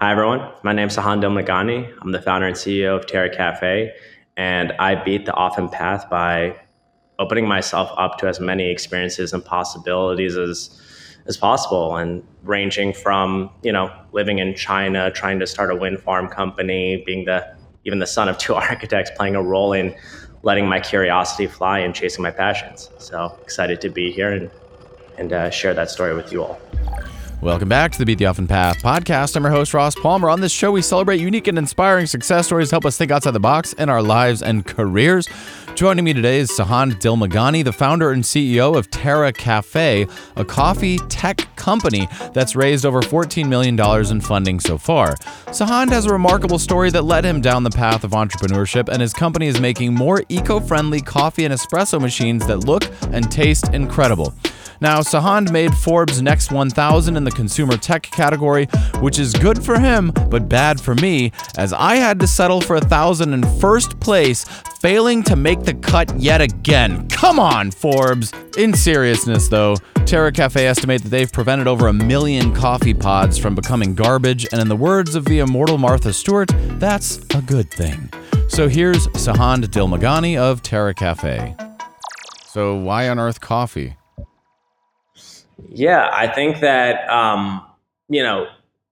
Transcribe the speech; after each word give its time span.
Hi, 0.00 0.10
everyone. 0.10 0.50
My 0.64 0.72
name 0.72 0.88
is 0.88 0.96
Sahand 0.96 1.22
Dilmaghani. 1.22 1.88
I'm 2.02 2.10
the 2.10 2.20
founder 2.20 2.48
and 2.48 2.56
CEO 2.56 2.96
of 2.96 3.06
Terra 3.06 3.30
Kaffe, 3.30 3.92
and 4.36 4.72
I 4.72 4.96
beat 4.96 5.24
the 5.24 5.32
often 5.34 5.68
path 5.68 6.10
by 6.10 6.56
opening 7.20 7.46
myself 7.46 7.92
up 7.96 8.18
to 8.18 8.26
as 8.26 8.40
many 8.40 8.72
experiences 8.72 9.32
and 9.32 9.44
possibilities 9.44 10.36
as 10.36 10.80
as 11.26 11.36
possible 11.36 11.96
and 11.96 12.26
ranging 12.42 12.92
from 12.92 13.48
you 13.62 13.70
know 13.70 13.88
living 14.10 14.40
in 14.40 14.56
china 14.56 15.12
trying 15.12 15.38
to 15.38 15.46
start 15.46 15.70
a 15.70 15.76
wind 15.76 16.00
farm 16.00 16.28
company 16.28 17.02
being 17.06 17.24
the 17.24 17.56
even 17.84 18.00
the 18.00 18.06
son 18.06 18.28
of 18.28 18.36
two 18.36 18.54
architects 18.70 19.12
playing 19.14 19.36
a 19.36 19.42
role 19.42 19.72
in 19.72 19.94
letting 20.42 20.68
my 20.68 20.80
curiosity 20.80 21.46
fly 21.46 21.78
and 21.78 21.94
chasing 21.94 22.22
my 22.22 22.32
passions 22.32 22.90
so 22.98 23.38
excited 23.42 23.80
to 23.80 23.88
be 23.88 24.10
here 24.10 24.32
and 24.32 24.50
and 25.18 25.32
uh, 25.32 25.48
share 25.50 25.72
that 25.72 25.88
story 25.88 26.14
with 26.14 26.32
you 26.32 26.42
all 26.42 26.60
Welcome 27.44 27.68
back 27.68 27.92
to 27.92 27.98
the 27.98 28.06
Beat 28.06 28.16
the 28.16 28.24
Often 28.24 28.46
Path 28.46 28.82
podcast. 28.82 29.36
I'm 29.36 29.42
your 29.42 29.52
host, 29.52 29.74
Ross 29.74 29.94
Palmer. 29.94 30.30
On 30.30 30.40
this 30.40 30.50
show, 30.50 30.72
we 30.72 30.80
celebrate 30.80 31.20
unique 31.20 31.46
and 31.46 31.58
inspiring 31.58 32.06
success 32.06 32.46
stories 32.46 32.70
help 32.70 32.86
us 32.86 32.96
think 32.96 33.10
outside 33.10 33.32
the 33.32 33.38
box 33.38 33.74
in 33.74 33.90
our 33.90 34.00
lives 34.00 34.40
and 34.40 34.64
careers. 34.64 35.28
Joining 35.74 36.06
me 36.06 36.14
today 36.14 36.38
is 36.38 36.50
Sahand 36.50 36.92
Dilmaghani, 37.02 37.62
the 37.62 37.70
founder 37.70 38.12
and 38.12 38.24
CEO 38.24 38.74
of 38.78 38.90
Terra 38.90 39.30
Kaffe, 39.30 40.10
a 40.36 40.44
coffee 40.46 40.96
tech 41.10 41.46
company 41.56 42.08
that's 42.32 42.56
raised 42.56 42.86
over 42.86 43.02
$14 43.02 43.46
million 43.46 43.78
in 44.10 44.20
funding 44.22 44.58
so 44.58 44.78
far. 44.78 45.14
Sahand 45.48 45.90
has 45.90 46.06
a 46.06 46.12
remarkable 46.12 46.58
story 46.58 46.90
that 46.92 47.02
led 47.02 47.26
him 47.26 47.42
down 47.42 47.62
the 47.62 47.68
path 47.68 48.04
of 48.04 48.12
entrepreneurship, 48.12 48.88
and 48.88 49.02
his 49.02 49.12
company 49.12 49.48
is 49.48 49.60
making 49.60 49.92
more 49.92 50.22
eco 50.30 50.60
friendly 50.60 51.02
coffee 51.02 51.44
and 51.44 51.52
espresso 51.52 52.00
machines 52.00 52.46
that 52.46 52.64
look 52.64 52.84
and 53.12 53.30
taste 53.30 53.68
incredible. 53.74 54.32
Now, 54.84 55.00
Sahand 55.00 55.50
made 55.50 55.74
Forbes' 55.74 56.20
Next 56.20 56.52
1000 56.52 57.16
in 57.16 57.24
the 57.24 57.30
consumer 57.30 57.78
tech 57.78 58.02
category, 58.02 58.66
which 59.00 59.18
is 59.18 59.32
good 59.32 59.64
for 59.64 59.80
him, 59.80 60.12
but 60.28 60.46
bad 60.46 60.78
for 60.78 60.94
me, 60.96 61.32
as 61.56 61.72
I 61.72 61.94
had 61.94 62.20
to 62.20 62.26
settle 62.26 62.60
for 62.60 62.76
a 62.76 62.82
thousand 62.82 63.32
in 63.32 63.44
first 63.58 63.98
place, 63.98 64.44
failing 64.82 65.22
to 65.22 65.36
make 65.36 65.62
the 65.62 65.72
cut 65.72 66.14
yet 66.20 66.42
again. 66.42 67.08
Come 67.08 67.38
on, 67.38 67.70
Forbes! 67.70 68.30
In 68.58 68.74
seriousness, 68.74 69.48
though, 69.48 69.76
Terra 70.04 70.30
Kaffe 70.30 70.58
estimate 70.58 71.02
that 71.04 71.08
they've 71.08 71.32
prevented 71.32 71.66
over 71.66 71.88
a 71.88 71.92
million 71.94 72.52
coffee 72.52 72.92
pods 72.92 73.38
from 73.38 73.54
becoming 73.54 73.94
garbage, 73.94 74.46
and 74.52 74.60
in 74.60 74.68
the 74.68 74.76
words 74.76 75.14
of 75.14 75.24
the 75.24 75.38
immortal 75.38 75.78
Martha 75.78 76.12
Stewart, 76.12 76.50
that's 76.78 77.24
a 77.34 77.40
good 77.40 77.70
thing. 77.70 78.10
So 78.48 78.68
here's 78.68 79.06
Sahand 79.08 79.64
Dilmaghani 79.64 80.36
of 80.36 80.60
Terra 80.60 80.92
Kaffe. 80.92 81.58
So, 82.48 82.76
why 82.76 83.08
on 83.08 83.18
earth 83.18 83.40
coffee? 83.40 83.96
Yeah, 85.68 86.10
I 86.12 86.26
think 86.28 86.60
that 86.60 87.08
um, 87.10 87.64
you 88.08 88.22
know 88.22 88.46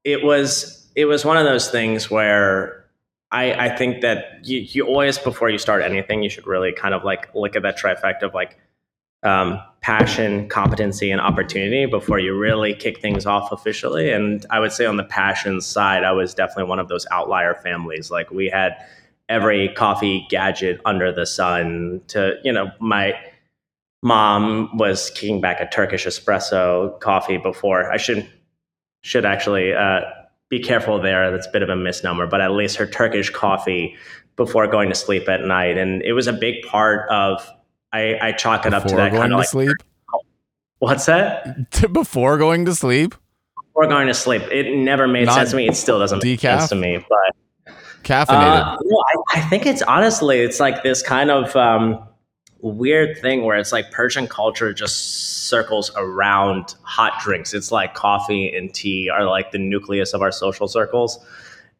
it 0.05 0.25
was 0.25 0.91
it 0.95 1.07
was 1.07 1.25
one 1.25 1.37
of 1.37 1.45
those 1.45 1.71
things 1.71 2.11
where 2.11 2.85
I, 3.31 3.53
I 3.67 3.77
think 3.77 4.03
that 4.03 4.41
you, 4.45 4.59
you 4.59 4.87
always 4.87 5.19
before 5.19 5.49
you 5.49 5.59
start 5.59 5.83
anything 5.83 6.23
you 6.23 6.29
should 6.29 6.47
really 6.47 6.73
kind 6.73 6.95
of 6.95 7.03
like 7.03 7.35
look 7.35 7.57
at 7.57 7.63
that 7.63 7.79
trifecta 7.79 8.25
of 8.25 8.35
like 8.35 8.59
um, 9.23 9.61
passion, 9.81 10.49
competency, 10.49 11.11
and 11.11 11.21
opportunity 11.21 11.87
before 11.87 12.19
you 12.19 12.37
really 12.37 12.75
kick 12.75 13.01
things 13.01 13.25
off 13.25 13.53
officially. 13.53 14.11
And 14.11 14.45
I 14.51 14.59
would 14.59 14.73
say 14.73 14.85
on 14.85 14.97
the 14.97 15.05
passion 15.05 15.61
side, 15.61 16.05
I 16.05 16.13
was 16.13 16.35
definitely 16.35 16.65
one 16.65 16.79
of 16.79 16.89
those 16.89 17.07
outlier 17.11 17.55
families. 17.55 18.11
Like 18.11 18.31
we 18.31 18.49
had 18.49 18.75
every 19.29 19.69
coffee 19.71 20.27
gadget 20.29 20.81
under 20.85 21.13
the 21.13 21.25
sun. 21.25 22.03
To 22.09 22.35
you 22.45 22.53
know 22.53 22.71
my 22.81 23.15
mom 24.03 24.77
was 24.77 25.11
kicking 25.11 25.41
back 25.41 25.61
a 25.61 25.69
Turkish 25.69 26.07
espresso 26.07 26.99
coffee 27.01 27.39
before. 27.39 27.91
I 27.91 27.97
should 27.97 28.29
should 29.03 29.25
actually 29.25 29.73
uh, 29.73 30.01
be 30.49 30.61
careful 30.61 31.01
there. 31.01 31.31
That's 31.31 31.47
a 31.47 31.51
bit 31.51 31.63
of 31.63 31.69
a 31.69 31.77
misnomer, 31.77 32.27
but 32.27 32.41
at 32.41 32.53
least 32.53 32.77
her 32.77 32.87
Turkish 32.87 33.31
coffee 33.31 33.97
before 34.37 34.67
going 34.67 34.89
to 34.89 34.95
sleep 34.95 35.29
at 35.29 35.43
night, 35.43 35.77
and 35.79 36.03
it 36.03 36.13
was 36.13 36.27
a 36.27 36.33
big 36.33 36.63
part 36.67 37.09
of. 37.11 37.49
I, 37.95 38.19
I 38.23 38.33
chalk 38.33 38.65
it 38.65 38.71
before 38.71 38.77
up 38.79 38.89
to 38.89 38.97
that 38.97 39.11
going 39.11 39.21
kind 39.21 39.33
of 39.35 39.37
to 39.37 39.39
like. 39.39 39.49
sleep. 39.49 39.77
What's 40.79 41.07
that? 41.07 41.71
before 41.93 42.39
going 42.39 42.65
to 42.65 42.75
sleep, 42.75 43.15
Before 43.67 43.87
going 43.87 44.09
to 44.09 44.15
sleep, 44.15 44.43
it 44.51 44.75
never 44.75 45.07
made 45.07 45.27
Not 45.27 45.35
sense 45.35 45.51
to 45.51 45.57
me. 45.57 45.69
It 45.69 45.77
still 45.77 45.99
doesn't 45.99 46.25
make 46.25 46.41
sense 46.41 46.71
to 46.71 46.75
me, 46.75 47.05
but 47.07 47.75
caffeinated. 48.03 48.63
Uh, 48.63 48.79
no, 48.83 49.05
I, 49.09 49.39
I 49.39 49.41
think 49.43 49.67
it's 49.67 49.83
honestly, 49.83 50.41
it's 50.41 50.59
like 50.59 50.83
this 50.83 51.03
kind 51.03 51.31
of 51.31 51.55
um, 51.55 52.03
weird 52.63 53.19
thing 53.19 53.45
where 53.45 53.59
it's 53.59 53.73
like 53.73 53.91
Persian 53.91 54.29
culture 54.29 54.73
just 54.73 55.49
circles 55.49 55.91
around 55.97 56.75
hot 56.83 57.21
drinks. 57.21 57.53
It's 57.53 57.73
like 57.73 57.95
coffee 57.95 58.55
and 58.55 58.73
tea 58.73 59.11
are 59.11 59.25
like 59.25 59.51
the 59.51 59.59
nucleus 59.59 60.15
of 60.15 60.23
our 60.23 60.33
social 60.33 60.69
circles. 60.69 61.19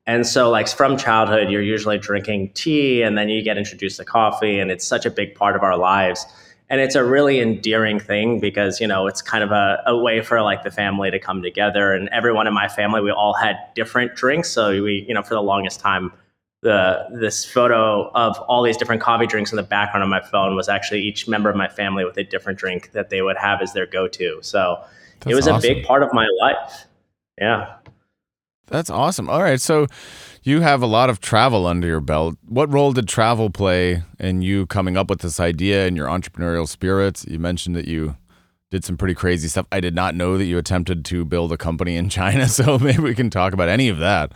And 0.05 0.27
so, 0.27 0.51
like 0.51 0.69
from 0.69 0.97
childhood, 0.97 1.49
you're 1.49 1.63
usually 1.63 1.97
drinking 1.97 2.51
tea, 2.55 3.03
and 3.03 3.17
then 3.17 3.29
you 3.29 3.41
get 3.41 3.57
introduced 3.57 3.99
to 3.99 4.05
coffee, 4.05 4.59
and 4.59 4.69
it's 4.69 4.85
such 4.85 5.07
a 5.07 5.11
big 5.11 5.37
part 5.37 5.55
of 5.55 5.63
our 5.63 5.77
lives. 5.77 6.27
And 6.69 6.81
it's 6.81 6.97
a 6.97 7.05
really 7.05 7.39
endearing 7.39 8.01
thing 8.01 8.41
because 8.41 8.81
you 8.81 8.89
know 8.89 9.07
it's 9.07 9.23
kind 9.23 9.45
of 9.45 9.53
a, 9.53 9.81
a 9.87 9.97
way 9.97 10.21
for 10.21 10.43
like 10.43 10.65
the 10.65 10.73
family 10.73 11.13
to 11.13 11.21
come 11.21 11.41
together. 11.41 11.93
And 11.93 12.09
everyone 12.09 12.49
in 12.49 12.55
my 12.55 12.67
family, 12.67 13.01
we 13.01 13.13
all 13.13 13.35
had 13.35 13.57
different 13.75 14.17
drinks. 14.17 14.51
So 14.51 14.83
we, 14.83 15.05
you 15.07 15.15
know, 15.15 15.23
for 15.23 15.35
the 15.35 15.43
longest 15.43 15.79
time, 15.79 16.13
the 16.63 17.07
this 17.11 17.45
photo 17.45 18.09
of 18.15 18.39
all 18.41 18.63
these 18.63 18.77
different 18.77 19.03
coffee 19.03 19.27
drinks 19.27 19.51
in 19.51 19.57
the 19.57 19.63
background 19.63 20.05
of 20.05 20.09
my 20.09 20.21
phone 20.21 20.55
was 20.55 20.69
actually 20.69 21.01
each 21.01 21.29
member 21.29 21.51
of 21.51 21.57
my 21.57 21.69
family 21.69 22.05
with 22.05 22.17
a 22.17 22.25
different 22.25 22.59
drink 22.59 22.93
that 22.93 23.11
they 23.11 23.21
would 23.21 23.37
have 23.37 23.61
as 23.61 23.73
their 23.73 23.87
go-to. 23.87 24.39
So 24.43 24.83
it 25.21 25.25
That's 25.25 25.37
was 25.37 25.47
a 25.49 25.59
big 25.59 25.85
part 25.85 26.03
of 26.03 26.13
my 26.13 26.27
life. 26.41 26.87
Yeah. 27.39 27.75
That's 28.69 28.91
awesome. 28.91 29.29
All 29.29 29.43
right, 29.43 29.61
so 29.61 29.87
you 30.45 30.61
have 30.61 30.83
a 30.83 30.87
lot 30.87 31.11
of 31.11 31.21
travel 31.21 31.67
under 31.67 31.87
your 31.87 32.01
belt. 32.01 32.37
What 32.49 32.73
role 32.73 32.93
did 32.93 33.09
travel 33.09 33.51
play 33.51 34.03
in 34.19 34.41
you 34.41 34.67
coming 34.67 34.97
up 34.97 35.11
with 35.11 35.21
this 35.21 35.41
idea 35.41 35.87
and 35.87 35.97
your 35.97 36.07
entrepreneurial 36.07 36.67
spirit? 36.67 37.25
You 37.25 37.39
mentioned 37.39 37.77
that 37.77 37.87
you 37.87 38.17
did 38.71 38.85
some 38.85 38.97
pretty 38.97 39.15
crazy 39.15 39.49
stuff. 39.49 39.67
I 39.71 39.81
did 39.81 39.95
not 39.95 40.15
know 40.15 40.39
that 40.39 40.45
you 40.45 40.59
attempted 40.59 41.05
to 41.07 41.25
build 41.25 41.53
a 41.53 41.59
company 41.59 41.97
in 41.97 42.09
China, 42.09 42.49
so 42.49 42.79
maybe 42.79 43.03
we 43.03 43.15
can 43.15 43.31
talk 43.31 43.53
about 43.53 43.69
any 43.69 43.89
of 43.89 43.99
that. 43.99 44.33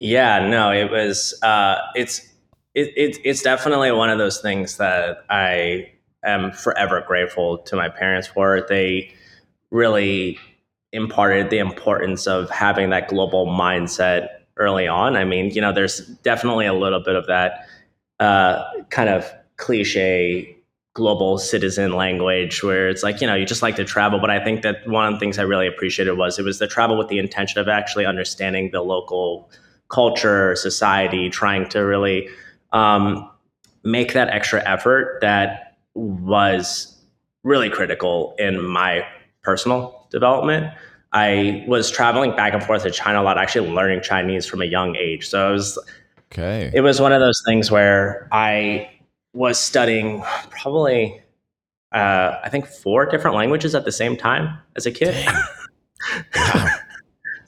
Yeah, 0.00 0.48
no, 0.48 0.72
it 0.72 0.90
was. 0.90 1.38
Uh, 1.42 1.76
it's 1.94 2.20
it, 2.74 2.92
it, 2.96 3.18
it's 3.24 3.42
definitely 3.42 3.92
one 3.92 4.10
of 4.10 4.18
those 4.18 4.40
things 4.40 4.76
that 4.78 5.24
I 5.28 5.92
am 6.24 6.52
forever 6.52 7.04
grateful 7.06 7.58
to 7.58 7.76
my 7.76 7.88
parents 7.88 8.26
for. 8.28 8.64
They 8.68 9.12
really 9.70 10.38
imparted 10.92 11.50
the 11.50 11.58
importance 11.58 12.26
of 12.26 12.48
having 12.50 12.90
that 12.90 13.08
global 13.08 13.46
mindset 13.46 14.28
early 14.56 14.88
on. 14.88 15.16
I 15.16 15.24
mean, 15.24 15.50
you 15.50 15.60
know, 15.60 15.72
there's 15.72 15.98
definitely 16.22 16.66
a 16.66 16.74
little 16.74 17.00
bit 17.00 17.14
of 17.16 17.26
that 17.26 17.66
uh, 18.18 18.64
kind 18.90 19.08
of 19.10 19.30
cliche 19.56 20.56
global 20.94 21.38
citizen 21.38 21.92
language 21.92 22.62
where 22.64 22.88
it's 22.88 23.02
like 23.02 23.20
you 23.20 23.26
know 23.26 23.34
you 23.34 23.46
just 23.46 23.62
like 23.62 23.76
to 23.76 23.84
travel 23.84 24.18
but 24.18 24.28
i 24.28 24.42
think 24.42 24.62
that 24.62 24.76
one 24.88 25.06
of 25.06 25.14
the 25.14 25.20
things 25.20 25.38
i 25.38 25.42
really 25.42 25.68
appreciated 25.68 26.14
was 26.18 26.36
it 26.38 26.44
was 26.44 26.58
the 26.58 26.66
travel 26.66 26.98
with 26.98 27.06
the 27.08 27.18
intention 27.18 27.60
of 27.60 27.68
actually 27.68 28.04
understanding 28.04 28.70
the 28.72 28.82
local 28.82 29.48
culture, 29.90 30.56
society, 30.56 31.28
trying 31.28 31.68
to 31.68 31.80
really 31.80 32.28
um, 32.72 33.28
make 33.84 34.12
that 34.14 34.28
extra 34.28 34.66
effort 34.68 35.18
that 35.20 35.76
was 35.94 36.96
really 37.42 37.68
critical 37.70 38.34
in 38.38 38.62
my 38.64 39.04
personal 39.42 40.06
development. 40.10 40.72
I 41.12 41.64
was 41.66 41.90
traveling 41.90 42.36
back 42.36 42.54
and 42.54 42.62
forth 42.62 42.84
to 42.84 42.90
China 42.90 43.20
a 43.20 43.24
lot, 43.24 43.36
actually 43.36 43.68
learning 43.70 44.02
Chinese 44.02 44.46
from 44.46 44.62
a 44.62 44.66
young 44.66 44.96
age. 44.96 45.28
So 45.28 45.50
it 45.50 45.52
was 45.52 45.78
Okay. 46.32 46.70
it 46.72 46.82
was 46.82 47.00
one 47.00 47.12
of 47.12 47.20
those 47.20 47.42
things 47.44 47.72
where 47.72 48.28
I 48.30 48.88
was 49.32 49.58
studying 49.58 50.22
probably 50.50 51.20
uh, 51.92 52.38
I 52.44 52.48
think 52.48 52.66
four 52.66 53.06
different 53.06 53.36
languages 53.36 53.74
at 53.74 53.84
the 53.84 53.90
same 53.90 54.16
time 54.16 54.56
as 54.76 54.86
a 54.86 54.92
kid. 54.92 55.12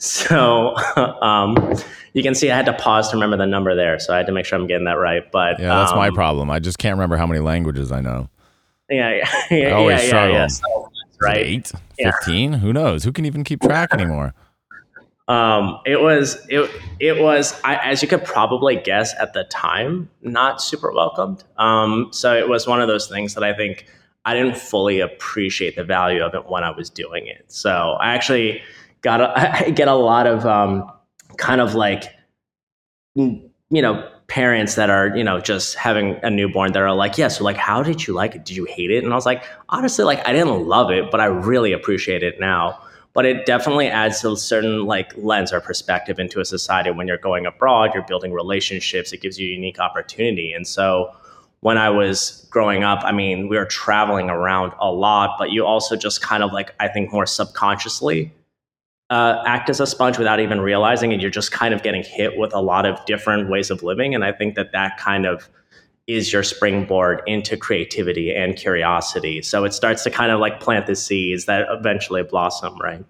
so 0.02 0.74
um, 1.22 1.74
you 2.12 2.22
can 2.22 2.34
see 2.34 2.50
I 2.50 2.56
had 2.56 2.66
to 2.66 2.72
pause 2.72 3.10
to 3.10 3.16
remember 3.16 3.36
the 3.36 3.46
number 3.46 3.74
there. 3.74 3.98
So 4.00 4.12
I 4.12 4.16
had 4.16 4.26
to 4.26 4.32
make 4.32 4.44
sure 4.44 4.58
I'm 4.58 4.66
getting 4.66 4.86
that 4.86 4.98
right. 4.98 5.30
But 5.30 5.60
Yeah, 5.60 5.68
that's 5.76 5.94
my 5.94 6.08
um, 6.08 6.14
problem. 6.14 6.50
I 6.50 6.58
just 6.58 6.78
can't 6.78 6.94
remember 6.94 7.16
how 7.16 7.26
many 7.26 7.40
languages 7.40 7.92
I 7.92 8.00
know. 8.00 8.28
Yeah, 8.90 9.10
yeah, 9.10 9.30
yeah, 9.50 9.68
I 9.68 9.72
always 9.72 9.98
yeah, 9.98 10.02
yeah, 10.02 10.08
struggle. 10.08 10.34
yeah. 10.34 10.46
So, 10.48 10.90
right. 11.20 11.46
Eight? 11.46 11.72
Yeah. 11.98 12.10
15? 12.10 12.54
Who 12.54 12.72
knows? 12.72 13.04
Who 13.04 13.12
can 13.12 13.24
even 13.24 13.44
keep 13.44 13.62
track 13.62 13.94
anymore? 13.94 14.34
Um, 15.28 15.78
it 15.86 16.00
was 16.00 16.36
it 16.48 16.68
it 16.98 17.22
was 17.22 17.58
I, 17.62 17.76
as 17.76 18.02
you 18.02 18.08
could 18.08 18.24
probably 18.24 18.74
guess 18.74 19.14
at 19.20 19.34
the 19.34 19.44
time 19.44 20.10
not 20.20 20.60
super 20.60 20.92
welcomed. 20.92 21.44
Um, 21.58 22.08
so 22.10 22.36
it 22.36 22.48
was 22.48 22.66
one 22.66 22.82
of 22.82 22.88
those 22.88 23.06
things 23.06 23.34
that 23.34 23.44
I 23.44 23.54
think 23.54 23.86
I 24.24 24.34
didn't 24.34 24.56
fully 24.56 24.98
appreciate 24.98 25.76
the 25.76 25.84
value 25.84 26.22
of 26.22 26.34
it 26.34 26.50
when 26.50 26.64
I 26.64 26.70
was 26.72 26.90
doing 26.90 27.28
it. 27.28 27.44
So 27.46 27.70
I 28.00 28.14
actually 28.14 28.62
got 29.02 29.20
a, 29.20 29.66
I 29.66 29.70
get 29.74 29.88
a 29.88 29.94
lot 29.94 30.26
of 30.26 30.46
um, 30.46 30.90
kind 31.36 31.60
of 31.60 31.74
like 31.74 32.04
you 33.14 33.50
know 33.70 34.08
parents 34.28 34.76
that 34.76 34.88
are 34.88 35.14
you 35.14 35.22
know 35.22 35.40
just 35.40 35.74
having 35.74 36.18
a 36.22 36.30
newborn 36.30 36.72
that 36.72 36.80
are 36.80 36.94
like 36.94 37.18
yeah 37.18 37.28
so 37.28 37.44
like 37.44 37.56
how 37.56 37.82
did 37.82 38.06
you 38.06 38.14
like 38.14 38.34
it? 38.34 38.44
Did 38.44 38.56
you 38.56 38.64
hate 38.64 38.90
it? 38.90 39.04
And 39.04 39.12
i 39.12 39.16
was 39.16 39.26
like 39.26 39.44
honestly 39.68 40.04
like 40.04 40.26
i 40.26 40.32
didn't 40.32 40.66
love 40.66 40.90
it 40.90 41.10
but 41.10 41.20
i 41.20 41.26
really 41.26 41.72
appreciate 41.72 42.22
it 42.22 42.40
now. 42.40 42.80
But 43.14 43.26
it 43.26 43.44
definitely 43.44 43.88
adds 43.88 44.24
a 44.24 44.34
certain 44.38 44.86
like 44.86 45.12
lens 45.18 45.52
or 45.52 45.60
perspective 45.60 46.18
into 46.18 46.40
a 46.40 46.46
society 46.46 46.90
when 46.90 47.06
you're 47.06 47.18
going 47.18 47.44
abroad 47.44 47.90
you're 47.92 48.04
building 48.04 48.32
relationships 48.32 49.12
it 49.12 49.20
gives 49.20 49.38
you 49.38 49.48
a 49.48 49.52
unique 49.52 49.78
opportunity. 49.78 50.52
And 50.52 50.66
so 50.66 51.14
when 51.60 51.76
i 51.78 51.90
was 51.90 52.46
growing 52.50 52.82
up 52.84 53.00
i 53.04 53.12
mean 53.12 53.48
we 53.48 53.56
were 53.56 53.66
traveling 53.66 54.30
around 54.30 54.72
a 54.80 54.90
lot 54.90 55.36
but 55.38 55.50
you 55.50 55.64
also 55.64 55.94
just 55.94 56.22
kind 56.22 56.42
of 56.42 56.52
like 56.52 56.74
i 56.80 56.88
think 56.88 57.12
more 57.12 57.26
subconsciously 57.26 58.32
uh, 59.12 59.42
act 59.46 59.68
as 59.68 59.80
a 59.80 59.86
sponge 59.86 60.18
without 60.18 60.40
even 60.40 60.60
realizing 60.60 61.12
and 61.12 61.20
you're 61.20 61.30
just 61.30 61.52
kind 61.52 61.74
of 61.74 61.82
getting 61.82 62.02
hit 62.02 62.38
with 62.38 62.52
a 62.54 62.60
lot 62.60 62.86
of 62.86 63.04
different 63.04 63.48
ways 63.50 63.70
of 63.70 63.82
living 63.82 64.14
and 64.14 64.24
i 64.24 64.32
think 64.32 64.54
that 64.54 64.72
that 64.72 64.96
kind 64.98 65.26
of 65.26 65.48
is 66.06 66.32
your 66.32 66.42
springboard 66.42 67.22
into 67.26 67.56
creativity 67.56 68.34
and 68.34 68.56
curiosity. 68.56 69.40
So 69.42 69.64
it 69.64 69.72
starts 69.72 70.02
to 70.04 70.10
kind 70.10 70.32
of 70.32 70.40
like 70.40 70.60
plant 70.60 70.86
the 70.86 70.96
seeds 70.96 71.44
that 71.46 71.66
eventually 71.70 72.22
blossom, 72.22 72.76
right? 72.78 73.04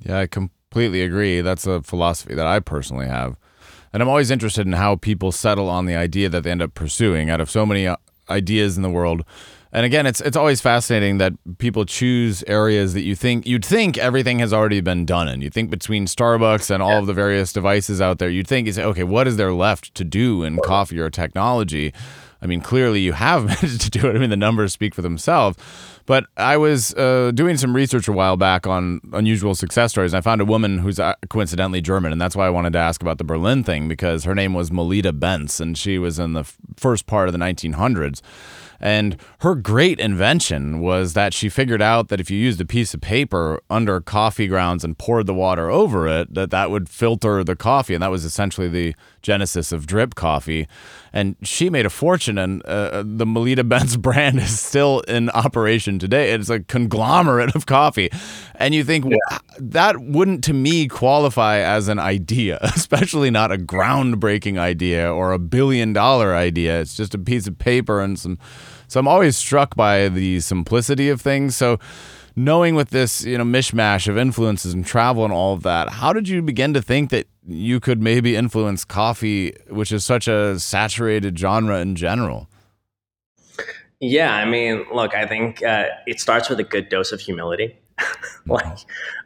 Yeah, 0.00 0.18
I 0.18 0.26
completely 0.26 1.02
agree. 1.02 1.40
That's 1.40 1.66
a 1.66 1.82
philosophy 1.82 2.34
that 2.34 2.46
I 2.46 2.60
personally 2.60 3.06
have. 3.06 3.36
And 3.92 4.02
I'm 4.02 4.08
always 4.08 4.30
interested 4.30 4.66
in 4.66 4.74
how 4.74 4.96
people 4.96 5.32
settle 5.32 5.68
on 5.68 5.86
the 5.86 5.96
idea 5.96 6.28
that 6.28 6.44
they 6.44 6.50
end 6.50 6.62
up 6.62 6.74
pursuing 6.74 7.30
out 7.30 7.40
of 7.40 7.50
so 7.50 7.66
many 7.66 7.86
uh, 7.86 7.96
ideas 8.28 8.76
in 8.76 8.82
the 8.82 8.90
world. 8.90 9.24
And 9.72 9.86
again, 9.86 10.04
it's 10.04 10.20
it's 10.20 10.36
always 10.36 10.60
fascinating 10.60 11.18
that 11.18 11.32
people 11.58 11.84
choose 11.84 12.42
areas 12.48 12.92
that 12.94 13.02
you 13.02 13.14
think 13.14 13.46
you'd 13.46 13.64
think 13.64 13.98
everything 13.98 14.40
has 14.40 14.52
already 14.52 14.80
been 14.80 15.06
done 15.06 15.28
in. 15.28 15.42
You 15.42 15.50
think 15.50 15.70
between 15.70 16.06
Starbucks 16.06 16.70
and 16.70 16.82
all 16.82 16.90
yeah. 16.90 16.98
of 16.98 17.06
the 17.06 17.14
various 17.14 17.52
devices 17.52 18.00
out 18.00 18.18
there, 18.18 18.28
you'd 18.28 18.48
think 18.48 18.66
is 18.66 18.78
okay, 18.78 19.04
what 19.04 19.28
is 19.28 19.36
there 19.36 19.52
left 19.52 19.94
to 19.94 20.04
do 20.04 20.42
in 20.42 20.58
coffee 20.58 20.98
or 20.98 21.08
technology? 21.08 21.92
I 22.42 22.46
mean, 22.46 22.62
clearly 22.62 23.00
you 23.00 23.12
have 23.12 23.44
managed 23.62 23.82
to 23.82 23.90
do 23.90 24.08
it. 24.08 24.16
I 24.16 24.18
mean, 24.18 24.30
the 24.30 24.36
numbers 24.36 24.72
speak 24.72 24.94
for 24.94 25.02
themselves. 25.02 25.56
But 26.06 26.26
I 26.36 26.56
was 26.56 26.92
uh, 26.94 27.30
doing 27.32 27.56
some 27.56 27.76
research 27.76 28.08
a 28.08 28.12
while 28.12 28.36
back 28.36 28.66
on 28.66 29.00
unusual 29.12 29.54
success 29.54 29.92
stories, 29.92 30.12
and 30.12 30.18
I 30.18 30.22
found 30.22 30.40
a 30.40 30.44
woman 30.44 30.78
who's 30.78 30.98
uh, 30.98 31.14
coincidentally 31.28 31.80
German, 31.80 32.10
and 32.10 32.20
that's 32.20 32.34
why 32.34 32.46
I 32.46 32.50
wanted 32.50 32.72
to 32.72 32.80
ask 32.80 33.00
about 33.02 33.18
the 33.18 33.24
Berlin 33.24 33.62
thing 33.62 33.86
because 33.86 34.24
her 34.24 34.34
name 34.34 34.52
was 34.52 34.70
Melitta 34.70 35.12
Bentz, 35.12 35.60
and 35.60 35.78
she 35.78 35.98
was 35.98 36.18
in 36.18 36.32
the 36.32 36.40
f- 36.40 36.56
first 36.76 37.06
part 37.06 37.28
of 37.28 37.32
the 37.32 37.38
1900s. 37.38 38.22
And 38.80 39.16
her 39.40 39.54
great 39.54 40.00
invention 40.00 40.80
was 40.80 41.12
that 41.12 41.34
she 41.34 41.48
figured 41.48 41.82
out 41.82 42.08
that 42.08 42.20
if 42.20 42.30
you 42.30 42.38
used 42.38 42.60
a 42.60 42.64
piece 42.64 42.94
of 42.94 43.00
paper 43.00 43.60
under 43.68 44.00
coffee 44.00 44.46
grounds 44.46 44.84
and 44.84 44.96
poured 44.96 45.26
the 45.26 45.34
water 45.34 45.70
over 45.70 46.08
it, 46.08 46.32
that 46.34 46.50
that 46.50 46.70
would 46.70 46.88
filter 46.88 47.44
the 47.44 47.56
coffee. 47.56 47.94
And 47.94 48.02
that 48.02 48.10
was 48.10 48.24
essentially 48.24 48.68
the 48.68 48.94
genesis 49.22 49.70
of 49.70 49.86
drip 49.86 50.14
coffee. 50.14 50.66
And 51.12 51.36
she 51.42 51.70
made 51.70 51.86
a 51.86 51.90
fortune, 51.90 52.38
and 52.38 52.64
uh, 52.64 53.02
the 53.04 53.26
Melitta 53.26 53.68
Bentz 53.68 53.98
brand 54.00 54.38
is 54.38 54.60
still 54.60 55.00
in 55.00 55.30
operation 55.30 55.98
today. 55.98 56.32
It's 56.32 56.50
a 56.50 56.60
conglomerate 56.60 57.54
of 57.54 57.66
coffee. 57.66 58.10
And 58.54 58.74
you 58.74 58.84
think 58.84 59.06
yeah. 59.06 59.38
that 59.58 60.00
wouldn't, 60.00 60.44
to 60.44 60.52
me, 60.52 60.86
qualify 60.86 61.58
as 61.58 61.88
an 61.88 61.98
idea, 61.98 62.58
especially 62.62 63.30
not 63.30 63.50
a 63.50 63.56
groundbreaking 63.56 64.58
idea 64.58 65.12
or 65.12 65.32
a 65.32 65.38
billion 65.38 65.92
dollar 65.92 66.34
idea. 66.34 66.80
It's 66.80 66.94
just 66.94 67.14
a 67.14 67.18
piece 67.18 67.46
of 67.46 67.58
paper 67.58 68.00
and 68.00 68.18
some 68.18 68.38
so 68.90 68.98
I'm 68.98 69.06
always 69.06 69.36
struck 69.36 69.76
by 69.76 70.08
the 70.08 70.40
simplicity 70.40 71.10
of 71.10 71.20
things. 71.20 71.54
So 71.54 71.78
knowing 72.36 72.74
with 72.74 72.90
this, 72.90 73.24
you 73.24 73.38
know, 73.38 73.44
mishmash 73.44 74.08
of 74.08 74.16
influences 74.16 74.72
and 74.74 74.84
travel 74.84 75.24
and 75.24 75.32
all 75.32 75.54
of 75.54 75.62
that, 75.62 75.88
how 75.90 76.12
did 76.12 76.28
you 76.28 76.42
begin 76.42 76.74
to 76.74 76.82
think 76.82 77.10
that 77.10 77.26
you 77.46 77.80
could 77.80 78.02
maybe 78.02 78.36
influence 78.36 78.84
coffee, 78.84 79.54
which 79.68 79.92
is 79.92 80.04
such 80.04 80.28
a 80.28 80.58
saturated 80.58 81.38
genre 81.38 81.78
in 81.80 81.96
general? 81.96 82.48
Yeah, 84.00 84.34
I 84.34 84.46
mean, 84.46 84.86
look, 84.92 85.14
I 85.14 85.26
think 85.26 85.62
uh, 85.62 85.86
it 86.06 86.20
starts 86.20 86.48
with 86.48 86.58
a 86.58 86.64
good 86.64 86.88
dose 86.88 87.12
of 87.12 87.20
humility. 87.20 87.76
like, 88.46 88.78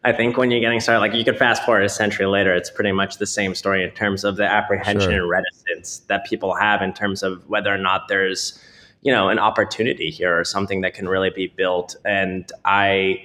I 0.02 0.12
think 0.12 0.36
when 0.36 0.50
you're 0.50 0.60
getting 0.60 0.80
started, 0.80 1.00
like 1.00 1.14
you 1.14 1.24
could 1.24 1.38
fast 1.38 1.64
forward 1.64 1.84
a 1.84 1.88
century 1.88 2.26
later, 2.26 2.52
it's 2.52 2.70
pretty 2.70 2.90
much 2.90 3.18
the 3.18 3.26
same 3.26 3.54
story 3.54 3.84
in 3.84 3.90
terms 3.92 4.24
of 4.24 4.36
the 4.36 4.44
apprehension 4.44 5.10
sure. 5.10 5.20
and 5.20 5.30
reticence 5.30 5.98
that 6.08 6.26
people 6.26 6.54
have 6.56 6.82
in 6.82 6.92
terms 6.92 7.22
of 7.22 7.48
whether 7.48 7.72
or 7.72 7.78
not 7.78 8.08
there's 8.08 8.58
you 9.04 9.12
know 9.12 9.28
an 9.28 9.38
opportunity 9.38 10.10
here 10.10 10.38
or 10.38 10.44
something 10.44 10.80
that 10.80 10.94
can 10.94 11.08
really 11.08 11.30
be 11.30 11.46
built. 11.46 11.96
And 12.04 12.50
i 12.64 13.22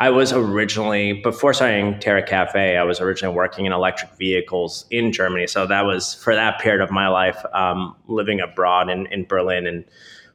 i 0.00 0.10
was 0.10 0.32
originally 0.32 1.14
before 1.22 1.54
starting 1.54 1.98
terra 2.00 2.22
kaffe 2.26 2.76
i 2.76 2.82
was 2.82 3.00
originally 3.00 3.34
working 3.34 3.66
in 3.66 3.72
electric 3.72 4.10
vehicles 4.16 4.84
in 4.90 5.12
germany. 5.12 5.46
So 5.46 5.66
that 5.66 5.82
was 5.86 6.14
for 6.14 6.34
that 6.34 6.60
period 6.60 6.82
of 6.82 6.90
my 6.90 7.08
life 7.08 7.42
um, 7.54 7.96
living 8.08 8.40
abroad 8.40 8.90
in, 8.90 9.06
in 9.06 9.24
berlin 9.24 9.66
and 9.66 9.84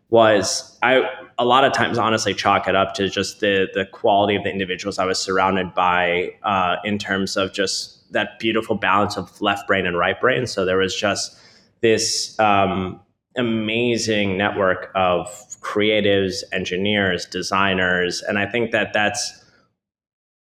was 0.10 0.80
i 0.82 1.04
a 1.38 1.46
lot 1.46 1.66
of 1.66 1.74
times 1.74 1.98
honestly 1.98 2.34
chalk 2.34 2.68
it 2.68 2.76
up 2.76 2.94
to 2.94 3.10
just 3.10 3.42
the 3.42 3.68
the 3.74 3.86
quality 3.86 4.36
of 4.38 4.44
the 4.44 4.50
individuals 4.50 4.98
i 5.00 5.06
was 5.06 5.20
surrounded 5.20 5.74
by 5.74 6.34
uh, 6.44 6.78
in 6.86 6.98
terms 6.98 7.36
of 7.36 7.52
just 7.52 7.98
that 8.12 8.40
beautiful 8.40 8.76
balance 8.76 9.18
of 9.18 9.42
left 9.42 9.68
brain 9.68 9.86
and 9.86 9.98
right 9.98 10.20
brain. 10.20 10.48
So 10.48 10.66
there 10.66 10.78
was 10.78 10.96
just 10.96 11.38
this 11.82 12.38
um, 12.40 13.00
amazing 13.38 14.38
network 14.38 14.92
of 14.96 15.28
creatives, 15.62 16.44
engineers, 16.52 17.26
designers, 17.26 18.22
and 18.22 18.38
I 18.38 18.46
think 18.46 18.72
that 18.72 18.94
that's 18.94 19.44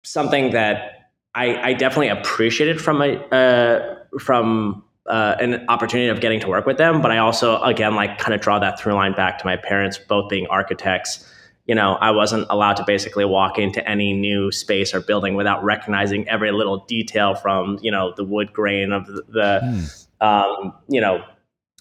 something 0.03 0.51
that 0.51 1.11
I, 1.33 1.69
I 1.69 1.73
definitely 1.73 2.09
appreciated 2.09 2.81
from 2.81 3.01
a 3.01 3.15
uh, 3.31 3.95
from 4.19 4.83
uh, 5.07 5.35
an 5.39 5.65
opportunity 5.69 6.09
of 6.09 6.21
getting 6.21 6.39
to 6.39 6.47
work 6.47 6.65
with 6.65 6.77
them. 6.77 7.01
But 7.01 7.11
I 7.11 7.17
also, 7.19 7.61
again, 7.61 7.95
like 7.95 8.17
kind 8.17 8.33
of 8.33 8.41
draw 8.41 8.59
that 8.59 8.79
through 8.79 8.93
line 8.93 9.13
back 9.13 9.37
to 9.39 9.45
my 9.45 9.57
parents, 9.57 9.97
both 9.97 10.29
being 10.29 10.47
architects. 10.47 11.31
You 11.67 11.75
know, 11.75 11.93
I 11.95 12.11
wasn't 12.11 12.47
allowed 12.49 12.75
to 12.75 12.83
basically 12.85 13.25
walk 13.25 13.57
into 13.57 13.87
any 13.87 14.13
new 14.13 14.51
space 14.51 14.93
or 14.93 15.01
building 15.01 15.35
without 15.35 15.63
recognizing 15.63 16.27
every 16.29 16.51
little 16.51 16.85
detail 16.85 17.35
from 17.35 17.79
you 17.81 17.91
know 17.91 18.13
the 18.15 18.23
wood 18.23 18.53
grain 18.53 18.91
of 18.91 19.05
the, 19.07 19.23
the 19.27 19.59
mm. 19.63 20.25
um, 20.25 20.73
you 20.87 21.01
know 21.01 21.23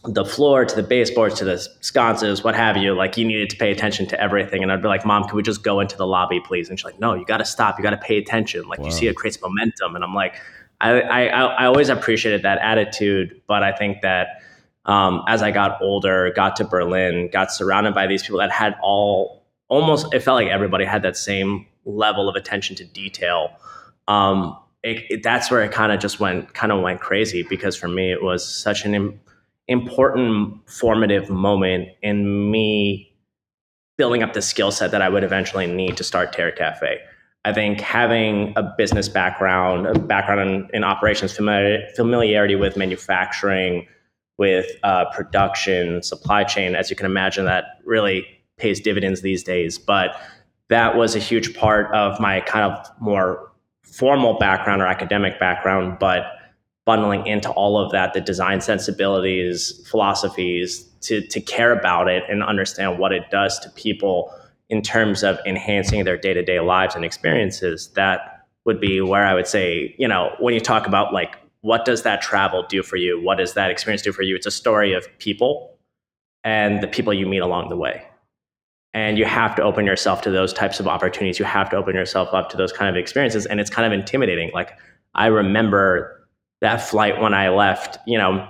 the 0.06 0.24
floor 0.24 0.64
to 0.64 0.76
the 0.76 0.82
baseboards 0.82 1.34
to 1.36 1.44
the 1.44 1.58
sconces, 1.80 2.44
what 2.44 2.54
have 2.54 2.76
you, 2.76 2.94
like 2.94 3.16
you 3.16 3.24
needed 3.24 3.48
to 3.50 3.56
pay 3.56 3.70
attention 3.70 4.06
to 4.06 4.20
everything. 4.20 4.62
And 4.62 4.70
I'd 4.70 4.82
be 4.82 4.88
like, 4.88 5.06
Mom, 5.06 5.24
can 5.24 5.36
we 5.36 5.42
just 5.42 5.62
go 5.62 5.80
into 5.80 5.96
the 5.96 6.06
lobby, 6.06 6.40
please? 6.40 6.68
And 6.68 6.78
she's 6.78 6.84
like, 6.84 7.00
No, 7.00 7.14
you 7.14 7.24
got 7.24 7.38
to 7.38 7.44
stop. 7.44 7.78
You 7.78 7.82
got 7.82 7.90
to 7.90 7.96
pay 7.96 8.18
attention. 8.18 8.68
Like 8.68 8.80
wow. 8.80 8.86
you 8.86 8.92
see, 8.92 9.06
it 9.06 9.16
creates 9.16 9.40
momentum. 9.40 9.94
And 9.94 10.04
I'm 10.04 10.14
like, 10.14 10.36
I, 10.80 11.00
I, 11.00 11.24
I 11.26 11.64
always 11.66 11.88
appreciated 11.88 12.42
that 12.42 12.58
attitude, 12.58 13.40
but 13.46 13.62
I 13.62 13.72
think 13.72 14.02
that 14.02 14.42
um, 14.84 15.22
as 15.26 15.42
I 15.42 15.50
got 15.50 15.80
older, 15.80 16.30
got 16.36 16.56
to 16.56 16.64
Berlin, 16.64 17.30
got 17.32 17.50
surrounded 17.50 17.94
by 17.94 18.06
these 18.06 18.22
people 18.22 18.38
that 18.38 18.50
had 18.50 18.76
all 18.82 19.46
almost, 19.68 20.12
it 20.12 20.20
felt 20.20 20.36
like 20.36 20.48
everybody 20.48 20.84
had 20.84 21.02
that 21.02 21.16
same 21.16 21.66
level 21.86 22.28
of 22.28 22.36
attention 22.36 22.76
to 22.76 22.84
detail. 22.84 23.50
Um, 24.08 24.58
it, 24.82 25.04
it, 25.08 25.22
that's 25.22 25.50
where 25.50 25.62
it 25.62 25.72
kind 25.72 25.92
of 25.92 26.00
just 26.00 26.20
went 26.20 26.52
kind 26.52 26.70
of 26.70 26.82
went 26.82 27.00
crazy 27.00 27.42
because 27.42 27.74
for 27.74 27.88
me 27.88 28.12
it 28.12 28.22
was 28.22 28.46
such 28.46 28.84
an 28.84 29.18
important 29.68 30.68
formative 30.68 31.30
moment 31.30 31.88
in 32.02 32.50
me 32.50 33.10
building 33.96 34.22
up 34.22 34.32
the 34.32 34.42
skill 34.42 34.70
set 34.70 34.90
that 34.90 35.02
I 35.02 35.08
would 35.08 35.24
eventually 35.24 35.66
need 35.66 35.96
to 35.96 36.04
start 36.04 36.32
Terra 36.32 36.52
Kaffe. 36.52 36.98
I 37.44 37.52
think 37.52 37.80
having 37.80 38.52
a 38.56 38.62
business 38.62 39.08
background, 39.08 39.86
a 39.86 39.98
background 39.98 40.40
in, 40.40 40.70
in 40.72 40.84
operations, 40.84 41.36
familiar, 41.36 41.86
familiarity 41.94 42.56
with 42.56 42.76
manufacturing, 42.76 43.86
with 44.38 44.66
uh, 44.82 45.04
production, 45.12 46.02
supply 46.02 46.44
chain, 46.44 46.74
as 46.74 46.90
you 46.90 46.96
can 46.96 47.06
imagine, 47.06 47.44
that 47.44 47.64
really 47.84 48.26
pays 48.56 48.80
dividends 48.80 49.20
these 49.20 49.42
days. 49.42 49.78
But 49.78 50.16
that 50.70 50.96
was 50.96 51.14
a 51.14 51.18
huge 51.18 51.54
part 51.54 51.94
of 51.94 52.18
my 52.18 52.40
kind 52.40 52.72
of 52.72 52.86
more 53.00 53.52
formal 53.82 54.38
background 54.38 54.80
or 54.80 54.86
academic 54.86 55.38
background. 55.38 55.98
But 56.00 56.24
bundling 56.86 57.26
into 57.26 57.50
all 57.50 57.78
of 57.78 57.90
that 57.92 58.12
the 58.12 58.20
design 58.20 58.60
sensibilities 58.60 59.86
philosophies 59.88 60.84
to 61.00 61.20
to 61.28 61.40
care 61.40 61.72
about 61.72 62.08
it 62.08 62.22
and 62.28 62.42
understand 62.42 62.98
what 62.98 63.12
it 63.12 63.30
does 63.30 63.58
to 63.58 63.70
people 63.70 64.32
in 64.68 64.82
terms 64.82 65.22
of 65.22 65.38
enhancing 65.46 66.04
their 66.04 66.16
day-to-day 66.16 66.60
lives 66.60 66.94
and 66.94 67.04
experiences 67.04 67.88
that 67.94 68.46
would 68.64 68.80
be 68.80 69.00
where 69.00 69.26
i 69.26 69.34
would 69.34 69.46
say 69.46 69.94
you 69.98 70.08
know 70.08 70.34
when 70.40 70.54
you 70.54 70.60
talk 70.60 70.86
about 70.86 71.12
like 71.12 71.36
what 71.64 71.86
does 71.86 72.02
that 72.02 72.20
travel 72.20 72.62
do 72.68 72.82
for 72.82 72.96
you? 72.96 73.18
What 73.18 73.38
does 73.38 73.54
that 73.54 73.70
experience 73.70 74.02
do 74.02 74.12
for 74.12 74.20
you? 74.20 74.36
It's 74.36 74.44
a 74.44 74.50
story 74.50 74.92
of 74.92 75.06
people 75.18 75.78
and 76.44 76.82
the 76.82 76.86
people 76.86 77.14
you 77.14 77.26
meet 77.26 77.38
along 77.38 77.70
the 77.70 77.76
way. 77.76 78.06
And 78.92 79.16
you 79.16 79.24
have 79.24 79.56
to 79.56 79.62
open 79.62 79.86
yourself 79.86 80.20
to 80.22 80.30
those 80.30 80.52
types 80.52 80.78
of 80.78 80.86
opportunities. 80.86 81.38
You 81.38 81.46
have 81.46 81.70
to 81.70 81.76
open 81.76 81.94
yourself 81.94 82.34
up 82.34 82.50
to 82.50 82.58
those 82.58 82.70
kind 82.70 82.94
of 82.94 83.00
experiences. 83.00 83.46
And 83.46 83.60
it's 83.60 83.70
kind 83.70 83.90
of 83.90 83.98
intimidating. 83.98 84.50
Like 84.52 84.72
i 85.14 85.26
remember 85.26 86.13
that 86.64 86.80
flight 86.80 87.20
when 87.20 87.34
I 87.34 87.50
left, 87.50 87.98
you 88.06 88.16
know, 88.16 88.48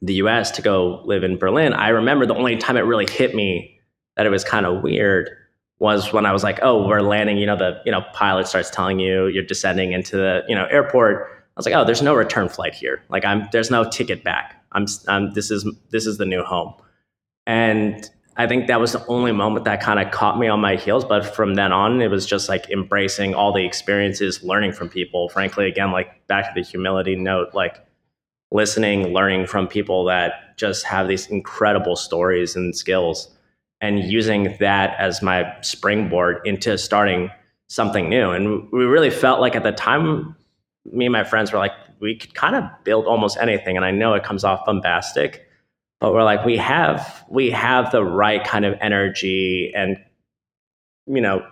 the 0.00 0.14
US 0.14 0.52
to 0.52 0.62
go 0.62 1.02
live 1.04 1.24
in 1.24 1.36
Berlin, 1.38 1.72
I 1.72 1.88
remember 1.88 2.24
the 2.24 2.36
only 2.36 2.56
time 2.56 2.76
it 2.76 2.82
really 2.82 3.10
hit 3.10 3.34
me 3.34 3.80
that 4.16 4.26
it 4.26 4.30
was 4.30 4.44
kind 4.44 4.64
of 4.64 4.82
weird 4.82 5.28
was 5.80 6.12
when 6.12 6.24
I 6.24 6.32
was 6.32 6.44
like, 6.44 6.60
oh, 6.62 6.86
we're 6.86 7.00
landing, 7.00 7.36
you 7.36 7.46
know, 7.46 7.56
the, 7.56 7.80
you 7.84 7.90
know, 7.90 8.02
pilot 8.12 8.46
starts 8.46 8.70
telling 8.70 9.00
you 9.00 9.26
you're 9.26 9.44
descending 9.44 9.92
into 9.92 10.16
the, 10.16 10.44
you 10.48 10.54
know, 10.54 10.66
airport. 10.66 11.28
I 11.32 11.52
was 11.56 11.66
like, 11.66 11.74
oh, 11.74 11.84
there's 11.84 12.02
no 12.02 12.14
return 12.14 12.48
flight 12.48 12.74
here. 12.74 13.02
Like 13.08 13.24
I'm, 13.24 13.48
there's 13.50 13.72
no 13.72 13.88
ticket 13.88 14.22
back. 14.22 14.64
I'm, 14.70 14.86
I'm 15.08 15.34
this 15.34 15.50
is, 15.50 15.68
this 15.90 16.06
is 16.06 16.18
the 16.18 16.26
new 16.26 16.44
home. 16.44 16.74
And 17.44 18.08
I 18.38 18.46
think 18.46 18.68
that 18.68 18.80
was 18.80 18.92
the 18.92 19.04
only 19.06 19.32
moment 19.32 19.64
that 19.64 19.82
kind 19.82 19.98
of 19.98 20.12
caught 20.12 20.38
me 20.38 20.46
on 20.46 20.60
my 20.60 20.76
heels. 20.76 21.04
But 21.04 21.26
from 21.34 21.54
then 21.54 21.72
on, 21.72 22.00
it 22.00 22.08
was 22.08 22.24
just 22.24 22.48
like 22.48 22.70
embracing 22.70 23.34
all 23.34 23.52
the 23.52 23.64
experiences, 23.64 24.44
learning 24.44 24.72
from 24.72 24.88
people. 24.88 25.28
Frankly, 25.28 25.66
again, 25.66 25.90
like 25.90 26.24
back 26.28 26.54
to 26.54 26.60
the 26.60 26.64
humility 26.64 27.16
note, 27.16 27.52
like 27.52 27.84
listening, 28.52 29.08
learning 29.08 29.48
from 29.48 29.66
people 29.66 30.04
that 30.04 30.56
just 30.56 30.84
have 30.86 31.08
these 31.08 31.26
incredible 31.26 31.96
stories 31.96 32.54
and 32.54 32.76
skills 32.76 33.28
and 33.80 34.04
using 34.04 34.56
that 34.60 34.94
as 35.00 35.20
my 35.20 35.52
springboard 35.60 36.40
into 36.44 36.78
starting 36.78 37.30
something 37.68 38.08
new. 38.08 38.30
And 38.30 38.70
we 38.72 38.84
really 38.84 39.10
felt 39.10 39.40
like 39.40 39.56
at 39.56 39.64
the 39.64 39.72
time, 39.72 40.36
me 40.84 41.06
and 41.06 41.12
my 41.12 41.24
friends 41.24 41.52
were 41.52 41.58
like, 41.58 41.72
we 42.00 42.16
could 42.16 42.34
kind 42.34 42.54
of 42.54 42.64
build 42.84 43.06
almost 43.06 43.36
anything. 43.38 43.76
And 43.76 43.84
I 43.84 43.90
know 43.90 44.14
it 44.14 44.22
comes 44.22 44.44
off 44.44 44.64
bombastic 44.64 45.47
but 46.00 46.12
we're 46.12 46.24
like 46.24 46.44
we 46.44 46.56
have 46.56 47.24
we 47.28 47.50
have 47.50 47.90
the 47.92 48.04
right 48.04 48.44
kind 48.44 48.64
of 48.64 48.76
energy 48.80 49.72
and 49.74 49.96
you 51.06 51.20
know 51.20 51.46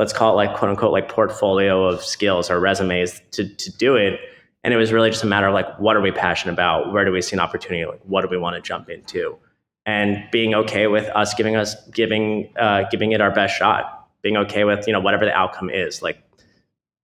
let's 0.00 0.14
call 0.14 0.32
it 0.32 0.36
like 0.36 0.56
quote 0.56 0.70
unquote 0.70 0.92
like 0.92 1.10
portfolio 1.10 1.84
of 1.84 2.02
skills 2.02 2.50
or 2.50 2.58
resumes 2.58 3.20
to 3.32 3.46
to 3.56 3.70
do 3.76 3.96
it. 3.96 4.18
And 4.64 4.74
it 4.74 4.78
was 4.78 4.92
really 4.92 5.10
just 5.10 5.22
a 5.22 5.26
matter 5.26 5.46
of 5.46 5.54
like 5.54 5.78
what 5.78 5.94
are 5.94 6.00
we 6.00 6.10
passionate 6.10 6.54
about? 6.54 6.92
Where 6.92 7.04
do 7.04 7.12
we 7.12 7.20
see 7.20 7.36
an 7.36 7.40
opportunity? 7.40 7.84
Like 7.84 8.00
what 8.04 8.22
do 8.22 8.28
we 8.28 8.38
want 8.38 8.56
to 8.56 8.62
jump 8.62 8.88
into? 8.88 9.36
And 9.84 10.24
being 10.32 10.54
okay 10.54 10.86
with 10.86 11.06
us 11.10 11.34
giving 11.34 11.54
us 11.54 11.76
giving 11.90 12.50
uh, 12.58 12.84
giving 12.90 13.12
it 13.12 13.20
our 13.20 13.30
best 13.30 13.56
shot 13.56 14.08
being 14.22 14.36
okay 14.38 14.64
with 14.64 14.86
you 14.86 14.92
know 14.92 15.00
whatever 15.00 15.24
the 15.24 15.32
outcome 15.32 15.70
is 15.70 16.02
like 16.02 16.22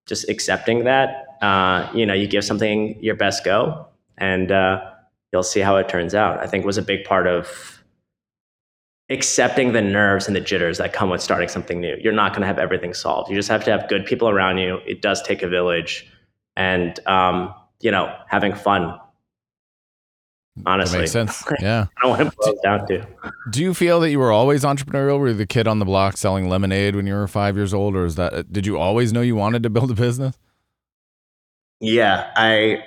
just 0.07 0.29
accepting 0.29 0.85
that 0.85 1.25
uh, 1.43 1.91
you 1.95 2.07
know 2.07 2.15
you 2.15 2.27
give 2.27 2.45
something 2.45 3.03
your 3.03 3.15
best 3.15 3.45
go 3.45 3.87
and 4.19 4.53
uh, 4.53 4.81
you'll 5.33 5.43
see 5.43 5.61
how 5.61 5.77
it 5.77 5.89
turns 5.89 6.15
out. 6.15 6.39
I 6.39 6.47
think 6.47 6.65
was 6.65 6.79
a 6.79 6.83
big 6.83 7.05
part 7.05 7.27
of 7.27 7.83
accepting 9.09 9.73
the 9.73 9.83
nerves 9.83 10.27
and 10.27 10.35
the 10.35 10.41
jitters 10.41 10.79
that 10.79 10.93
come 10.93 11.11
with 11.11 11.23
starting 11.23 11.49
something 11.49 11.81
new. 11.81 11.97
You're 12.01 12.13
not 12.13 12.33
going 12.33 12.41
to 12.41 12.47
have 12.47 12.59
everything 12.59 12.95
solved. 12.95 13.31
You 13.31 13.37
just 13.37 13.49
have 13.49 13.65
to 13.65 13.71
have 13.71 13.89
good 13.89 14.05
people 14.05 14.29
around 14.29 14.59
you. 14.59 14.79
It 14.87 15.03
does 15.03 15.23
take 15.23 15.43
a 15.43 15.49
village, 15.49 16.11
and 16.57 16.99
um, 17.07 17.55
you 17.81 17.91
know, 17.91 18.15
having 18.29 18.55
fun. 18.55 18.99
Honestly, 20.65 20.97
that 20.97 21.01
makes 21.03 21.13
sense. 21.13 21.45
Yeah, 21.61 21.87
I 21.99 22.01
don't 22.01 22.19
want 22.19 22.31
to 22.31 22.37
boil 22.39 22.59
down 22.63 22.87
to. 22.89 23.07
Do 23.51 23.63
you 23.63 23.75
feel 23.75 24.01
that 24.01 24.11
you 24.11 24.19
were 24.19 24.33
always 24.33 24.65
entrepreneurial? 24.65 25.19
Were 25.19 25.29
you 25.29 25.35
the 25.35 25.47
kid 25.47 25.69
on 25.69 25.81
the 25.81 25.85
block 25.85 26.17
selling 26.17 26.49
lemonade 26.49 26.97
when 26.97 27.07
you 27.07 27.13
were 27.13 27.29
five 27.29 27.57
years 27.57 27.75
old, 27.75 27.95
or 27.95 28.07
is 28.07 28.15
that? 28.15 28.53
Did 28.53 28.67
you 28.67 28.79
always 28.79 29.13
know 29.13 29.21
you 29.21 29.37
wanted 29.37 29.63
to 29.65 29.71
build 29.71 29.91
a 29.91 29.95
business? 29.95 30.39
Yeah, 31.79 32.33
I 32.35 32.83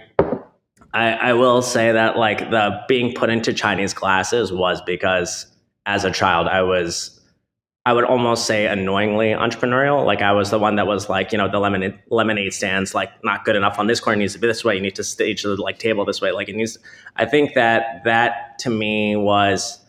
I, 0.93 1.11
I 1.11 1.33
will 1.33 1.61
say 1.61 1.91
that 1.91 2.17
like 2.17 2.49
the 2.49 2.81
being 2.87 3.13
put 3.13 3.29
into 3.29 3.53
Chinese 3.53 3.93
classes 3.93 4.51
was 4.51 4.81
because 4.81 5.45
as 5.85 6.03
a 6.03 6.11
child 6.11 6.47
I 6.47 6.63
was 6.63 7.19
I 7.85 7.93
would 7.93 8.03
almost 8.03 8.45
say 8.45 8.67
annoyingly 8.67 9.29
entrepreneurial. 9.29 10.05
Like 10.05 10.21
I 10.21 10.31
was 10.31 10.51
the 10.51 10.59
one 10.59 10.75
that 10.75 10.85
was 10.85 11.09
like, 11.09 11.31
you 11.31 11.37
know, 11.37 11.49
the 11.49 11.59
lemonade 11.59 11.97
lemonade 12.09 12.53
stands 12.53 12.93
like 12.93 13.09
not 13.23 13.45
good 13.45 13.55
enough 13.55 13.79
on 13.79 13.87
this 13.87 13.99
corner 13.99 14.17
needs 14.17 14.33
to 14.33 14.39
be 14.39 14.47
this 14.47 14.63
way. 14.63 14.75
You 14.75 14.81
need 14.81 14.95
to 14.95 15.03
stage 15.03 15.43
the 15.43 15.55
like 15.55 15.79
table 15.79 16.05
this 16.05 16.21
way. 16.21 16.31
Like 16.31 16.49
it 16.49 16.55
needs. 16.55 16.77
I 17.15 17.25
think 17.25 17.53
that 17.53 18.03
that 18.03 18.59
to 18.59 18.69
me 18.69 19.15
was, 19.15 19.79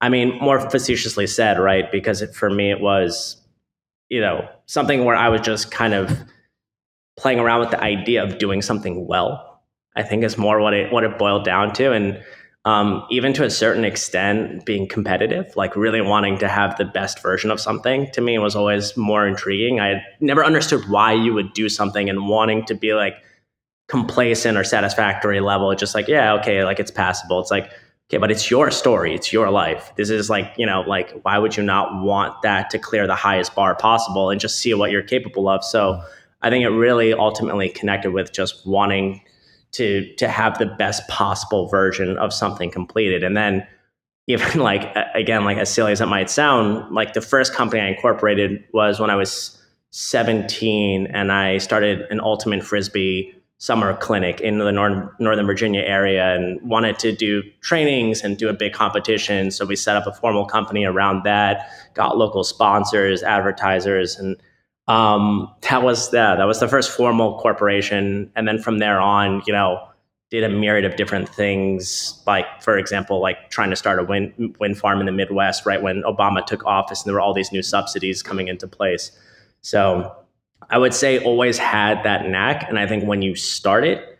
I 0.00 0.08
mean, 0.08 0.38
more 0.40 0.68
facetiously 0.68 1.26
said, 1.26 1.58
right? 1.58 1.90
Because 1.90 2.20
it, 2.22 2.34
for 2.34 2.50
me 2.50 2.70
it 2.70 2.80
was, 2.80 3.40
you 4.10 4.20
know, 4.20 4.48
something 4.66 5.04
where 5.04 5.16
I 5.16 5.28
was 5.28 5.40
just 5.40 5.70
kind 5.70 5.94
of 5.94 6.18
playing 7.16 7.38
around 7.38 7.60
with 7.60 7.70
the 7.70 7.82
idea 7.82 8.22
of 8.22 8.38
doing 8.38 8.62
something 8.62 9.06
well 9.06 9.47
I 9.98 10.02
think 10.02 10.24
is 10.24 10.38
more 10.38 10.60
what 10.60 10.72
it 10.72 10.92
what 10.92 11.04
it 11.04 11.18
boiled 11.18 11.44
down 11.44 11.74
to, 11.74 11.92
and 11.92 12.22
um, 12.64 13.06
even 13.10 13.32
to 13.34 13.44
a 13.44 13.50
certain 13.50 13.84
extent, 13.84 14.64
being 14.66 14.86
competitive, 14.86 15.56
like 15.56 15.74
really 15.74 16.00
wanting 16.00 16.38
to 16.38 16.48
have 16.48 16.76
the 16.76 16.84
best 16.84 17.22
version 17.22 17.50
of 17.50 17.60
something, 17.60 18.10
to 18.12 18.20
me 18.20 18.38
was 18.38 18.54
always 18.54 18.96
more 18.96 19.26
intriguing. 19.26 19.80
I 19.80 20.02
never 20.20 20.44
understood 20.44 20.88
why 20.88 21.12
you 21.12 21.32
would 21.34 21.52
do 21.54 21.68
something 21.68 22.10
and 22.10 22.28
wanting 22.28 22.64
to 22.66 22.74
be 22.74 22.94
like 22.94 23.14
complacent 23.88 24.58
or 24.58 24.64
satisfactory 24.64 25.40
level. 25.40 25.74
Just 25.74 25.94
like, 25.94 26.08
yeah, 26.08 26.34
okay, 26.34 26.62
like 26.64 26.78
it's 26.78 26.90
passable. 26.90 27.40
It's 27.40 27.50
like, 27.50 27.70
okay, 28.10 28.18
but 28.18 28.30
it's 28.30 28.50
your 28.50 28.70
story, 28.70 29.14
it's 29.14 29.32
your 29.32 29.50
life. 29.50 29.92
This 29.96 30.10
is 30.10 30.28
like, 30.28 30.52
you 30.58 30.66
know, 30.66 30.82
like 30.82 31.18
why 31.22 31.38
would 31.38 31.56
you 31.56 31.62
not 31.62 32.02
want 32.02 32.42
that 32.42 32.70
to 32.70 32.78
clear 32.78 33.06
the 33.06 33.14
highest 33.14 33.54
bar 33.54 33.74
possible 33.76 34.30
and 34.30 34.38
just 34.40 34.58
see 34.58 34.74
what 34.74 34.90
you're 34.90 35.02
capable 35.02 35.48
of? 35.48 35.64
So 35.64 36.02
I 36.42 36.50
think 36.50 36.64
it 36.64 36.70
really 36.70 37.14
ultimately 37.14 37.70
connected 37.70 38.12
with 38.12 38.32
just 38.32 38.66
wanting 38.66 39.22
to 39.72 40.14
to 40.16 40.28
have 40.28 40.58
the 40.58 40.66
best 40.66 41.06
possible 41.08 41.68
version 41.68 42.16
of 42.18 42.32
something 42.32 42.70
completed. 42.70 43.22
And 43.22 43.36
then 43.36 43.66
even 44.28 44.60
like 44.60 44.94
again 45.14 45.44
like 45.44 45.56
as 45.56 45.72
silly 45.72 45.90
as 45.90 46.02
it 46.02 46.06
might 46.06 46.28
sound 46.28 46.94
like 46.94 47.14
the 47.14 47.20
first 47.22 47.54
company 47.54 47.80
i 47.80 47.86
incorporated 47.86 48.62
was 48.74 49.00
when 49.00 49.08
i 49.08 49.16
was 49.16 49.58
17 49.92 51.06
and 51.06 51.32
i 51.32 51.56
started 51.56 52.02
an 52.10 52.20
ultimate 52.20 52.62
frisbee 52.62 53.34
summer 53.58 53.96
clinic 53.96 54.40
in 54.40 54.58
the 54.58 54.70
North, 54.70 55.10
northern 55.18 55.46
virginia 55.46 55.80
area 55.80 56.34
and 56.34 56.60
wanted 56.62 56.98
to 56.98 57.10
do 57.12 57.42
trainings 57.60 58.22
and 58.22 58.38
do 58.38 58.48
a 58.48 58.52
big 58.52 58.72
competition. 58.72 59.50
So 59.50 59.66
we 59.66 59.74
set 59.74 59.96
up 59.96 60.06
a 60.06 60.12
formal 60.12 60.46
company 60.46 60.84
around 60.84 61.24
that 61.24 61.68
got 61.94 62.16
local 62.16 62.44
sponsors 62.44 63.24
advertisers 63.24 64.16
and 64.16 64.36
um, 64.88 65.52
that 65.68 65.82
was 65.82 66.12
yeah, 66.12 66.34
that 66.34 66.44
was 66.44 66.60
the 66.60 66.68
first 66.68 66.90
formal 66.90 67.38
corporation, 67.38 68.30
and 68.34 68.48
then 68.48 68.58
from 68.58 68.78
there 68.78 68.98
on, 69.00 69.42
you 69.46 69.52
know, 69.52 69.86
did 70.30 70.44
a 70.44 70.48
myriad 70.48 70.84
of 70.84 70.96
different 70.96 71.28
things. 71.28 72.22
Like 72.26 72.62
for 72.62 72.78
example, 72.78 73.20
like 73.20 73.50
trying 73.50 73.70
to 73.70 73.76
start 73.76 73.98
a 73.98 74.04
wind 74.04 74.56
wind 74.58 74.78
farm 74.78 75.00
in 75.00 75.06
the 75.06 75.12
Midwest 75.12 75.66
right 75.66 75.82
when 75.82 76.02
Obama 76.02 76.44
took 76.44 76.64
office, 76.64 77.02
and 77.02 77.08
there 77.08 77.14
were 77.14 77.20
all 77.20 77.34
these 77.34 77.52
new 77.52 77.62
subsidies 77.62 78.22
coming 78.22 78.48
into 78.48 78.66
place. 78.66 79.12
So 79.60 80.16
I 80.70 80.78
would 80.78 80.94
say 80.94 81.18
always 81.22 81.58
had 81.58 82.02
that 82.04 82.26
knack, 82.26 82.66
and 82.68 82.78
I 82.78 82.86
think 82.86 83.04
when 83.04 83.20
you 83.20 83.34
start 83.34 83.84
it, 83.84 84.18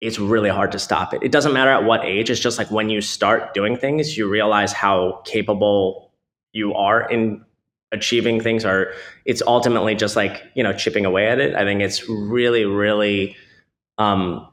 it's 0.00 0.18
really 0.18 0.50
hard 0.50 0.72
to 0.72 0.78
stop 0.78 1.14
it. 1.14 1.22
It 1.22 1.30
doesn't 1.30 1.52
matter 1.52 1.70
at 1.70 1.84
what 1.84 2.04
age. 2.04 2.30
It's 2.30 2.40
just 2.40 2.58
like 2.58 2.70
when 2.70 2.88
you 2.90 3.00
start 3.00 3.54
doing 3.54 3.76
things, 3.76 4.16
you 4.16 4.28
realize 4.28 4.72
how 4.72 5.22
capable 5.24 6.10
you 6.52 6.74
are 6.74 7.08
in 7.08 7.44
achieving 7.92 8.40
things 8.40 8.64
or 8.64 8.92
it's 9.24 9.42
ultimately 9.46 9.94
just 9.94 10.16
like 10.16 10.42
you 10.54 10.62
know 10.62 10.72
chipping 10.72 11.04
away 11.04 11.28
at 11.28 11.40
it. 11.40 11.54
I 11.54 11.64
think 11.64 11.80
it's 11.80 12.08
really 12.08 12.64
really 12.64 13.36
um 13.98 14.46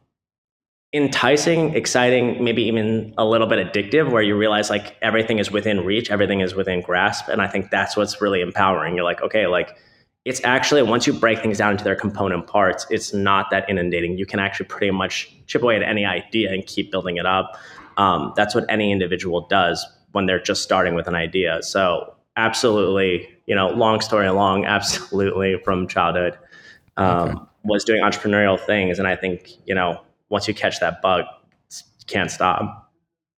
enticing 0.94 1.76
exciting 1.76 2.44
maybe 2.44 2.64
even 2.64 3.14
a 3.18 3.26
little 3.26 3.46
bit 3.46 3.60
addictive 3.72 4.10
where 4.10 4.22
you 4.22 4.38
realize 4.38 4.70
like 4.70 4.96
everything 5.02 5.38
is 5.38 5.52
within 5.52 5.84
reach 5.84 6.10
everything 6.10 6.40
is 6.40 6.56
within 6.56 6.82
grasp. 6.82 7.28
And 7.28 7.42
i 7.42 7.48
think 7.48 7.70
that's 7.70 7.96
what's 7.96 8.22
really 8.22 8.42
empowering. 8.42 8.96
You're 8.96 9.04
like 9.06 9.22
okay 9.22 9.48
like 9.48 9.78
it's 10.26 10.42
actually 10.44 10.82
once 10.82 11.06
you 11.06 11.14
break 11.14 11.40
things 11.40 11.60
down 11.60 11.72
into 11.72 11.84
their 11.84 11.96
component 11.96 12.48
parts 12.48 12.88
it's 12.90 13.14
not 13.14 13.50
that 13.52 13.70
inundating. 13.70 14.18
You 14.18 14.26
can 14.26 14.40
actually 14.40 14.66
pretty 14.66 14.92
much 14.92 15.32
chip 15.46 15.62
away 15.62 15.76
at 15.76 15.84
any 15.84 16.06
idea 16.06 16.52
and 16.52 16.66
keep 16.66 16.92
building 16.92 17.18
it 17.18 17.26
up. 17.26 17.56
Um, 17.98 18.34
that's 18.36 18.56
what 18.56 18.66
any 18.70 18.92
individual 18.92 19.48
does 19.48 19.86
when 20.12 20.26
they're 20.26 20.42
just 20.42 20.64
starting 20.64 20.96
with 20.96 21.08
an 21.08 21.16
idea. 21.16 21.62
So 21.62 22.17
absolutely, 22.38 23.28
you 23.46 23.56
know, 23.56 23.68
long 23.70 24.00
story 24.00 24.30
long, 24.30 24.66
absolutely 24.78 25.60
from 25.66 25.88
childhood 25.88 26.38
um, 26.96 27.30
okay. 27.30 27.40
was 27.64 27.84
doing 27.84 28.02
entrepreneurial 28.02 28.60
things. 28.60 29.00
And 29.00 29.08
I 29.08 29.16
think, 29.16 29.52
you 29.66 29.76
know, 29.76 30.02
once 30.30 30.48
you 30.48 30.54
catch 30.54 30.80
that 30.80 31.02
bug, 31.02 31.26
you 31.70 32.06
can't 32.08 32.32
stop. 32.32 32.86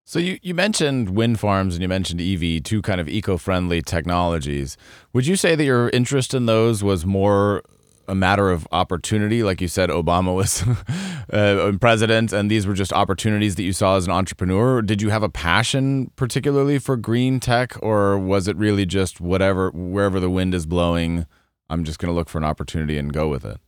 So 0.05 0.17
you, 0.17 0.39
you 0.41 0.55
mentioned 0.55 1.11
wind 1.11 1.39
farms 1.39 1.75
and 1.75 1.81
you 1.83 1.87
mentioned 1.87 2.19
EV, 2.19 2.63
two 2.63 2.81
kind 2.81 2.99
of 2.99 3.07
eco-friendly 3.07 3.83
technologies. 3.83 4.75
Would 5.13 5.27
you 5.27 5.35
say 5.35 5.55
that 5.55 5.63
your 5.63 5.89
interest 5.89 6.33
in 6.33 6.47
those 6.47 6.83
was 6.83 7.05
more 7.05 7.63
a 8.09 8.15
matter 8.15 8.49
of 8.49 8.67
opportunity. 8.71 9.43
Like 9.43 9.61
you 9.61 9.67
said, 9.67 9.89
Obama 9.89 10.35
was 10.35 10.63
uh, 11.33 11.77
president, 11.79 12.33
and 12.33 12.49
these 12.49 12.65
were 12.65 12.73
just 12.73 12.91
opportunities 12.91 13.55
that 13.55 13.63
you 13.63 13.71
saw 13.71 13.95
as 13.95 14.05
an 14.05 14.11
entrepreneur. 14.11 14.81
Did 14.81 15.01
you 15.01 15.09
have 15.09 15.23
a 15.23 15.29
passion 15.29 16.11
particularly 16.15 16.79
for 16.79 16.97
green 16.97 17.39
tech, 17.39 17.81
or 17.81 18.17
was 18.17 18.47
it 18.47 18.57
really 18.57 18.85
just 18.85 19.21
whatever, 19.21 19.69
wherever 19.71 20.19
the 20.19 20.29
wind 20.29 20.53
is 20.53 20.65
blowing, 20.65 21.27
I'm 21.69 21.83
just 21.83 21.99
going 21.99 22.11
to 22.11 22.15
look 22.15 22.29
for 22.29 22.39
an 22.39 22.43
opportunity 22.43 22.97
and 22.97 23.13
go 23.13 23.29
with 23.29 23.45
it? 23.45 23.59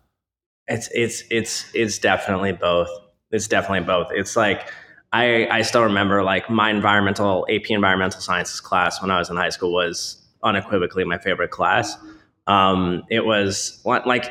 It's 0.67 0.89
it's 0.93 1.24
it's 1.29 1.71
it's 1.74 2.00
definitely 2.00 2.53
both. 2.53 2.89
It's 3.31 3.48
definitely 3.48 3.86
both. 3.86 4.07
It's 4.12 4.36
like 4.36 4.71
I 5.13 5.48
I 5.50 5.62
still 5.62 5.83
remember 5.83 6.24
like 6.24 6.50
my 6.50 6.69
environmental 6.69 7.45
AP 7.50 7.69
environmental 7.69 8.21
sciences 8.21 8.60
class 8.60 9.01
when 9.01 9.12
I 9.12 9.19
was 9.19 9.29
in 9.29 9.36
high 9.38 9.50
school 9.50 9.74
was 9.74 10.17
unequivocally 10.43 11.03
my 11.03 11.19
favorite 11.19 11.51
class 11.51 11.95
um, 12.48 13.03
it 13.10 13.25
was 13.25 13.81
like 13.86 14.25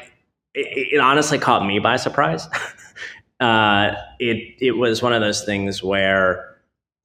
it, 0.55 0.95
it, 0.95 1.01
honestly 1.01 1.39
caught 1.39 1.65
me 1.65 1.79
by 1.79 1.97
surprise. 1.97 2.49
uh, 3.41 3.95
it 4.19 4.57
it 4.61 4.73
was 4.73 5.03
one 5.03 5.13
of 5.13 5.21
those 5.21 5.45
things 5.45 5.83
where 5.83 6.57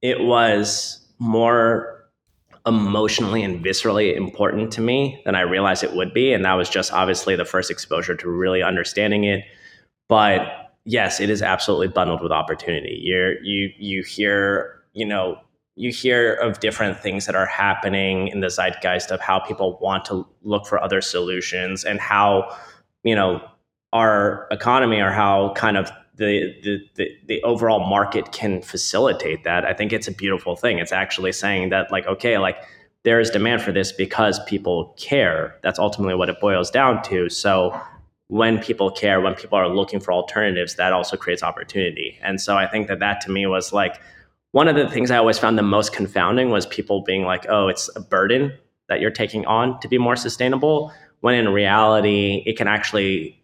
it 0.02 0.22
was 0.22 1.06
more 1.20 2.06
emotionally 2.66 3.44
and 3.44 3.64
viscerally 3.64 4.16
important 4.16 4.74
to 4.74 4.82
me 4.82 5.22
than 5.26 5.36
I 5.36 5.42
realized 5.42 5.84
it 5.84 5.94
would 5.94 6.14
be, 6.14 6.34
and 6.34 6.44
that 6.46 6.54
was 6.54 6.70
just 6.70 6.92
obviously 6.92 7.36
the 7.36 7.46
first 7.46 7.70
exposure 7.70 8.16
to 8.16 8.30
really 8.30 8.64
understanding 8.64 9.24
it. 9.24 9.46
But 10.10 10.72
yes, 10.86 11.20
it 11.20 11.30
is 11.30 11.42
absolutely 11.42 11.90
bundled 11.90 12.22
with 12.22 12.32
opportunity. 12.32 13.00
You're 13.02 13.42
you 13.44 13.72
you 13.78 14.04
hear 14.04 14.82
you 14.94 15.06
know 15.06 15.40
you 15.76 15.92
hear 15.92 16.34
of 16.34 16.60
different 16.60 17.00
things 17.00 17.26
that 17.26 17.36
are 17.36 17.46
happening 17.46 18.30
in 18.30 18.40
the 18.40 18.50
zeitgeist 18.50 19.12
of 19.12 19.20
how 19.20 19.40
people 19.40 19.78
want 19.82 20.06
to 20.06 20.26
look 20.44 20.66
for 20.66 20.82
other 20.82 21.02
solutions 21.02 21.84
and 21.84 22.00
how 22.00 22.56
you 23.04 23.16
know 23.16 23.42
our 23.94 24.48
economy 24.52 25.00
or 25.00 25.12
how 25.12 25.54
kind 25.56 25.78
of 25.78 25.92
the, 26.16 26.54
the 26.64 26.80
the 26.96 27.10
the 27.28 27.44
overall 27.44 27.88
market 27.88 28.32
can 28.32 28.62
facilitate 28.62 29.44
that. 29.44 29.66
I 29.66 29.74
think 29.74 29.92
it's 29.92 30.08
a 30.08 30.14
beautiful 30.14 30.56
thing. 30.56 30.80
It's 30.80 30.94
actually 30.94 31.34
saying 31.34 31.70
that 31.70 31.92
like 31.92 32.08
okay 32.08 32.38
like 32.38 32.58
there 33.04 33.20
is 33.20 33.30
demand 33.30 33.62
for 33.62 33.72
this 33.72 33.92
because 33.92 34.44
people 34.46 34.96
care. 34.98 35.60
That's 35.62 35.78
ultimately 35.78 36.16
what 36.16 36.30
it 36.30 36.40
boils 36.40 36.72
down 36.72 37.04
to. 37.04 37.30
So 37.30 37.80
when 38.28 38.60
people 38.60 38.90
care 38.90 39.22
when 39.22 39.36
people 39.36 39.58
are 39.58 39.70
looking 39.70 40.00
for 40.00 40.12
alternatives 40.12 40.76
that 40.76 40.92
also 40.94 41.16
creates 41.16 41.44
opportunity. 41.44 42.18
And 42.24 42.42
so 42.42 42.58
i 42.58 42.66
think 42.66 42.88
that 42.88 43.00
that 43.00 43.22
to 43.22 43.32
me 43.32 43.46
was 43.46 43.72
like 43.72 44.02
one 44.56 44.70
of 44.70 44.78
the 44.78 44.88
things 44.88 45.12
I 45.12 45.18
always 45.18 45.38
found 45.38 45.58
the 45.58 45.64
most 45.64 45.92
confounding 45.92 46.50
was 46.50 46.66
people 46.66 47.02
being 47.02 47.24
like, 47.24 47.46
oh, 47.50 47.68
it's 47.68 47.90
a 47.98 48.00
burden 48.00 48.58
that 48.88 49.02
you're 49.02 49.12
taking 49.12 49.46
on 49.46 49.78
to 49.82 49.90
be 49.90 49.98
more 49.98 50.16
sustainable, 50.16 50.94
when 51.20 51.36
in 51.36 51.50
reality, 51.50 52.42
it 52.46 52.56
can 52.56 52.66
actually 52.66 53.44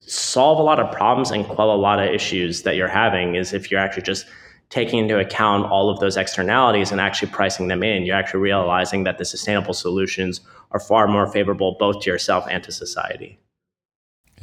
solve 0.00 0.58
a 0.58 0.62
lot 0.62 0.80
of 0.80 0.94
problems 0.94 1.30
and 1.30 1.46
quell 1.46 1.72
a 1.72 1.80
lot 1.80 1.98
of 1.98 2.14
issues 2.14 2.64
that 2.64 2.76
you're 2.76 2.88
having 2.88 3.36
is 3.36 3.54
if 3.54 3.70
you're 3.70 3.80
actually 3.80 4.02
just 4.02 4.26
taking 4.68 4.98
into 4.98 5.18
account 5.18 5.64
all 5.64 5.88
of 5.88 5.98
those 5.98 6.18
externalities 6.18 6.92
and 6.92 7.00
actually 7.00 7.30
pricing 7.30 7.68
them 7.68 7.82
in, 7.82 8.04
you're 8.04 8.14
actually 8.14 8.40
realizing 8.40 9.04
that 9.04 9.16
the 9.16 9.24
sustainable 9.24 9.72
solutions 9.72 10.42
are 10.72 10.80
far 10.80 11.08
more 11.08 11.26
favorable 11.32 11.74
both 11.78 12.02
to 12.02 12.10
yourself 12.10 12.44
and 12.50 12.62
to 12.62 12.70
society. 12.70 13.38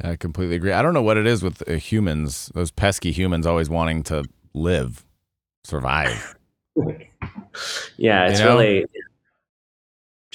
I 0.02 0.16
completely 0.16 0.56
agree. 0.56 0.72
I 0.72 0.82
don't 0.82 0.94
know 0.94 1.02
what 1.02 1.16
it 1.16 1.28
is 1.28 1.44
with 1.44 1.64
humans, 1.68 2.50
those 2.54 2.72
pesky 2.72 3.12
humans 3.12 3.46
always 3.46 3.70
wanting 3.70 4.02
to 4.04 4.24
live 4.52 5.06
survive. 5.66 6.36
yeah, 7.96 8.28
it's 8.28 8.38
you 8.38 8.44
know? 8.44 8.56
really 8.56 8.86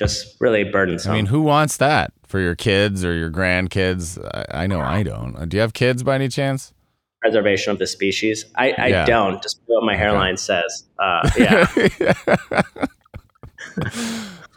just 0.02 0.36
really 0.42 0.64
burdensome. 0.64 1.12
I 1.12 1.16
mean, 1.16 1.28
who 1.28 1.42
wants 1.42 1.78
that 1.78 2.12
for 2.26 2.40
your 2.40 2.56
kids 2.56 3.06
or 3.06 3.14
your 3.14 3.30
grandkids? 3.30 4.18
I, 4.34 4.64
I 4.64 4.68
know 4.68 4.82
I 4.82 5.04
don't. 5.04 5.36
Uh, 5.36 5.46
do 5.46 5.58
you 5.58 5.62
have 5.62 5.74
kids 5.74 6.02
by 6.04 6.16
any 6.16 6.28
chance? 6.28 6.74
Preservation 7.22 7.72
of 7.72 7.78
the 7.78 7.86
species. 7.86 8.46
I, 8.56 8.72
I 8.72 8.88
yeah. 8.88 9.06
don't. 9.06 9.44
Just 9.44 9.62
what 9.68 9.84
my 9.84 9.96
hairline 9.96 10.34
okay. 10.34 10.38
says. 10.38 10.86
Uh, 10.98 11.30
yeah. 11.38 11.66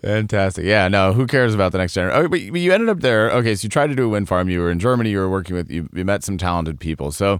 Fantastic. 0.00 0.64
Yeah. 0.64 0.88
No. 0.88 1.12
Who 1.12 1.26
cares 1.26 1.54
about 1.54 1.72
the 1.72 1.78
next 1.78 1.92
generation? 1.92 2.24
Oh, 2.24 2.28
but 2.28 2.40
you 2.40 2.72
ended 2.72 2.88
up 2.88 3.00
there. 3.00 3.30
Okay. 3.32 3.54
So 3.54 3.64
you 3.64 3.68
tried 3.68 3.88
to 3.88 3.94
do 3.94 4.06
a 4.06 4.08
wind 4.08 4.28
farm. 4.28 4.48
You 4.48 4.60
were 4.60 4.70
in 4.70 4.78
Germany. 4.78 5.10
You 5.10 5.18
were 5.18 5.28
working 5.28 5.56
with. 5.56 5.70
You, 5.70 5.90
you 5.92 6.06
met 6.06 6.24
some 6.24 6.38
talented 6.38 6.80
people. 6.80 7.12
So 7.12 7.38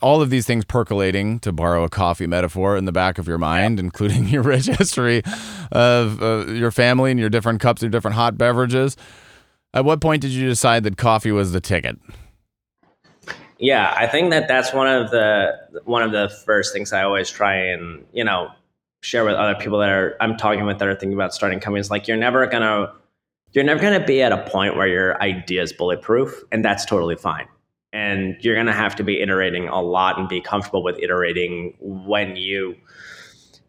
all 0.00 0.22
of 0.22 0.30
these 0.30 0.46
things 0.46 0.64
percolating, 0.64 1.38
to 1.40 1.52
borrow 1.52 1.84
a 1.84 1.88
coffee 1.88 2.26
metaphor, 2.26 2.76
in 2.76 2.84
the 2.84 2.92
back 2.92 3.18
of 3.18 3.28
your 3.28 3.38
mind, 3.38 3.78
yeah. 3.78 3.84
including 3.84 4.28
your 4.28 4.42
rich 4.42 4.66
history 4.66 5.22
of 5.72 6.22
uh, 6.22 6.46
your 6.46 6.70
family 6.70 7.10
and 7.10 7.20
your 7.20 7.30
different 7.30 7.60
cups 7.60 7.82
of 7.82 7.90
different 7.90 8.14
hot 8.14 8.36
beverages. 8.36 8.96
At 9.72 9.84
what 9.84 10.00
point 10.00 10.22
did 10.22 10.32
you 10.32 10.48
decide 10.48 10.84
that 10.84 10.96
coffee 10.96 11.32
was 11.32 11.52
the 11.52 11.60
ticket? 11.60 11.98
Yeah, 13.58 13.94
I 13.96 14.06
think 14.06 14.30
that 14.30 14.48
that's 14.48 14.72
one 14.72 14.88
of 14.88 15.10
the 15.10 15.52
one 15.84 16.02
of 16.02 16.12
the 16.12 16.34
first 16.46 16.72
things 16.72 16.92
I 16.92 17.02
always 17.02 17.30
try 17.30 17.54
and 17.54 18.04
you 18.12 18.24
know 18.24 18.50
share 19.02 19.24
with 19.24 19.34
other 19.34 19.54
people 19.54 19.78
that 19.78 19.90
are 19.90 20.16
I'm 20.20 20.36
talking 20.36 20.64
with 20.64 20.78
that 20.78 20.88
are 20.88 20.94
thinking 20.94 21.12
about 21.12 21.34
starting 21.34 21.60
companies. 21.60 21.90
Like 21.90 22.08
you're 22.08 22.16
never 22.16 22.46
gonna 22.46 22.90
you're 23.52 23.64
never 23.64 23.80
gonna 23.80 24.04
be 24.04 24.22
at 24.22 24.32
a 24.32 24.38
point 24.50 24.76
where 24.76 24.88
your 24.88 25.22
idea 25.22 25.62
is 25.62 25.74
bulletproof, 25.74 26.42
and 26.50 26.64
that's 26.64 26.86
totally 26.86 27.16
fine 27.16 27.46
and 27.92 28.36
you're 28.40 28.54
going 28.54 28.66
to 28.66 28.72
have 28.72 28.94
to 28.96 29.04
be 29.04 29.20
iterating 29.20 29.68
a 29.68 29.80
lot 29.80 30.18
and 30.18 30.28
be 30.28 30.40
comfortable 30.40 30.82
with 30.82 30.98
iterating 30.98 31.74
when 31.80 32.36
you 32.36 32.76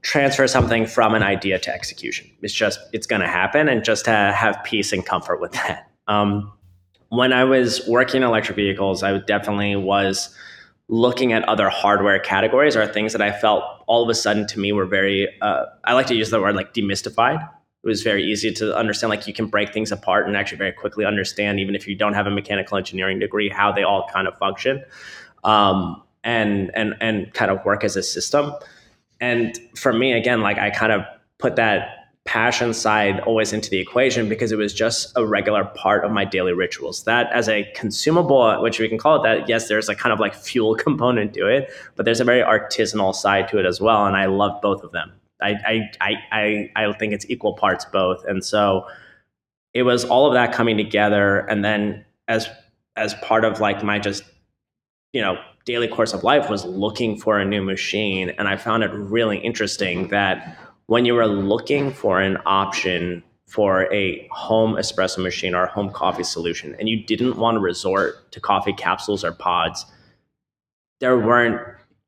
transfer 0.02 0.48
something 0.48 0.86
from 0.86 1.14
an 1.14 1.24
idea 1.24 1.60
to 1.60 1.74
execution. 1.74 2.30
It's 2.42 2.54
just 2.54 2.80
it's 2.94 3.08
going 3.08 3.22
to 3.22 3.28
happen 3.28 3.70
and 3.70 3.84
just 3.84 4.06
to 4.06 4.12
have 4.12 4.64
peace 4.64 4.94
and 4.94 5.06
comfort 5.06 5.40
with 5.40 5.52
that. 5.54 5.90
Um, 6.08 6.52
when 7.12 7.34
i 7.34 7.44
was 7.44 7.86
working 7.88 8.22
in 8.22 8.28
electric 8.28 8.56
vehicles 8.56 9.04
i 9.04 9.18
definitely 9.20 9.76
was 9.76 10.34
looking 10.88 11.34
at 11.34 11.44
other 11.44 11.70
hardware 11.70 12.20
categories 12.20 12.76
or 12.76 12.88
things 12.88 13.12
that 13.12 13.22
i 13.22 13.32
felt 13.32 13.64
all 13.86 14.02
of 14.02 14.10
a 14.10 14.16
sudden 14.16 14.48
to 14.48 14.60
me 14.60 14.72
were 14.72 14.86
very 14.86 15.28
uh, 15.42 15.66
i 15.84 15.94
like 15.94 16.08
to 16.08 16.16
use 16.16 16.30
the 16.30 16.40
word 16.42 16.56
like 16.56 16.74
demystified 16.74 17.48
it 17.84 17.88
was 17.88 18.04
very 18.04 18.24
easy 18.24 18.52
to 18.54 18.76
understand 18.76 19.10
like 19.10 19.28
you 19.28 19.34
can 19.34 19.48
break 19.48 19.74
things 19.74 19.92
apart 19.92 20.28
and 20.28 20.38
actually 20.38 20.58
very 20.58 20.72
quickly 20.72 21.04
understand 21.04 21.60
even 21.60 21.74
if 21.74 21.88
you 21.88 21.96
don't 21.96 22.14
have 22.14 22.28
a 22.28 22.32
mechanical 22.32 22.78
engineering 22.78 23.20
degree 23.20 23.50
how 23.50 23.72
they 23.72 23.84
all 23.84 24.08
kind 24.14 24.28
of 24.28 24.38
function 24.38 24.84
um, 25.44 26.02
and 26.24 26.72
and 26.76 26.96
and 27.02 27.34
kind 27.34 27.50
of 27.50 27.64
work 27.66 27.84
as 27.84 27.96
a 27.96 28.04
system. 28.04 28.54
And 29.20 29.58
for 29.76 29.94
me 29.94 30.14
again 30.14 30.42
like 30.42 30.58
i 30.58 30.70
kind 30.70 30.92
of 30.92 31.02
put 31.38 31.56
that 31.56 32.02
passion 32.24 32.72
side 32.72 33.20
always 33.22 33.52
into 33.52 33.70
the 33.70 33.80
equation 33.80 34.30
because 34.30 34.52
it 34.52 34.56
was 34.56 34.74
just 34.74 35.12
a 35.16 35.26
regular 35.26 35.66
part 35.66 36.06
of 36.06 36.12
my 36.12 36.24
daily 36.24 36.54
rituals. 36.54 37.04
That 37.06 37.32
as 37.34 37.50
a 37.50 37.64
consumable 37.76 38.62
which 38.62 38.80
we 38.80 38.88
can 38.88 39.00
call 39.00 39.16
it 39.20 39.24
that 39.24 39.50
yes 39.50 39.68
there's 39.68 39.90
a 39.90 39.96
kind 39.96 40.14
of 40.14 40.20
like 40.20 40.36
fuel 40.36 40.76
component 40.88 41.34
to 41.34 41.48
it 41.48 41.72
but 41.96 42.06
there's 42.06 42.20
a 42.20 42.24
very 42.24 42.42
artisanal 42.42 43.16
side 43.16 43.48
to 43.50 43.58
it 43.58 43.66
as 43.66 43.82
well 43.82 44.06
and 44.06 44.16
i 44.16 44.26
love 44.26 44.62
both 44.62 44.84
of 44.84 44.92
them 44.92 45.12
I, 45.42 45.90
I, 46.02 46.16
I, 46.32 46.72
I 46.76 46.94
think 46.94 47.14
it's 47.14 47.30
equal 47.30 47.54
parts 47.54 47.86
both. 47.86 48.24
And 48.26 48.44
so 48.44 48.86
it 49.74 49.84
was 49.84 50.06
all 50.06 50.28
of 50.28 50.34
that 50.34 50.54
coming 50.54 50.78
together. 50.78 51.40
And 51.40 51.64
then 51.64 52.06
as, 52.28 52.50
as 52.96 53.14
part 53.16 53.46
of 53.46 53.60
like 53.60 53.84
my 53.84 54.00
just, 54.00 54.24
you 55.14 55.22
know, 55.22 55.38
daily 55.66 55.88
course 55.88 56.14
of 56.14 56.24
life 56.24 56.50
was 56.50 56.66
looking 56.66 57.18
for 57.18 57.40
a 57.40 57.46
new 57.46 57.62
machine. 57.62 58.30
And 58.32 58.48
I 58.48 58.58
found 58.58 58.84
it 58.84 58.92
really 58.92 59.38
interesting 59.38 60.08
that 60.10 60.58
when 60.88 61.06
you 61.06 61.14
were 61.14 61.28
looking 61.28 61.92
for 61.92 62.20
an 62.20 62.38
option 62.46 63.24
for 63.48 63.92
a 63.94 64.28
home 64.32 64.76
espresso 64.76 65.22
machine 65.22 65.54
or 65.54 65.64
a 65.64 65.72
home 65.72 65.92
coffee 65.92 66.24
solution, 66.24 66.76
and 66.80 66.90
you 66.90 67.04
didn't 67.04 67.38
want 67.38 67.56
to 67.56 67.60
resort 67.60 68.32
to 68.32 68.40
coffee 68.40 68.74
capsules 68.74 69.24
or 69.24 69.32
pods, 69.32 69.86
there 71.00 71.18
weren't, 71.18 71.62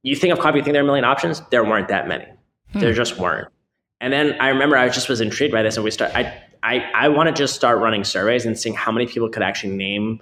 you 0.03 0.15
think 0.15 0.33
of 0.33 0.39
coffee, 0.39 0.59
you 0.59 0.63
think 0.63 0.73
there 0.73 0.81
are 0.81 0.85
a 0.85 0.87
million 0.87 1.05
options? 1.05 1.41
There 1.49 1.63
weren't 1.63 1.89
that 1.89 2.07
many. 2.07 2.25
Hmm. 2.73 2.79
There 2.79 2.93
just 2.93 3.17
weren't. 3.17 3.49
And 4.01 4.11
then 4.11 4.35
I 4.41 4.49
remember 4.49 4.75
I 4.75 4.89
just 4.89 5.07
was 5.07 5.21
intrigued 5.21 5.53
by 5.53 5.63
this, 5.63 5.77
and 5.77 5.83
we 5.83 5.91
start. 5.91 6.11
I 6.15 6.41
I 6.61 6.79
I 6.93 7.07
want 7.07 7.27
to 7.27 7.33
just 7.33 7.55
start 7.55 7.79
running 7.79 8.03
surveys 8.03 8.45
and 8.45 8.59
seeing 8.59 8.75
how 8.75 8.91
many 8.91 9.07
people 9.07 9.29
could 9.29 9.43
actually 9.43 9.75
name 9.75 10.21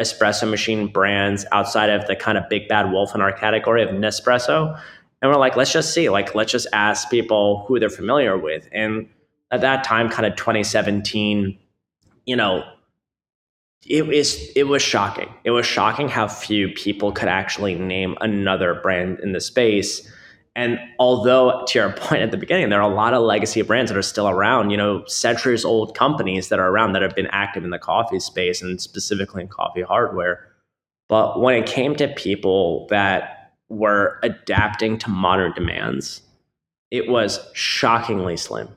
espresso 0.00 0.48
machine 0.48 0.88
brands 0.88 1.46
outside 1.52 1.88
of 1.88 2.06
the 2.06 2.14
kind 2.14 2.36
of 2.36 2.48
big 2.48 2.68
bad 2.68 2.92
wolf 2.92 3.14
in 3.14 3.20
our 3.20 3.32
category 3.32 3.82
of 3.82 3.90
Nespresso. 3.90 4.78
And 5.22 5.30
we're 5.30 5.38
like, 5.38 5.56
let's 5.56 5.72
just 5.72 5.94
see, 5.94 6.10
like, 6.10 6.34
let's 6.34 6.52
just 6.52 6.66
ask 6.72 7.10
people 7.10 7.64
who 7.66 7.80
they're 7.80 7.88
familiar 7.88 8.36
with. 8.36 8.68
And 8.72 9.08
at 9.50 9.62
that 9.62 9.84
time, 9.84 10.10
kind 10.10 10.26
of 10.26 10.36
2017, 10.36 11.58
you 12.26 12.36
know, 12.36 12.64
it 13.88 14.06
was 14.06 14.50
it 14.56 14.64
was 14.64 14.82
shocking. 14.82 15.32
It 15.44 15.50
was 15.52 15.64
shocking 15.64 16.08
how 16.08 16.28
few 16.28 16.68
people 16.68 17.12
could 17.12 17.28
actually 17.28 17.76
name 17.76 18.16
another 18.20 18.74
brand 18.74 19.20
in 19.20 19.32
the 19.32 19.40
space. 19.40 20.10
And 20.56 20.80
although, 20.98 21.64
to 21.68 21.78
your 21.78 21.92
point 21.96 22.22
at 22.22 22.32
the 22.32 22.36
beginning, 22.36 22.70
there 22.70 22.80
are 22.80 22.90
a 22.90 22.94
lot 22.94 23.14
of 23.14 23.22
legacy 23.22 23.62
brands 23.62 23.92
that 23.92 23.98
are 23.98 24.02
still 24.02 24.28
around, 24.28 24.70
you 24.70 24.76
know, 24.76 25.04
centuries 25.04 25.64
old 25.64 25.94
companies 25.94 26.48
that 26.48 26.58
are 26.58 26.68
around 26.68 26.94
that 26.94 27.02
have 27.02 27.14
been 27.14 27.28
active 27.28 27.62
in 27.62 27.70
the 27.70 27.78
coffee 27.78 28.18
space 28.18 28.62
and 28.62 28.80
specifically 28.80 29.42
in 29.42 29.48
coffee 29.48 29.82
hardware. 29.82 30.48
But 31.08 31.40
when 31.40 31.54
it 31.62 31.66
came 31.66 31.94
to 31.96 32.08
people 32.08 32.88
that 32.88 33.52
were 33.68 34.18
adapting 34.22 34.98
to 34.98 35.10
modern 35.10 35.52
demands, 35.52 36.22
it 36.90 37.08
was 37.08 37.38
shockingly 37.52 38.36
slim. 38.36 38.68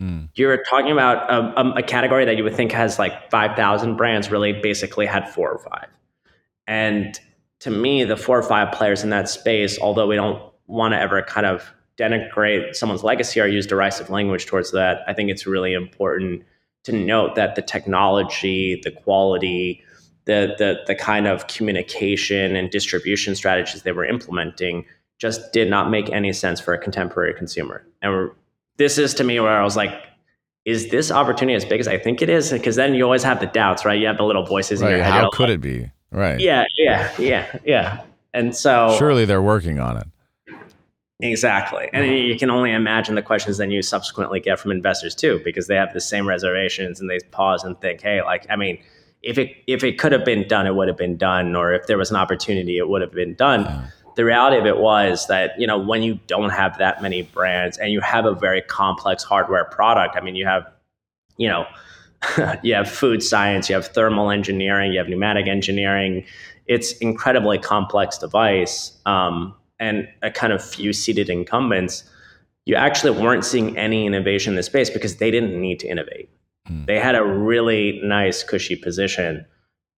Mm. 0.00 0.28
You're 0.34 0.62
talking 0.64 0.90
about 0.90 1.30
a, 1.30 1.78
a, 1.78 1.82
category 1.82 2.24
that 2.24 2.36
you 2.38 2.44
would 2.44 2.54
think 2.54 2.72
has 2.72 2.98
like 2.98 3.30
5,000 3.30 3.96
brands, 3.96 4.30
really 4.30 4.54
basically 4.54 5.04
had 5.04 5.28
four 5.28 5.52
or 5.52 5.58
five. 5.58 5.88
And 6.66 7.18
to 7.60 7.70
me, 7.70 8.04
the 8.04 8.16
four 8.16 8.38
or 8.38 8.42
five 8.42 8.72
players 8.72 9.04
in 9.04 9.10
that 9.10 9.28
space, 9.28 9.78
although 9.78 10.06
we 10.06 10.16
don't 10.16 10.49
want 10.70 10.92
to 10.94 11.00
ever 11.00 11.22
kind 11.22 11.46
of 11.46 11.70
denigrate 11.98 12.74
someone's 12.74 13.04
legacy 13.04 13.40
or 13.40 13.46
use 13.46 13.66
derisive 13.66 14.08
language 14.08 14.46
towards 14.46 14.72
that, 14.72 15.02
I 15.06 15.12
think 15.12 15.30
it's 15.30 15.46
really 15.46 15.74
important 15.74 16.42
to 16.84 16.92
note 16.92 17.34
that 17.34 17.56
the 17.56 17.62
technology, 17.62 18.80
the 18.82 18.90
quality, 18.90 19.82
the 20.24 20.54
the 20.58 20.80
the 20.86 20.94
kind 20.94 21.26
of 21.26 21.46
communication 21.48 22.56
and 22.56 22.70
distribution 22.70 23.34
strategies 23.34 23.82
they 23.82 23.92
were 23.92 24.04
implementing 24.04 24.84
just 25.18 25.52
did 25.52 25.68
not 25.68 25.90
make 25.90 26.10
any 26.10 26.32
sense 26.32 26.60
for 26.60 26.72
a 26.72 26.78
contemporary 26.78 27.34
consumer. 27.34 27.84
And 28.00 28.30
this 28.76 28.96
is 28.96 29.12
to 29.14 29.24
me 29.24 29.38
where 29.40 29.60
I 29.60 29.62
was 29.62 29.76
like, 29.76 29.92
is 30.64 30.90
this 30.90 31.10
opportunity 31.10 31.54
as 31.54 31.64
big 31.64 31.80
as 31.80 31.88
I 31.88 31.98
think 31.98 32.22
it 32.22 32.30
is? 32.30 32.50
Because 32.50 32.76
then 32.76 32.94
you 32.94 33.04
always 33.04 33.22
have 33.22 33.40
the 33.40 33.46
doubts, 33.46 33.84
right? 33.84 33.98
You 33.98 34.06
have 34.06 34.16
the 34.16 34.24
little 34.24 34.46
voices 34.46 34.80
right. 34.80 34.92
in 34.92 34.96
your 34.96 35.04
head. 35.04 35.12
How 35.12 35.30
could 35.30 35.50
like, 35.50 35.56
it 35.56 35.60
be? 35.60 35.90
Right. 36.10 36.40
Yeah, 36.40 36.64
yeah, 36.76 37.12
yeah, 37.18 37.58
yeah. 37.64 38.02
And 38.32 38.56
so 38.56 38.94
surely 38.98 39.24
they're 39.24 39.42
working 39.42 39.78
on 39.78 39.98
it. 39.98 40.06
Exactly. 41.22 41.88
And 41.92 42.06
you 42.06 42.38
can 42.38 42.50
only 42.50 42.72
imagine 42.72 43.14
the 43.14 43.22
questions 43.22 43.58
then 43.58 43.70
you 43.70 43.82
subsequently 43.82 44.40
get 44.40 44.58
from 44.58 44.70
investors 44.70 45.14
too, 45.14 45.40
because 45.44 45.66
they 45.66 45.76
have 45.76 45.92
the 45.92 46.00
same 46.00 46.26
reservations 46.26 47.00
and 47.00 47.10
they 47.10 47.18
pause 47.30 47.62
and 47.64 47.78
think, 47.80 48.00
hey, 48.00 48.22
like, 48.22 48.46
I 48.48 48.56
mean, 48.56 48.78
if 49.22 49.36
it 49.36 49.54
if 49.66 49.84
it 49.84 49.98
could 49.98 50.12
have 50.12 50.24
been 50.24 50.48
done, 50.48 50.66
it 50.66 50.74
would 50.74 50.88
have 50.88 50.96
been 50.96 51.16
done, 51.16 51.54
or 51.54 51.72
if 51.72 51.86
there 51.86 51.98
was 51.98 52.10
an 52.10 52.16
opportunity, 52.16 52.78
it 52.78 52.88
would 52.88 53.02
have 53.02 53.12
been 53.12 53.34
done. 53.34 53.62
Yeah. 53.62 53.86
the 54.16 54.24
reality 54.24 54.56
of 54.56 54.66
it 54.66 54.78
was 54.78 55.26
that 55.26 55.58
you 55.58 55.66
know 55.66 55.78
when 55.78 56.02
you 56.02 56.18
don't 56.26 56.50
have 56.50 56.78
that 56.78 57.02
many 57.02 57.22
brands 57.22 57.76
and 57.78 57.92
you 57.92 58.00
have 58.00 58.24
a 58.24 58.34
very 58.34 58.62
complex 58.62 59.22
hardware 59.22 59.64
product 59.64 60.16
i 60.16 60.20
mean 60.20 60.34
you 60.34 60.44
have 60.44 60.66
you 61.36 61.48
know 61.48 61.64
you 62.62 62.74
have 62.74 62.90
food 62.90 63.22
science 63.22 63.68
you 63.68 63.74
have 63.74 63.86
thermal 63.88 64.30
engineering 64.30 64.92
you 64.92 64.98
have 64.98 65.08
pneumatic 65.08 65.46
engineering 65.46 66.24
it's 66.66 66.92
incredibly 66.98 67.58
complex 67.58 68.18
device 68.18 68.98
um, 69.06 69.54
and 69.80 70.08
a 70.22 70.30
kind 70.30 70.52
of 70.52 70.62
few 70.62 70.92
seated 70.92 71.28
incumbents 71.28 72.04
you 72.66 72.76
actually 72.76 73.10
weren't 73.20 73.44
seeing 73.44 73.76
any 73.76 74.06
innovation 74.06 74.52
in 74.52 74.56
the 74.56 74.62
space 74.62 74.90
because 74.90 75.16
they 75.16 75.30
didn't 75.30 75.60
need 75.60 75.80
to 75.80 75.88
innovate. 75.88 76.30
Mm. 76.68 76.86
they 76.86 76.98
had 76.98 77.14
a 77.14 77.24
really 77.24 78.00
nice 78.04 78.42
cushy 78.42 78.76
position. 78.76 79.46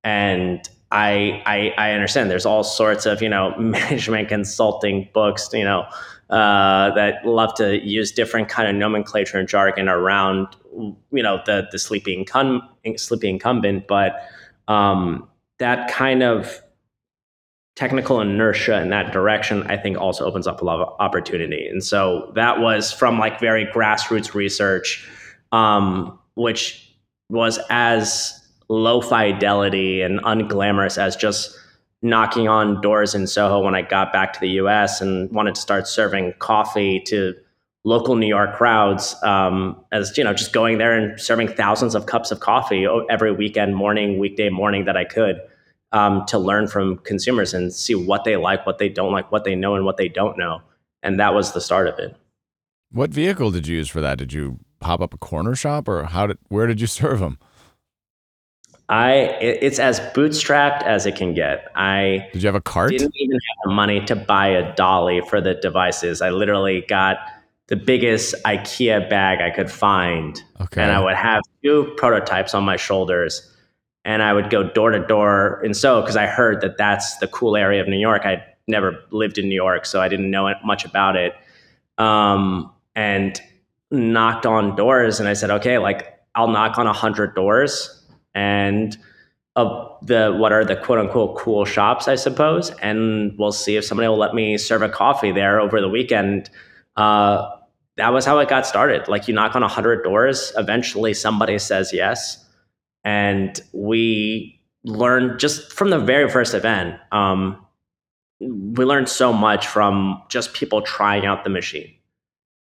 And 0.05 0.67
I, 0.91 1.43
I, 1.45 1.75
I 1.77 1.93
understand 1.93 2.31
there's 2.31 2.47
all 2.47 2.65
sorts 2.65 3.05
of 3.05 3.21
you 3.21 3.29
know 3.29 3.55
management 3.59 4.29
consulting 4.29 5.09
books 5.13 5.49
you 5.53 5.65
know 5.65 5.87
uh, 6.31 6.95
that 6.95 7.27
love 7.27 7.55
to 7.57 7.85
use 7.85 8.13
different 8.13 8.49
kind 8.49 8.69
of 8.69 8.75
nomenclature 8.75 9.39
and 9.39 9.49
jargon 9.49 9.89
around 9.89 10.49
you 10.73 11.23
know 11.23 11.43
the 11.47 11.69
the 11.73 11.79
sleepy 11.79 12.17
incum- 12.17 12.63
sleepy 12.97 13.29
incumbent, 13.29 13.87
but 13.87 14.23
um, 14.69 15.29
that 15.59 15.91
kind 15.91 16.23
of 16.23 16.63
technical 17.83 18.21
inertia 18.21 18.81
in 18.81 18.91
that 18.91 19.13
direction, 19.13 19.65
I 19.65 19.77
think, 19.77 19.99
also 19.99 20.25
opens 20.25 20.47
up 20.47 20.63
a 20.63 20.65
lot 20.65 20.79
of 20.81 20.95
opportunity. 21.01 21.67
And 21.67 21.83
so 21.83 22.31
that 22.37 22.61
was 22.61 22.93
from 22.93 23.19
like 23.19 23.41
very 23.41 23.67
grassroots 23.67 24.35
research, 24.35 25.05
um, 25.51 26.17
which 26.35 26.95
was 27.29 27.59
as 27.71 28.41
low 28.69 29.01
fidelity 29.01 30.01
and 30.01 30.21
unglamorous 30.21 30.97
as 30.97 31.17
just 31.17 31.59
knocking 32.03 32.47
on 32.47 32.81
doors 32.83 33.17
in 33.17 33.27
Soho 33.27 33.65
when 33.65 33.75
I 33.75 33.83
got 33.83 34.13
back 34.13 34.33
to 34.35 34.39
the 34.39 34.51
US 34.63 35.01
and 35.01 35.29
wanted 35.33 35.57
to 35.57 35.61
start 35.61 35.89
serving 35.89 36.35
coffee 36.39 37.01
to 37.07 37.35
local 37.83 38.15
New 38.15 38.29
York 38.29 38.55
crowds 38.55 39.17
um, 39.25 39.77
as 39.91 40.17
you 40.17 40.23
know 40.23 40.33
just 40.33 40.53
going 40.53 40.79
there 40.79 40.97
and 40.97 41.21
serving 41.21 41.49
thousands 41.49 41.97
of 41.97 42.07
cups 42.07 42.31
of 42.31 42.39
coffee 42.39 42.87
every 43.11 43.33
weekend 43.33 43.75
morning 43.75 44.21
weekday 44.21 44.51
morning 44.51 44.85
that 44.85 44.97
I 44.97 45.05
could 45.05 45.41
um, 45.93 46.25
to 46.27 46.39
learn 46.39 46.67
from 46.67 46.99
consumers 46.99 47.55
and 47.55 47.73
see 47.73 47.95
what 47.95 48.25
they 48.25 48.37
like 48.37 48.67
what 48.67 48.79
they 48.79 48.89
don't 48.89 49.13
like 49.13 49.31
what 49.31 49.45
they 49.45 49.55
know 49.55 49.75
and 49.75 49.85
what 49.85 49.97
they 49.97 50.09
don't 50.09 50.39
know 50.39 50.61
and 51.03 51.19
that 51.21 51.35
was 51.35 51.53
the 51.53 51.61
start 51.61 51.87
of 51.87 51.99
it 51.99 52.17
what 52.91 53.11
vehicle 53.11 53.51
did 53.51 53.67
you 53.67 53.77
use 53.77 53.89
for 53.89 54.01
that 54.01 54.19
did 54.19 54.33
you 54.33 54.59
pop 54.81 55.01
up 55.01 55.15
a 55.15 55.19
corner 55.19 55.55
shop 55.55 55.89
or 55.89 56.05
how 56.05 56.27
did 56.27 56.39
where 56.49 56.67
did 56.67 56.81
you 56.81 56.87
serve 56.99 57.21
them 57.21 57.39
I 58.89 59.13
it's 59.41 59.79
as 59.79 60.01
bootstrapped 60.01 60.83
as 60.83 61.07
it 61.07 61.17
can 61.17 61.33
get. 61.33 61.71
I 61.75 62.29
did 62.35 62.43
you 62.43 62.47
have 62.47 62.55
a 62.55 62.61
cart? 62.61 62.91
Didn't 62.91 63.15
even 63.17 63.37
have 63.37 63.57
the 63.65 63.71
money 63.73 64.05
to 64.05 64.15
buy 64.15 64.49
a 64.49 64.75
dolly 64.75 65.23
for 65.23 65.41
the 65.41 65.55
devices. 65.55 66.21
I 66.21 66.29
literally 66.29 66.83
got 66.83 67.17
the 67.69 67.77
biggest 67.77 68.35
IKEA 68.45 69.09
bag 69.09 69.41
I 69.41 69.49
could 69.49 69.71
find, 69.71 70.43
okay. 70.61 70.83
and 70.83 70.91
I 70.91 71.01
would 71.01 71.15
have 71.15 71.43
two 71.65 71.95
prototypes 71.97 72.55
on 72.55 72.65
my 72.65 72.77
shoulders, 72.77 73.51
and 74.05 74.23
I 74.23 74.33
would 74.33 74.51
go 74.51 74.63
door 74.63 74.91
to 74.91 75.01
door 75.01 75.61
in 75.65 75.75
so 75.75 76.01
because 76.01 76.17
I 76.17 76.27
heard 76.27 76.61
that 76.61 76.77
that's 76.77 77.19
the 77.19 77.29
cool 77.29 77.57
area 77.57 77.81
of 77.81 77.89
New 77.89 77.99
York. 77.99 78.25
I'd 78.25 78.43
never 78.67 78.99
lived 79.11 79.39
in 79.39 79.49
New 79.49 79.55
York, 79.55 79.87
so 79.87 80.01
I 80.01 80.09
didn't 80.09 80.31
know 80.31 80.53
much 80.65 80.85
about 80.85 81.17
it, 81.17 81.35
um, 81.99 82.71
and 82.95 83.41
knocked 83.91 84.47
on 84.47 84.75
doors, 84.77 85.21
and 85.21 85.29
I 85.29 85.35
said, 85.35 85.51
okay, 85.51 85.79
like 85.79 86.19
I'll 86.35 86.49
knock 86.49 86.79
on 86.79 86.87
a 86.87 86.93
hundred 86.93 87.35
doors 87.35 88.03
and 88.35 88.97
of 89.55 89.99
the 90.07 90.35
what 90.35 90.51
are 90.53 90.65
the 90.65 90.77
quote 90.77 90.99
unquote 90.99 91.37
cool 91.37 91.65
shops, 91.65 92.09
I 92.09 92.15
suppose, 92.15 92.71
and 92.83 93.37
we'll 93.39 93.53
see 93.53 93.77
if 93.77 93.85
somebody 93.85 94.09
will 94.09 94.19
let 94.19 94.35
me 94.35 94.57
serve 94.57 94.83
a 94.83 94.89
coffee 94.89 95.33
there 95.33 95.61
over 95.61 95.81
the 95.81 95.89
weekend. 95.89 96.49
Uh, 96.97 97.49
that 97.97 98.13
was 98.13 98.25
how 98.25 98.39
it 98.39 98.49
got 98.49 98.67
started. 98.67 99.09
Like 99.09 99.29
you 99.29 99.35
knock 99.35 99.55
on 99.55 99.63
a 99.63 99.69
hundred 99.69 100.03
doors, 100.03 100.53
eventually 100.57 101.13
somebody 101.13 101.59
says 101.59 101.93
yes, 101.93 102.43
and 103.05 103.61
we 103.73 104.61
learned 104.85 105.39
just 105.39 105.73
from 105.73 105.91
the 105.91 105.99
very 105.99 106.29
first 106.29 106.55
event. 106.55 106.99
Um, 107.13 107.65
we 108.41 108.85
learned 108.85 109.09
so 109.09 109.33
much 109.33 109.67
from 109.67 110.23
just 110.29 110.53
people 110.53 110.83
trying 110.83 111.27
out 111.27 111.45
the 111.45 111.51
machine, 111.51 111.93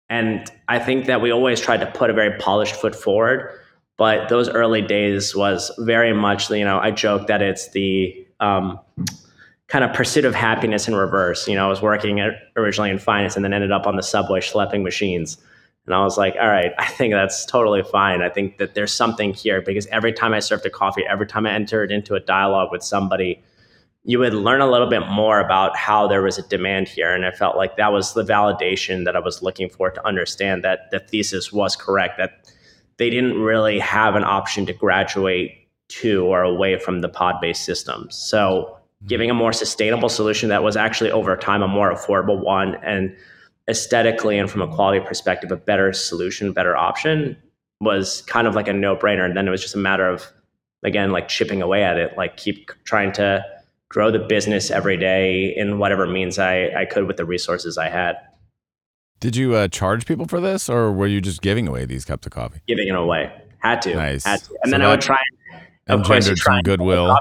and 0.10 0.50
I 0.68 0.80
think 0.80 1.06
that 1.08 1.22
we 1.22 1.32
always 1.32 1.60
tried 1.60 1.82
to 1.82 1.88
put 1.88 2.10
a 2.10 2.14
very 2.14 2.38
polished 2.38 2.76
foot 2.76 2.96
forward 2.96 3.60
but 3.98 4.30
those 4.30 4.50
early 4.50 4.82
days 4.82 5.36
was 5.36 5.72
very 5.80 6.14
much, 6.14 6.50
you 6.50 6.66
know, 6.66 6.80
I 6.80 6.92
joke 6.92 7.28
that 7.28 7.42
it's 7.42 7.70
the 7.70 8.26
um, 8.40 8.80
kind 9.68 9.86
of 9.86 9.94
pursuit 9.94 10.26
of 10.26 10.34
happiness 10.34 10.88
in 10.88 10.96
reverse. 10.96 11.48
You 11.48 11.56
know, 11.56 11.66
I 11.66 11.70
was 11.70 11.82
working 11.82 12.20
originally 12.56 12.90
in 12.90 12.98
finance 12.98 13.36
and 13.36 13.46
then 13.46 13.54
ended 13.54 13.72
up 13.72 13.86
on 13.86 13.96
the 13.96 14.04
subway 14.04 14.40
schlepping 14.40 14.84
machines. 14.84 15.38
And 15.86 15.94
I 15.94 16.04
was 16.04 16.18
like, 16.18 16.36
all 16.40 16.48
right, 16.48 16.72
I 16.78 16.86
think 16.86 17.14
that's 17.14 17.46
totally 17.46 17.84
fine. 17.84 18.22
I 18.22 18.30
think 18.30 18.58
that 18.58 18.76
there's 18.76 18.94
something 18.94 19.34
here 19.34 19.62
because 19.62 19.86
every 19.88 20.14
time 20.14 20.34
I 20.34 20.40
served 20.40 20.66
a 20.66 20.70
coffee, 20.70 21.04
every 21.10 21.28
time 21.28 21.46
I 21.46 21.54
entered 21.54 21.92
into 21.92 22.16
a 22.16 22.20
dialogue 22.20 22.70
with 22.72 22.84
somebody, 22.84 23.44
you 24.06 24.20
would 24.20 24.34
learn 24.34 24.62
a 24.62 24.70
little 24.70 24.90
bit 24.90 25.08
more 25.08 25.40
about 25.40 25.78
how 25.78 26.08
there 26.08 26.22
was 26.22 26.38
a 26.38 26.48
demand 26.48 26.90
here. 26.90 27.14
And 27.14 27.26
I 27.26 27.32
felt 27.32 27.56
like 27.56 27.78
that 27.78 27.94
was 27.94 28.14
the 28.14 28.24
validation 28.24 29.06
that 29.06 29.16
I 29.16 29.20
was 29.20 29.42
looking 29.42 29.70
for 29.70 29.90
to 29.92 30.06
understand 30.06 30.64
that 30.64 30.92
the 30.92 31.00
thesis 31.00 31.54
was 31.54 31.76
correct, 31.76 32.18
that 32.18 32.52
they 32.98 33.10
didn't 33.10 33.40
really 33.40 33.80
have 33.80 34.16
an 34.16 34.24
option 34.24 34.66
to 34.66 34.74
graduate 34.74 35.52
to 35.88 36.26
or 36.26 36.42
away 36.42 36.78
from 36.80 37.00
the 37.00 37.10
pod 37.10 37.36
based 37.40 37.64
systems. 37.64 38.16
So, 38.16 38.38
mm-hmm. 38.38 39.08
giving 39.08 39.30
a 39.30 39.34
more 39.34 39.54
sustainable 39.54 40.10
solution 40.10 40.50
that 40.50 40.64
was 40.64 40.76
actually 40.76 41.12
over 41.12 41.36
time 41.38 41.62
a 41.62 41.68
more 41.68 41.94
affordable 41.94 42.40
one 42.40 42.76
and 42.84 43.16
aesthetically 43.70 44.38
and 44.38 44.50
from 44.50 44.62
a 44.62 44.68
quality 44.68 45.00
perspective, 45.06 45.52
a 45.52 45.56
better 45.56 45.94
solution, 45.94 46.52
better 46.52 46.76
option 46.76 47.38
was 47.80 48.22
kind 48.24 48.48
of 48.48 48.56
like 48.56 48.68
a 48.68 48.74
no 48.74 48.96
brainer. 48.96 49.26
And 49.26 49.36
then 49.36 49.48
it 49.48 49.52
was 49.52 49.62
just 49.62 49.76
a 49.76 49.80
matter 49.80 50.08
of, 50.08 50.26
again, 50.84 51.12
like 51.12 51.28
chipping 51.28 51.62
away 51.62 51.84
at 51.84 51.98
it, 51.98 52.18
like 52.18 52.38
keep 52.38 52.72
trying 52.84 53.12
to 53.14 53.44
grow 53.90 54.10
the 54.12 54.20
business 54.20 54.72
every 54.72 54.98
day 54.98 55.54
in 55.56 55.78
whatever 55.78 56.08
means 56.08 56.40
I, 56.40 56.70
I 56.70 56.86
could 56.86 57.08
with 57.08 57.18
the 57.18 57.26
resources 57.26 57.78
I 57.78 57.90
had. 57.90 58.16
Did 59.20 59.36
you 59.36 59.56
uh, 59.56 59.70
charge 59.70 60.06
people 60.06 60.26
for 60.26 60.42
this, 60.42 60.68
or 60.68 60.92
were 60.92 61.08
you 61.08 61.22
just 61.22 61.42
giving 61.42 61.68
away 61.68 61.86
these 61.86 62.04
cups 62.04 62.26
of 62.26 62.34
coffee? 62.34 62.60
Giving 62.68 62.90
it 62.90 62.96
away. 62.96 63.32
Had 63.60 63.82
to. 63.84 63.96
Nice. 63.96 64.26
Had 64.26 64.42
to. 64.44 64.58
And 64.64 64.70
so 64.70 64.72
then 64.72 64.82
I 64.82 64.90
would 64.90 65.00
try. 65.00 65.22
And, 65.88 66.02
of 66.02 66.08
course, 66.08 66.30
some 66.42 66.62
goodwill. 66.62 67.18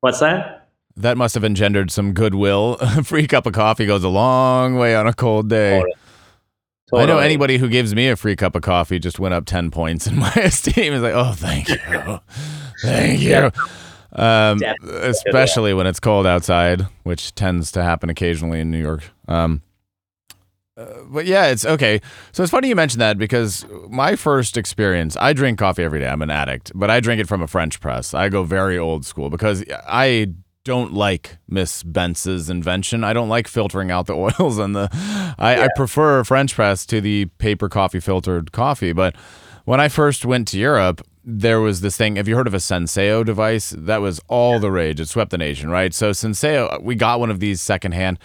What's 0.00 0.20
that? 0.20 0.57
That 0.98 1.16
must 1.16 1.34
have 1.34 1.44
engendered 1.44 1.90
some 1.90 2.12
goodwill. 2.12 2.76
a 2.80 3.04
free 3.04 3.26
cup 3.26 3.46
of 3.46 3.52
coffee 3.52 3.86
goes 3.86 4.02
a 4.02 4.08
long 4.08 4.76
way 4.76 4.96
on 4.96 5.06
a 5.06 5.12
cold 5.14 5.48
day. 5.48 5.78
Totally. 5.78 5.94
Totally. 6.90 7.02
I 7.02 7.06
know 7.06 7.18
anybody 7.18 7.58
who 7.58 7.68
gives 7.68 7.94
me 7.94 8.08
a 8.08 8.16
free 8.16 8.34
cup 8.34 8.56
of 8.56 8.62
coffee 8.62 8.98
just 8.98 9.20
went 9.20 9.34
up 9.34 9.44
10 9.44 9.70
points 9.70 10.06
in 10.06 10.16
my 10.18 10.32
esteem. 10.36 10.94
It's 10.94 11.02
like, 11.02 11.14
oh, 11.14 11.32
thank 11.32 11.68
you. 11.68 12.20
thank 12.82 13.20
you. 13.20 13.50
Um, 14.12 14.60
especially 14.82 15.74
when 15.74 15.86
it's 15.86 16.00
cold 16.00 16.26
outside, 16.26 16.86
which 17.02 17.34
tends 17.34 17.70
to 17.72 17.82
happen 17.82 18.08
occasionally 18.08 18.58
in 18.60 18.70
New 18.70 18.80
York. 18.80 19.04
Um, 19.28 19.62
uh, 20.78 20.86
but 21.08 21.26
yeah, 21.26 21.46
it's 21.46 21.66
okay. 21.66 22.00
So 22.32 22.42
it's 22.42 22.50
funny 22.50 22.68
you 22.68 22.76
mentioned 22.76 23.02
that 23.02 23.18
because 23.18 23.66
my 23.88 24.16
first 24.16 24.56
experience, 24.56 25.16
I 25.20 25.32
drink 25.32 25.58
coffee 25.58 25.84
every 25.84 26.00
day. 26.00 26.08
I'm 26.08 26.22
an 26.22 26.30
addict, 26.30 26.72
but 26.74 26.90
I 26.90 27.00
drink 27.00 27.20
it 27.20 27.28
from 27.28 27.42
a 27.42 27.46
French 27.46 27.80
press. 27.80 28.14
I 28.14 28.30
go 28.30 28.44
very 28.44 28.78
old 28.78 29.04
school 29.04 29.28
because 29.28 29.62
I 29.86 30.32
don't 30.68 30.92
like 30.92 31.38
Miss 31.48 31.82
Bentz's 31.82 32.50
invention. 32.50 33.02
I 33.02 33.14
don't 33.14 33.30
like 33.30 33.48
filtering 33.48 33.90
out 33.90 34.06
the 34.06 34.14
oils 34.38 34.58
and 34.58 34.76
the. 34.76 34.88
I, 35.38 35.56
yeah. 35.56 35.64
I 35.64 35.68
prefer 35.74 36.22
French 36.22 36.54
press 36.54 36.84
to 36.86 37.00
the 37.00 37.24
paper 37.38 37.68
coffee 37.68 38.00
filtered 38.00 38.52
coffee. 38.52 38.92
But 38.92 39.16
when 39.64 39.80
I 39.80 39.88
first 39.88 40.26
went 40.26 40.46
to 40.48 40.58
Europe, 40.58 41.04
there 41.24 41.60
was 41.60 41.80
this 41.80 41.96
thing. 41.96 42.16
Have 42.16 42.28
you 42.28 42.36
heard 42.36 42.46
of 42.46 42.54
a 42.54 42.58
Senseo 42.58 43.24
device? 43.24 43.70
That 43.76 44.02
was 44.02 44.20
all 44.28 44.60
the 44.60 44.70
rage. 44.70 45.00
It 45.00 45.08
swept 45.08 45.30
the 45.30 45.38
nation, 45.38 45.70
right? 45.70 45.94
So 45.94 46.10
Senseo, 46.10 46.82
we 46.82 46.94
got 46.94 47.18
one 47.18 47.30
of 47.30 47.40
these 47.40 47.62
secondhand. 47.62 48.18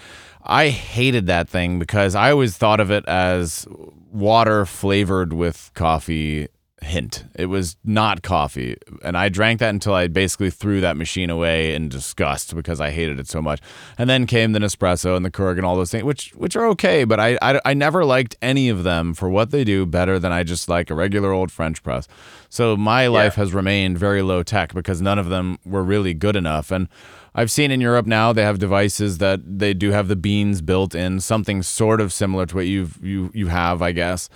I 0.43 0.67
hated 0.67 1.27
that 1.27 1.47
thing 1.47 1.79
because 1.79 2.13
I 2.13 2.29
always 2.31 2.57
thought 2.57 2.81
of 2.81 2.91
it 2.91 3.05
as 3.07 3.65
water 4.11 4.65
flavored 4.65 5.31
with 5.31 5.71
coffee 5.73 6.49
hint. 6.83 7.25
It 7.35 7.47
was 7.47 7.75
not 7.83 8.21
coffee. 8.21 8.77
And 9.03 9.17
I 9.17 9.29
drank 9.29 9.59
that 9.59 9.69
until 9.69 9.93
I 9.93 10.07
basically 10.07 10.49
threw 10.49 10.81
that 10.81 10.97
machine 10.97 11.29
away 11.29 11.73
in 11.73 11.89
disgust 11.89 12.55
because 12.55 12.79
I 12.79 12.91
hated 12.91 13.19
it 13.19 13.27
so 13.27 13.41
much. 13.41 13.61
And 13.97 14.09
then 14.09 14.25
came 14.25 14.51
the 14.51 14.59
Nespresso 14.59 15.15
and 15.15 15.25
the 15.25 15.31
Keurig 15.31 15.57
and 15.57 15.65
all 15.65 15.75
those 15.75 15.91
things, 15.91 16.03
which 16.03 16.31
which 16.35 16.55
are 16.55 16.65
okay, 16.67 17.03
but 17.03 17.19
I, 17.19 17.37
I, 17.41 17.59
I 17.65 17.73
never 17.73 18.05
liked 18.05 18.35
any 18.41 18.69
of 18.69 18.83
them 18.83 19.13
for 19.13 19.29
what 19.29 19.51
they 19.51 19.63
do 19.63 19.85
better 19.85 20.19
than 20.19 20.31
I 20.31 20.43
just 20.43 20.69
like 20.69 20.89
a 20.89 20.95
regular 20.95 21.31
old 21.31 21.51
French 21.51 21.83
press. 21.83 22.07
So 22.49 22.77
my 22.77 23.03
yeah. 23.03 23.09
life 23.09 23.35
has 23.35 23.53
remained 23.53 23.97
very 23.97 24.21
low 24.21 24.43
tech 24.43 24.73
because 24.73 25.01
none 25.01 25.19
of 25.19 25.29
them 25.29 25.57
were 25.65 25.83
really 25.83 26.13
good 26.13 26.35
enough. 26.35 26.71
And 26.71 26.87
I've 27.35 27.49
seen 27.49 27.71
in 27.71 27.81
Europe 27.81 28.05
now 28.05 28.31
they 28.31 28.43
have 28.43 28.59
devices 28.59 29.17
that 29.17 29.41
they 29.45 29.73
do 29.73 29.91
have 29.91 30.07
the 30.07 30.15
beans 30.15 30.61
built 30.61 30.93
in, 30.93 31.19
something 31.19 31.63
sort 31.63 31.99
of 31.99 32.13
similar 32.13 32.45
to 32.45 32.55
what 32.55 32.67
you've 32.67 33.03
you 33.03 33.31
you 33.33 33.47
have, 33.47 33.81
I 33.81 33.91
guess. 33.91 34.29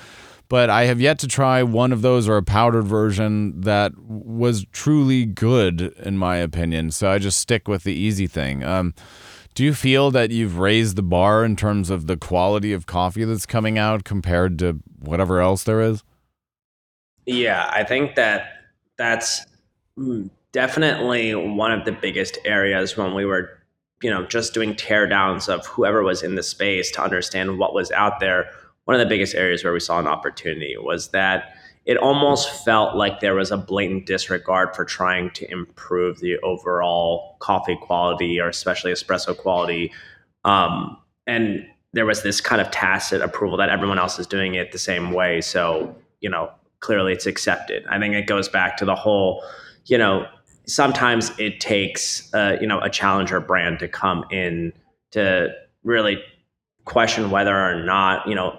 But 0.49 0.69
I 0.69 0.85
have 0.85 1.01
yet 1.01 1.19
to 1.19 1.27
try 1.27 1.61
one 1.63 1.91
of 1.91 2.01
those 2.01 2.27
or 2.27 2.37
a 2.37 2.43
powdered 2.43 2.87
version 2.87 3.61
that 3.61 3.91
was 3.97 4.65
truly 4.71 5.25
good 5.25 5.93
in 6.03 6.17
my 6.17 6.37
opinion. 6.37 6.91
So 6.91 7.09
I 7.09 7.17
just 7.17 7.39
stick 7.39 7.67
with 7.67 7.83
the 7.83 7.93
easy 7.93 8.27
thing. 8.27 8.63
Um, 8.63 8.93
Do 9.55 9.63
you 9.63 9.73
feel 9.73 10.11
that 10.11 10.31
you've 10.31 10.59
raised 10.59 10.95
the 10.95 11.03
bar 11.03 11.43
in 11.43 11.55
terms 11.55 11.89
of 11.89 12.07
the 12.07 12.15
quality 12.15 12.73
of 12.73 12.85
coffee 12.85 13.25
that's 13.25 13.45
coming 13.45 13.77
out 13.77 14.03
compared 14.03 14.59
to 14.59 14.79
whatever 14.99 15.41
else 15.41 15.63
there 15.63 15.81
is? 15.81 16.03
Yeah, 17.25 17.69
I 17.73 17.83
think 17.83 18.15
that 18.15 18.53
that's 18.97 19.45
definitely 20.53 21.35
one 21.35 21.71
of 21.71 21.85
the 21.85 21.91
biggest 21.91 22.37
areas 22.45 22.95
when 22.95 23.13
we 23.13 23.25
were, 23.25 23.49
you 24.01 24.09
know, 24.09 24.25
just 24.27 24.53
doing 24.53 24.75
teardowns 24.75 25.49
of 25.49 25.65
whoever 25.65 26.03
was 26.03 26.23
in 26.23 26.35
the 26.35 26.43
space 26.43 26.89
to 26.91 27.01
understand 27.01 27.57
what 27.57 27.73
was 27.73 27.91
out 27.91 28.19
there. 28.19 28.49
One 28.87 28.95
of 28.95 28.99
the 28.99 29.05
biggest 29.05 29.35
areas 29.35 29.63
where 29.63 29.73
we 29.73 29.81
saw 29.81 29.99
an 29.99 30.07
opportunity 30.07 30.75
was 30.77 31.09
that 31.09 31.53
it 31.85 31.97
almost 31.97 32.49
felt 32.63 32.95
like 32.95 33.19
there 33.19 33.35
was 33.35 33.51
a 33.51 33.57
blatant 33.57 34.05
disregard 34.05 34.75
for 34.75 34.85
trying 34.85 35.31
to 35.31 35.49
improve 35.51 36.19
the 36.19 36.37
overall 36.39 37.35
coffee 37.39 37.77
quality 37.81 38.39
or 38.39 38.47
especially 38.47 38.91
espresso 38.91 39.35
quality. 39.35 39.91
Um, 40.43 40.97
and 41.25 41.65
there 41.93 42.05
was 42.05 42.23
this 42.23 42.41
kind 42.41 42.61
of 42.61 42.71
tacit 42.71 43.21
approval 43.21 43.57
that 43.57 43.69
everyone 43.69 43.99
else 43.99 44.19
is 44.19 44.27
doing 44.27 44.55
it 44.55 44.71
the 44.71 44.79
same 44.79 45.11
way. 45.11 45.41
So, 45.41 45.95
you 46.21 46.29
know, 46.29 46.51
clearly 46.79 47.13
it's 47.13 47.25
accepted. 47.25 47.85
I 47.89 47.99
think 47.99 48.13
it 48.15 48.27
goes 48.27 48.47
back 48.47 48.77
to 48.77 48.85
the 48.85 48.95
whole, 48.95 49.43
you 49.85 49.97
know, 49.97 50.27
sometimes 50.67 51.31
it 51.39 51.59
takes 51.59 52.33
uh, 52.33 52.57
you 52.61 52.67
know 52.67 52.79
a 52.81 52.89
challenger 52.89 53.39
brand 53.39 53.79
to 53.79 53.87
come 53.87 54.25
in 54.29 54.73
to 55.11 55.49
really 55.83 56.21
question 56.85 57.31
whether 57.31 57.57
or 57.57 57.83
not 57.83 58.27
you 58.27 58.35
know 58.35 58.57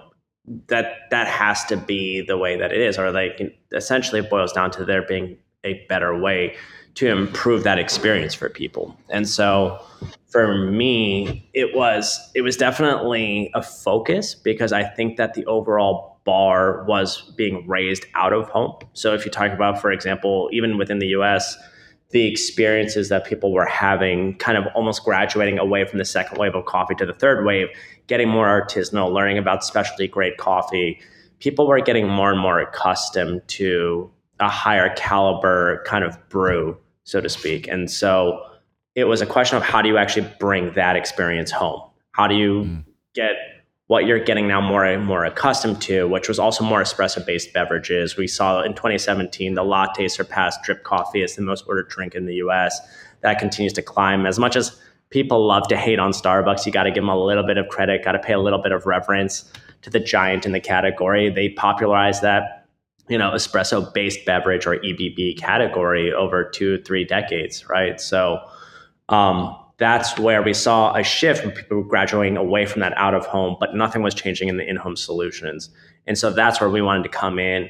that 0.67 1.09
that 1.11 1.27
has 1.27 1.63
to 1.65 1.77
be 1.77 2.21
the 2.21 2.37
way 2.37 2.57
that 2.57 2.71
it 2.71 2.81
is 2.81 2.97
or 2.97 3.11
like 3.11 3.39
essentially 3.71 4.19
it 4.19 4.29
boils 4.29 4.51
down 4.51 4.71
to 4.71 4.83
there 4.83 5.03
being 5.03 5.37
a 5.63 5.85
better 5.87 6.17
way 6.17 6.55
to 6.95 7.07
improve 7.07 7.63
that 7.63 7.77
experience 7.77 8.33
for 8.33 8.49
people. 8.49 8.97
And 9.09 9.29
so 9.29 9.79
for 10.27 10.57
me 10.57 11.49
it 11.53 11.75
was 11.75 12.19
it 12.35 12.41
was 12.41 12.55
definitely 12.57 13.49
a 13.55 13.63
focus 13.63 14.35
because 14.35 14.71
i 14.71 14.83
think 14.83 15.17
that 15.17 15.33
the 15.33 15.43
overall 15.47 16.19
bar 16.23 16.83
was 16.83 17.31
being 17.35 17.67
raised 17.67 18.05
out 18.13 18.33
of 18.33 18.47
home. 18.49 18.77
So 18.93 19.15
if 19.15 19.25
you 19.25 19.31
talk 19.31 19.51
about 19.51 19.81
for 19.81 19.91
example 19.91 20.49
even 20.51 20.77
within 20.77 20.99
the 20.99 21.07
us 21.07 21.57
the 22.11 22.25
experiences 22.25 23.09
that 23.09 23.25
people 23.25 23.53
were 23.53 23.65
having, 23.65 24.35
kind 24.37 24.57
of 24.57 24.65
almost 24.73 25.03
graduating 25.03 25.59
away 25.59 25.85
from 25.85 25.99
the 25.99 26.05
second 26.05 26.37
wave 26.37 26.55
of 26.55 26.65
coffee 26.65 26.95
to 26.95 27.05
the 27.05 27.13
third 27.13 27.45
wave, 27.45 27.67
getting 28.07 28.27
more 28.27 28.47
artisanal, 28.47 29.11
learning 29.13 29.37
about 29.37 29.63
specialty 29.63 30.07
grade 30.07 30.37
coffee. 30.37 30.99
People 31.39 31.67
were 31.67 31.79
getting 31.79 32.07
more 32.07 32.31
and 32.31 32.39
more 32.39 32.59
accustomed 32.59 33.47
to 33.47 34.09
a 34.39 34.49
higher 34.49 34.91
caliber 34.95 35.83
kind 35.85 36.03
of 36.03 36.17
brew, 36.29 36.75
so 37.03 37.21
to 37.21 37.29
speak. 37.29 37.67
And 37.67 37.91
so 37.91 38.43
it 38.95 39.03
was 39.03 39.21
a 39.21 39.25
question 39.25 39.57
of 39.57 39.63
how 39.63 39.81
do 39.81 39.89
you 39.89 39.97
actually 39.97 40.27
bring 40.39 40.73
that 40.73 40.95
experience 40.95 41.51
home? 41.51 41.81
How 42.11 42.27
do 42.27 42.35
you 42.35 42.63
mm. 42.63 42.83
get 43.13 43.33
what 43.89 44.05
you're 44.05 44.23
getting 44.23 44.47
now 44.47 44.61
more 44.61 44.85
and 44.85 45.03
more 45.03 45.25
accustomed 45.25 45.81
to, 45.81 46.07
which 46.07 46.27
was 46.27 46.37
also 46.37 46.63
more 46.63 46.79
espresso 46.79 47.25
based 47.25 47.51
beverages. 47.53 48.15
We 48.15 48.27
saw 48.27 48.61
in 48.61 48.75
2017 48.75 49.55
the 49.55 49.63
latte 49.63 50.07
surpassed 50.07 50.61
drip 50.61 50.83
coffee 50.83 51.23
as 51.23 51.35
the 51.35 51.41
most 51.41 51.65
ordered 51.67 51.89
drink 51.89 52.13
in 52.13 52.27
the 52.27 52.35
US. 52.35 52.79
That 53.21 53.39
continues 53.39 53.73
to 53.73 53.81
climb. 53.81 54.27
As 54.27 54.37
much 54.37 54.55
as 54.55 54.79
people 55.09 55.43
love 55.43 55.67
to 55.69 55.75
hate 55.75 55.97
on 55.97 56.11
Starbucks, 56.11 56.67
you 56.67 56.71
got 56.71 56.83
to 56.83 56.91
give 56.91 57.01
them 57.01 57.09
a 57.09 57.17
little 57.17 57.41
bit 57.41 57.57
of 57.57 57.67
credit, 57.69 58.03
got 58.03 58.11
to 58.11 58.19
pay 58.19 58.33
a 58.33 58.39
little 58.39 58.61
bit 58.61 58.71
of 58.71 58.85
reverence 58.85 59.51
to 59.81 59.89
the 59.89 59.99
giant 59.99 60.45
in 60.45 60.51
the 60.51 60.59
category. 60.59 61.31
They 61.31 61.49
popularized 61.49 62.21
that, 62.21 62.67
you 63.07 63.17
know, 63.17 63.31
espresso 63.31 63.91
based 63.91 64.23
beverage 64.23 64.67
or 64.67 64.75
EBB 64.75 65.39
category 65.39 66.13
over 66.13 66.43
two, 66.43 66.77
three 66.83 67.05
decades, 67.05 67.67
right? 67.67 67.99
So, 67.99 68.37
um, 69.09 69.57
that's 69.79 70.19
where 70.19 70.43
we 70.43 70.53
saw 70.53 70.93
a 70.93 71.03
shift 71.03 71.41
from 71.41 71.51
people 71.51 71.81
graduating 71.83 72.37
away 72.37 72.65
from 72.65 72.81
that 72.81 72.93
out 72.97 73.15
of 73.15 73.25
home, 73.25 73.55
but 73.59 73.73
nothing 73.73 74.01
was 74.01 74.13
changing 74.13 74.49
in 74.49 74.57
the 74.57 74.67
in-home 74.67 74.97
solutions. 74.97 75.69
And 76.05 76.17
so 76.17 76.31
that's 76.31 76.59
where 76.59 76.69
we 76.69 76.81
wanted 76.81 77.03
to 77.03 77.09
come 77.09 77.39
in, 77.39 77.69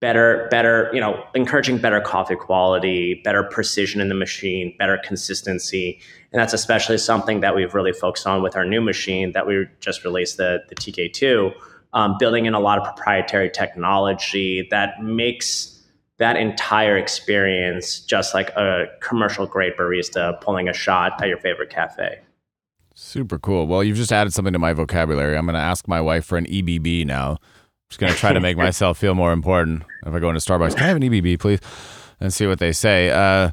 better, 0.00 0.48
better, 0.50 0.90
you 0.94 1.00
know, 1.00 1.22
encouraging 1.34 1.78
better 1.78 2.00
coffee 2.00 2.36
quality, 2.36 3.20
better 3.22 3.42
precision 3.44 4.00
in 4.00 4.08
the 4.08 4.14
machine, 4.14 4.74
better 4.78 4.98
consistency. 5.04 6.00
And 6.32 6.40
that's 6.40 6.54
especially 6.54 6.98
something 6.98 7.40
that 7.40 7.54
we've 7.54 7.74
really 7.74 7.92
focused 7.92 8.26
on 8.26 8.42
with 8.42 8.56
our 8.56 8.64
new 8.64 8.80
machine 8.80 9.32
that 9.32 9.46
we 9.46 9.66
just 9.78 10.04
released, 10.04 10.38
the, 10.38 10.62
the 10.70 10.74
TK2, 10.74 11.52
um, 11.92 12.16
building 12.18 12.46
in 12.46 12.54
a 12.54 12.60
lot 12.60 12.78
of 12.78 12.84
proprietary 12.84 13.50
technology 13.50 14.66
that 14.70 15.02
makes 15.02 15.71
that 16.18 16.36
entire 16.36 16.96
experience 16.96 18.00
just 18.00 18.34
like 18.34 18.50
a 18.50 18.86
commercial 19.00 19.46
grade 19.46 19.72
barista 19.78 20.40
pulling 20.40 20.68
a 20.68 20.72
shot 20.72 21.20
at 21.22 21.28
your 21.28 21.38
favorite 21.38 21.70
cafe. 21.70 22.20
Super 22.94 23.38
cool. 23.38 23.66
Well, 23.66 23.82
you've 23.82 23.96
just 23.96 24.12
added 24.12 24.32
something 24.32 24.52
to 24.52 24.58
my 24.58 24.72
vocabulary. 24.72 25.36
I'm 25.36 25.46
going 25.46 25.54
to 25.54 25.60
ask 25.60 25.88
my 25.88 26.00
wife 26.00 26.24
for 26.24 26.36
an 26.36 26.46
EBB 26.46 27.06
now. 27.06 27.32
I'm 27.32 27.38
just 27.88 28.00
going 28.00 28.12
to 28.12 28.18
try 28.18 28.32
to 28.32 28.40
make 28.40 28.56
myself 28.58 28.98
feel 28.98 29.14
more 29.14 29.32
important. 29.32 29.82
If 30.06 30.12
I 30.12 30.18
go 30.18 30.28
into 30.28 30.40
Starbucks, 30.40 30.74
can 30.74 30.84
I 30.84 30.88
have 30.88 30.96
an 30.96 31.02
EBB, 31.02 31.38
please? 31.40 31.60
And 32.20 32.32
see 32.32 32.46
what 32.46 32.58
they 32.58 32.72
say. 32.72 33.10
Uh, 33.10 33.50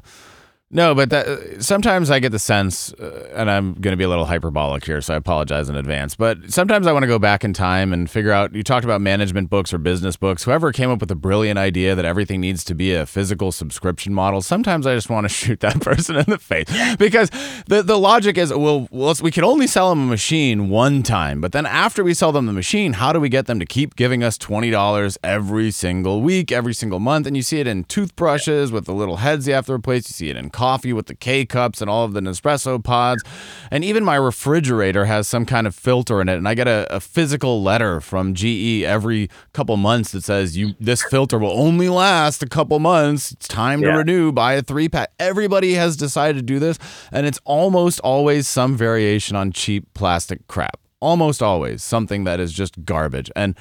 no, 0.72 0.94
but 0.94 1.10
that, 1.10 1.64
sometimes 1.64 2.12
I 2.12 2.20
get 2.20 2.30
the 2.30 2.38
sense, 2.38 2.92
uh, 2.92 3.28
and 3.34 3.50
I'm 3.50 3.74
going 3.74 3.92
to 3.92 3.96
be 3.96 4.04
a 4.04 4.08
little 4.08 4.26
hyperbolic 4.26 4.84
here, 4.84 5.00
so 5.00 5.14
I 5.14 5.16
apologize 5.16 5.68
in 5.68 5.74
advance. 5.74 6.14
But 6.14 6.52
sometimes 6.52 6.86
I 6.86 6.92
want 6.92 7.02
to 7.02 7.08
go 7.08 7.18
back 7.18 7.42
in 7.42 7.52
time 7.52 7.92
and 7.92 8.08
figure 8.08 8.30
out. 8.30 8.54
You 8.54 8.62
talked 8.62 8.84
about 8.84 9.00
management 9.00 9.50
books 9.50 9.74
or 9.74 9.78
business 9.78 10.16
books. 10.16 10.44
Whoever 10.44 10.70
came 10.70 10.88
up 10.88 11.00
with 11.00 11.08
the 11.08 11.16
brilliant 11.16 11.58
idea 11.58 11.96
that 11.96 12.04
everything 12.04 12.40
needs 12.40 12.62
to 12.64 12.76
be 12.76 12.94
a 12.94 13.04
physical 13.04 13.50
subscription 13.50 14.14
model, 14.14 14.42
sometimes 14.42 14.86
I 14.86 14.94
just 14.94 15.10
want 15.10 15.24
to 15.24 15.28
shoot 15.40 15.58
that 15.58 15.80
person 15.80 16.14
in 16.14 16.26
the 16.28 16.38
face 16.38 16.68
because 16.98 17.30
the 17.66 17.82
the 17.82 17.98
logic 17.98 18.38
is, 18.38 18.54
well, 18.54 18.86
we 19.20 19.32
can 19.32 19.42
only 19.42 19.66
sell 19.66 19.90
them 19.90 20.04
a 20.04 20.06
machine 20.06 20.68
one 20.68 21.02
time, 21.02 21.40
but 21.40 21.50
then 21.50 21.66
after 21.66 22.04
we 22.04 22.14
sell 22.14 22.30
them 22.30 22.46
the 22.46 22.52
machine, 22.52 22.92
how 22.92 23.12
do 23.12 23.18
we 23.18 23.28
get 23.28 23.46
them 23.46 23.58
to 23.58 23.66
keep 23.66 23.96
giving 23.96 24.22
us 24.22 24.38
twenty 24.38 24.70
dollars 24.70 25.18
every 25.24 25.72
single 25.72 26.20
week, 26.20 26.52
every 26.52 26.74
single 26.74 27.00
month? 27.00 27.26
And 27.26 27.36
you 27.36 27.42
see 27.42 27.58
it 27.58 27.66
in 27.66 27.82
toothbrushes 27.84 28.70
with 28.70 28.84
the 28.84 28.94
little 28.94 29.16
heads 29.16 29.48
you 29.48 29.54
have 29.54 29.66
to 29.66 29.72
replace. 29.72 30.08
You 30.08 30.14
see 30.14 30.30
it 30.30 30.36
in 30.36 30.48
coffee 30.60 30.92
with 30.92 31.06
the 31.06 31.14
K 31.14 31.46
cups 31.46 31.80
and 31.80 31.88
all 31.88 32.04
of 32.04 32.12
the 32.12 32.20
Nespresso 32.20 32.84
pods. 32.84 33.24
And 33.70 33.82
even 33.82 34.04
my 34.04 34.16
refrigerator 34.16 35.06
has 35.06 35.26
some 35.26 35.46
kind 35.46 35.66
of 35.66 35.74
filter 35.74 36.20
in 36.20 36.28
it. 36.28 36.36
And 36.36 36.46
I 36.46 36.52
get 36.52 36.68
a, 36.68 36.86
a 36.94 37.00
physical 37.00 37.62
letter 37.62 37.98
from 38.02 38.34
GE 38.34 38.82
every 38.84 39.30
couple 39.54 39.78
months 39.78 40.12
that 40.12 40.22
says 40.22 40.58
you 40.58 40.74
this 40.78 41.02
filter 41.02 41.38
will 41.38 41.58
only 41.58 41.88
last 41.88 42.42
a 42.42 42.46
couple 42.46 42.78
months. 42.78 43.32
It's 43.32 43.48
time 43.48 43.80
to 43.80 43.88
renew. 43.88 44.32
Buy 44.32 44.52
a 44.52 44.62
three 44.62 44.90
pack. 44.90 45.12
Everybody 45.18 45.72
has 45.74 45.96
decided 45.96 46.36
to 46.36 46.42
do 46.42 46.58
this. 46.58 46.78
And 47.10 47.26
it's 47.26 47.40
almost 47.46 47.98
always 48.00 48.46
some 48.46 48.76
variation 48.76 49.36
on 49.36 49.52
cheap 49.52 49.86
plastic 49.94 50.46
crap. 50.46 50.78
Almost 51.00 51.42
always 51.42 51.82
something 51.82 52.24
that 52.24 52.38
is 52.38 52.52
just 52.52 52.84
garbage. 52.84 53.30
And 53.34 53.56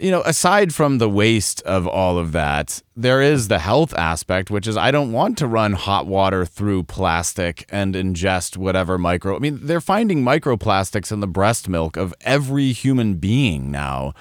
you 0.00 0.10
know, 0.10 0.22
aside 0.22 0.74
from 0.74 0.96
the 0.96 1.10
waste 1.10 1.60
of 1.62 1.86
all 1.86 2.18
of 2.18 2.32
that, 2.32 2.82
there 2.96 3.20
is 3.20 3.48
the 3.48 3.58
health 3.58 3.92
aspect, 3.94 4.50
which 4.50 4.66
is 4.66 4.76
I 4.76 4.90
don't 4.90 5.12
want 5.12 5.36
to 5.38 5.46
run 5.46 5.74
hot 5.74 6.06
water 6.06 6.46
through 6.46 6.84
plastic 6.84 7.66
and 7.68 7.94
ingest 7.94 8.56
whatever 8.56 8.96
micro. 8.96 9.36
I 9.36 9.40
mean, 9.40 9.60
they're 9.62 9.80
finding 9.80 10.24
microplastics 10.24 11.12
in 11.12 11.20
the 11.20 11.26
breast 11.26 11.68
milk 11.68 11.98
of 11.98 12.14
every 12.22 12.72
human 12.72 13.16
being 13.16 13.70
now 13.70 14.14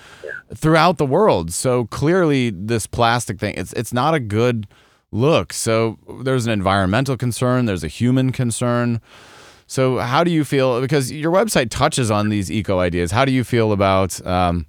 throughout 0.53 0.97
the 0.97 1.05
world. 1.05 1.53
So 1.53 1.85
clearly, 1.85 2.49
this 2.49 2.85
plastic 2.85 3.39
thing, 3.39 3.55
it's 3.55 3.71
it's 3.73 3.93
not 3.93 4.13
a 4.13 4.19
good 4.19 4.67
look. 5.11 5.53
So 5.53 5.97
there's 6.23 6.45
an 6.45 6.51
environmental 6.51 7.15
concern, 7.15 7.65
there's 7.65 7.85
a 7.85 7.87
human 7.87 8.33
concern. 8.33 8.99
So 9.65 9.99
how 9.99 10.25
do 10.25 10.31
you 10.31 10.43
feel? 10.43 10.81
Because 10.81 11.09
your 11.09 11.31
website 11.31 11.69
touches 11.69 12.11
on 12.11 12.27
these 12.27 12.51
eco 12.51 12.79
ideas. 12.79 13.11
How 13.11 13.23
do 13.23 13.31
you 13.31 13.45
feel 13.45 13.71
about 13.71 14.25
um, 14.25 14.65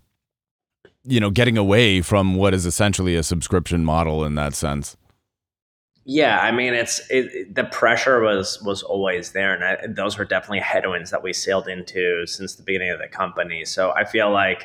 you 1.10 1.18
know, 1.18 1.30
getting 1.30 1.58
away 1.58 2.00
from 2.00 2.36
what 2.36 2.54
is 2.54 2.64
essentially 2.64 3.16
a 3.16 3.22
subscription 3.22 3.84
model 3.84 4.24
in 4.24 4.36
that 4.36 4.54
sense. 4.54 4.96
Yeah, 6.04 6.40
I 6.40 6.50
mean, 6.50 6.72
it's 6.72 7.00
it, 7.10 7.54
the 7.54 7.64
pressure 7.64 8.20
was 8.20 8.62
was 8.62 8.82
always 8.82 9.32
there, 9.32 9.54
and 9.54 9.64
I, 9.64 9.86
those 9.86 10.16
were 10.16 10.24
definitely 10.24 10.60
headwinds 10.60 11.10
that 11.10 11.22
we 11.22 11.32
sailed 11.32 11.68
into 11.68 12.26
since 12.26 12.54
the 12.54 12.62
beginning 12.62 12.90
of 12.90 12.98
the 12.98 13.08
company. 13.08 13.64
So 13.64 13.90
I 13.92 14.04
feel 14.04 14.30
like 14.30 14.64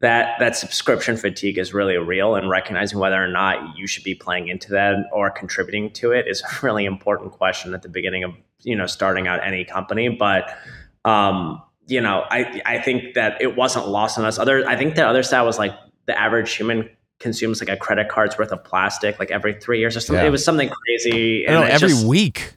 that 0.00 0.38
that 0.38 0.56
subscription 0.56 1.16
fatigue 1.16 1.58
is 1.58 1.74
really 1.74 1.96
real, 1.96 2.34
and 2.34 2.48
recognizing 2.48 2.98
whether 2.98 3.22
or 3.22 3.28
not 3.28 3.76
you 3.76 3.86
should 3.86 4.04
be 4.04 4.14
playing 4.14 4.48
into 4.48 4.70
that 4.70 5.06
or 5.12 5.30
contributing 5.30 5.90
to 5.94 6.12
it 6.12 6.28
is 6.28 6.42
a 6.62 6.64
really 6.64 6.84
important 6.84 7.32
question 7.32 7.74
at 7.74 7.82
the 7.82 7.88
beginning 7.88 8.22
of 8.22 8.32
you 8.60 8.76
know 8.76 8.86
starting 8.86 9.26
out 9.26 9.44
any 9.44 9.64
company. 9.64 10.08
But 10.08 10.56
um, 11.04 11.60
you 11.90 12.00
know, 12.00 12.24
I 12.30 12.62
I 12.64 12.78
think 12.78 13.14
that 13.14 13.40
it 13.42 13.56
wasn't 13.56 13.88
lost 13.88 14.18
on 14.18 14.24
us. 14.24 14.38
Other, 14.38 14.66
I 14.68 14.76
think 14.76 14.94
the 14.94 15.06
other 15.06 15.24
side 15.24 15.42
was 15.42 15.58
like 15.58 15.74
the 16.06 16.18
average 16.18 16.54
human 16.54 16.88
consumes 17.18 17.60
like 17.60 17.68
a 17.68 17.76
credit 17.76 18.08
card's 18.08 18.38
worth 18.38 18.52
of 18.52 18.62
plastic 18.64 19.18
like 19.18 19.30
every 19.30 19.54
three 19.54 19.80
years 19.80 19.96
or 19.96 20.00
something. 20.00 20.22
Yeah. 20.22 20.28
It 20.28 20.30
was 20.30 20.44
something 20.44 20.70
crazy. 20.70 21.44
No, 21.46 21.62
every 21.62 21.88
just, 21.88 22.06
week. 22.06 22.54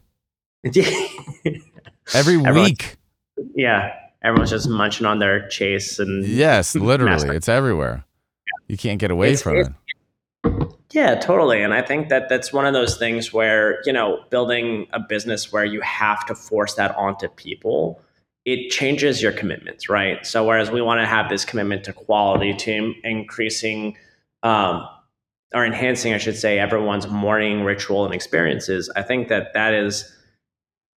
every 2.14 2.38
week. 2.38 2.96
Yeah, 3.56 3.96
everyone's 4.22 4.52
just 4.52 4.70
munching 4.70 5.08
on 5.08 5.18
their 5.18 5.48
chase 5.50 5.98
and 5.98 6.24
yes, 6.26 6.76
literally, 6.76 7.36
it's 7.36 7.50
everywhere. 7.50 8.06
You 8.68 8.78
can't 8.78 9.00
get 9.00 9.10
away 9.12 9.34
it's, 9.34 9.42
from 9.42 9.58
it. 9.58 9.68
Yeah, 10.92 11.16
totally. 11.16 11.64
And 11.64 11.74
I 11.74 11.82
think 11.82 12.10
that 12.10 12.30
that's 12.30 12.54
one 12.54 12.68
of 12.68 12.74
those 12.74 12.98
things 12.98 13.34
where, 13.34 13.82
you 13.84 13.92
know, 13.92 14.24
building 14.30 14.86
a 14.94 15.00
business 15.00 15.52
where 15.52 15.66
you 15.66 15.82
have 15.82 16.24
to 16.28 16.36
force 16.36 16.76
that 16.76 16.96
onto 16.96 17.28
people 17.30 18.00
it 18.46 18.70
changes 18.70 19.22
your 19.22 19.32
commitments, 19.32 19.88
right? 19.88 20.26
So 20.26 20.46
whereas 20.46 20.70
we 20.70 20.82
want 20.82 21.00
to 21.00 21.06
have 21.06 21.30
this 21.30 21.46
commitment 21.46 21.86
to 21.86 21.94
quality, 21.94 22.54
to 22.54 22.94
increasing 23.04 23.96
um, 24.44 24.88
or 25.54 25.66
enhancing, 25.66 26.14
I 26.14 26.18
should 26.18 26.36
say, 26.36 26.60
everyone's 26.60 27.08
morning 27.08 27.64
ritual 27.64 28.06
and 28.06 28.14
experiences, 28.14 28.90
I 28.96 29.02
think 29.04 29.30
that 29.30 29.54
that 29.54 29.74
is 29.74 30.12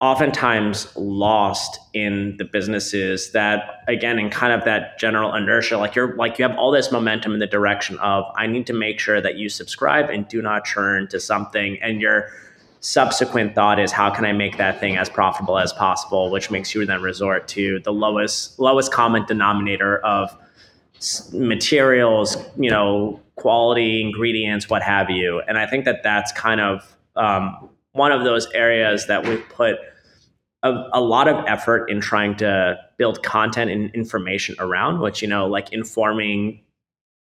oftentimes 0.00 0.94
lost 0.96 1.78
in 1.94 2.36
the 2.36 2.44
businesses 2.44 3.32
that 3.32 3.82
again 3.88 4.18
in 4.18 4.28
kind 4.28 4.52
of 4.52 4.62
that 4.66 4.98
general 4.98 5.34
inertia 5.34 5.78
like 5.78 5.94
you're 5.94 6.14
like 6.16 6.38
you 6.38 6.46
have 6.46 6.56
all 6.58 6.70
this 6.70 6.92
momentum 6.92 7.32
in 7.32 7.38
the 7.38 7.46
direction 7.46 7.98
of 8.00 8.22
i 8.36 8.46
need 8.46 8.66
to 8.66 8.74
make 8.74 9.00
sure 9.00 9.22
that 9.22 9.36
you 9.36 9.48
subscribe 9.48 10.10
and 10.10 10.28
do 10.28 10.42
not 10.42 10.66
churn 10.66 11.08
to 11.08 11.18
something 11.18 11.78
and 11.80 12.02
your 12.02 12.28
subsequent 12.86 13.54
thought 13.54 13.80
is 13.80 13.90
how 13.90 14.08
can 14.08 14.24
i 14.24 14.32
make 14.32 14.56
that 14.58 14.78
thing 14.78 14.96
as 14.96 15.08
profitable 15.08 15.58
as 15.58 15.72
possible 15.72 16.30
which 16.30 16.50
makes 16.52 16.72
you 16.72 16.86
then 16.86 17.02
resort 17.02 17.48
to 17.48 17.80
the 17.80 17.92
lowest 17.92 18.58
lowest 18.60 18.92
common 18.92 19.24
denominator 19.26 19.98
of 19.98 20.36
materials 21.32 22.36
you 22.56 22.70
know 22.70 23.20
quality 23.34 24.00
ingredients 24.00 24.70
what 24.70 24.82
have 24.82 25.10
you 25.10 25.42
and 25.48 25.58
i 25.58 25.66
think 25.66 25.84
that 25.84 26.02
that's 26.04 26.30
kind 26.32 26.60
of 26.60 26.96
um, 27.16 27.68
one 27.92 28.12
of 28.12 28.22
those 28.24 28.46
areas 28.52 29.06
that 29.06 29.26
we've 29.26 29.48
put 29.48 29.78
a, 30.62 30.70
a, 30.92 31.00
lot 31.00 31.28
of 31.28 31.44
effort 31.46 31.90
in 31.90 32.00
trying 32.00 32.36
to 32.36 32.78
build 32.98 33.22
content 33.22 33.70
and 33.70 33.90
information 33.94 34.54
around, 34.58 35.00
which, 35.00 35.22
you 35.22 35.28
know, 35.28 35.46
like 35.46 35.72
informing 35.72 36.60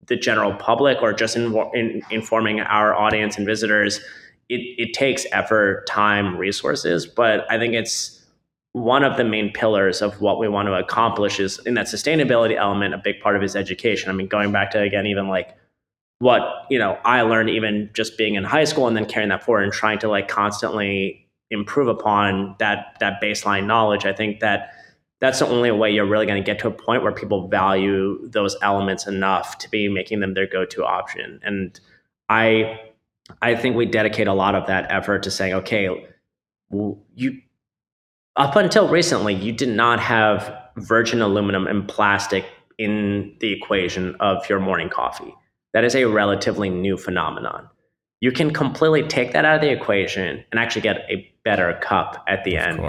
the 0.06 0.16
general 0.16 0.54
public 0.54 1.02
or 1.02 1.12
just 1.12 1.36
in, 1.36 1.54
in, 1.74 2.02
informing 2.10 2.60
our 2.60 2.94
audience 2.94 3.36
and 3.36 3.46
visitors. 3.46 4.00
It, 4.48 4.60
it 4.78 4.94
takes 4.94 5.26
effort, 5.32 5.86
time, 5.86 6.36
resources, 6.36 7.06
but 7.06 7.50
I 7.50 7.58
think 7.58 7.74
it's 7.74 8.24
one 8.72 9.02
of 9.02 9.16
the 9.16 9.24
main 9.24 9.52
pillars 9.52 10.02
of 10.02 10.20
what 10.20 10.38
we 10.38 10.48
want 10.48 10.68
to 10.68 10.74
accomplish 10.74 11.40
is 11.40 11.58
in 11.60 11.74
that 11.74 11.86
sustainability 11.86 12.56
element, 12.56 12.94
a 12.94 12.98
big 12.98 13.20
part 13.20 13.34
of 13.34 13.42
is 13.42 13.56
education. 13.56 14.10
I 14.10 14.12
mean, 14.12 14.28
going 14.28 14.52
back 14.52 14.70
to 14.72 14.80
again, 14.80 15.06
even 15.06 15.28
like 15.28 15.56
what 16.18 16.66
you 16.70 16.78
know 16.78 16.98
i 17.04 17.20
learned 17.22 17.50
even 17.50 17.90
just 17.92 18.16
being 18.16 18.34
in 18.34 18.44
high 18.44 18.64
school 18.64 18.86
and 18.86 18.96
then 18.96 19.04
carrying 19.04 19.28
that 19.28 19.42
forward 19.42 19.62
and 19.62 19.72
trying 19.72 19.98
to 19.98 20.08
like 20.08 20.28
constantly 20.28 21.26
improve 21.50 21.88
upon 21.88 22.56
that 22.58 22.96
that 23.00 23.20
baseline 23.22 23.66
knowledge 23.66 24.06
i 24.06 24.12
think 24.12 24.40
that 24.40 24.72
that's 25.20 25.38
the 25.38 25.46
only 25.46 25.70
way 25.70 25.90
you're 25.90 26.06
really 26.06 26.26
going 26.26 26.42
to 26.42 26.44
get 26.44 26.58
to 26.58 26.68
a 26.68 26.70
point 26.70 27.02
where 27.02 27.12
people 27.12 27.48
value 27.48 28.18
those 28.28 28.56
elements 28.62 29.06
enough 29.06 29.56
to 29.58 29.70
be 29.70 29.88
making 29.88 30.20
them 30.20 30.34
their 30.34 30.46
go-to 30.46 30.84
option 30.84 31.38
and 31.42 31.80
i 32.28 32.80
i 33.42 33.54
think 33.54 33.76
we 33.76 33.86
dedicate 33.86 34.26
a 34.26 34.34
lot 34.34 34.54
of 34.54 34.66
that 34.66 34.90
effort 34.90 35.22
to 35.22 35.30
saying 35.30 35.52
okay 35.52 36.06
you 37.14 37.40
up 38.36 38.56
until 38.56 38.88
recently 38.88 39.34
you 39.34 39.52
did 39.52 39.68
not 39.68 40.00
have 40.00 40.54
virgin 40.76 41.22
aluminum 41.22 41.66
and 41.66 41.88
plastic 41.88 42.44
in 42.78 43.34
the 43.40 43.52
equation 43.52 44.14
of 44.20 44.48
your 44.48 44.60
morning 44.60 44.88
coffee 44.88 45.34
that 45.76 45.84
is 45.84 45.94
a 45.94 46.06
relatively 46.06 46.70
new 46.70 46.96
phenomenon. 46.96 47.68
You 48.22 48.32
can 48.32 48.50
completely 48.50 49.02
take 49.02 49.34
that 49.34 49.44
out 49.44 49.56
of 49.56 49.60
the 49.60 49.70
equation 49.70 50.42
and 50.50 50.58
actually 50.58 50.80
get 50.80 51.04
a 51.10 51.30
better 51.44 51.78
cup 51.82 52.24
at 52.26 52.44
the 52.44 52.56
end. 52.56 52.80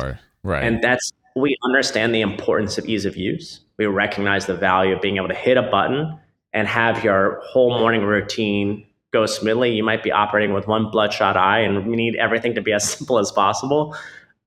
Right. 0.41 0.63
And 0.63 0.82
that's 0.82 1.12
we 1.36 1.58
understand 1.65 2.15
the 2.15 2.21
importance 2.21 2.78
of 2.78 2.86
ease 2.86 3.04
of 3.04 3.17
use. 3.17 3.60
We 3.78 3.88
recognize 3.88 4.45
the 4.45 4.56
value 4.56 4.95
of 4.95 5.02
being 5.02 5.17
able 5.17 5.28
to 5.28 5.36
hit 5.36 5.58
a 5.58 5.63
button 5.63 6.17
and 6.54 6.65
have 6.65 7.04
your 7.04 7.41
whole 7.43 7.78
morning 7.78 8.04
routine 8.04 8.87
go 9.19 9.25
smoothly. 9.25 9.73
You 9.73 9.84
might 9.84 10.03
be 10.03 10.12
operating 10.12 10.53
with 10.53 10.67
one 10.67 10.89
bloodshot 10.91 11.36
eye 11.36 11.60
and 11.60 11.88
we 11.88 11.95
need 11.95 12.15
everything 12.15 12.53
to 12.56 12.62
be 12.62 12.73
as 12.73 12.89
simple 12.97 13.19
as 13.19 13.32
possible. 13.32 13.95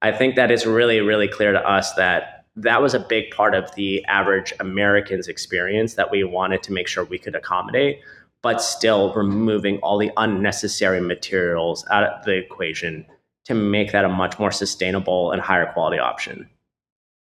I 0.03 0.13
think 0.13 0.37
that 0.37 0.51
is 0.51 0.65
really, 0.67 1.01
really 1.01 1.29
clear 1.29 1.53
to 1.53 1.61
us 1.69 1.93
that 1.95 2.45
that 2.57 2.83
was 2.83 2.95
a 2.95 3.01
big 3.01 3.31
part 3.31 3.55
of 3.55 3.75
the 3.75 4.05
average 4.07 4.53
American's 4.61 5.29
experience 5.29 5.95
that 5.95 6.11
we 6.11 6.25
wanted 6.25 6.63
to 6.65 6.73
make 6.73 6.89
sure 6.89 7.05
we 7.05 7.19
could 7.19 7.35
accommodate 7.35 8.01
but 8.43 8.63
still 8.63 9.13
removing 9.15 9.79
all 9.79 9.99
the 9.99 10.11
unnecessary 10.17 11.01
materials 11.01 11.85
out 11.91 12.05
of 12.05 12.25
the 12.25 12.33
equation 12.33 13.07
to 13.45 13.55
make 13.55 13.93
that 13.93 14.05
a 14.05 14.09
much 14.09 14.39
more 14.39 14.51
sustainable 14.51 15.33
and 15.33 15.43
higher 15.43 15.71
quality 15.73 15.99
option. 15.99 16.49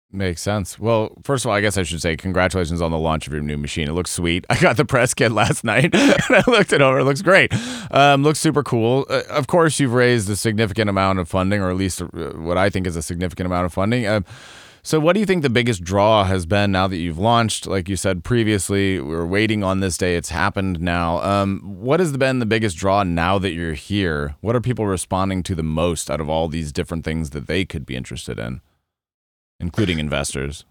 Makes 0.10 0.42
sense. 0.42 0.80
Well, 0.80 1.12
first 1.24 1.44
of 1.44 1.50
all, 1.50 1.56
I 1.56 1.60
guess 1.60 1.78
I 1.78 1.84
should 1.84 2.02
say 2.02 2.16
congratulations 2.16 2.82
on 2.82 2.92
the 2.92 2.98
launch 2.98 3.28
of 3.28 3.34
your 3.34 3.42
new 3.42 3.58
machine. 3.58 3.90
It 3.90 3.92
looks 3.92 4.10
sweet. 4.12 4.46
I 4.50 4.58
got 4.58 4.78
the 4.78 4.86
press 4.86 5.14
kit 5.14 5.32
last 5.34 5.64
night 5.66 5.84
and 5.94 6.24
I 6.30 6.44
looked 6.48 6.72
it 6.72 6.82
over. 6.82 7.00
It 7.00 7.04
looks 7.04 7.22
great. 7.22 7.54
Um, 7.92 8.24
looks 8.24 8.40
super 8.40 8.64
cool. 8.64 9.06
Uh, 9.10 9.24
of 9.30 9.48
course, 9.48 9.80
you've 9.80 9.94
raised 9.94 10.30
a 10.30 10.38
significant 10.38 10.90
amount 10.90 11.20
of 11.20 11.28
funding, 11.28 11.62
or 11.62 11.70
at 11.70 11.76
least 11.76 12.02
uh, 12.02 12.06
what 12.08 12.58
I 12.58 12.70
think 12.70 12.88
is 12.88 12.96
a 12.96 13.02
significant 13.02 13.48
amount 13.48 13.66
of 13.66 13.74
funding. 13.74 14.06
Uh, 14.06 14.22
so, 14.82 15.02
what 15.02 15.14
do 15.14 15.20
you 15.20 15.26
think 15.26 15.42
the 15.44 15.50
biggest 15.50 15.84
draw 15.84 16.24
has 16.24 16.46
been 16.46 16.72
now 16.72 16.88
that 16.88 16.96
you've 16.96 17.18
launched? 17.18 17.68
Like 17.68 17.90
you 17.90 17.98
said 17.98 18.24
previously, 18.24 19.02
we 19.02 19.14
are 19.14 19.26
waiting 19.26 19.62
on 19.62 19.82
this 19.82 19.98
day. 19.98 20.16
It's 20.16 20.30
happened 20.30 20.80
now. 20.80 21.22
Um, 21.22 21.60
what 21.82 22.00
has 22.00 22.16
been 22.16 22.40
the 22.40 22.46
biggest 22.46 22.78
draw 22.78 23.04
now 23.04 23.38
that 23.40 23.52
you're 23.52 23.74
here? 23.74 24.36
What 24.40 24.56
are 24.56 24.62
people 24.62 24.86
responding 24.88 25.44
to 25.44 25.56
the 25.56 25.64
most 25.64 26.10
out 26.10 26.22
of 26.22 26.30
all 26.30 26.48
these 26.48 26.72
different 26.72 27.04
things 27.04 27.32
that 27.32 27.48
they 27.48 27.66
could 27.66 27.86
be 27.86 27.98
interested 27.98 28.40
in, 28.40 28.62
including 29.60 30.00
investors? 30.00 30.66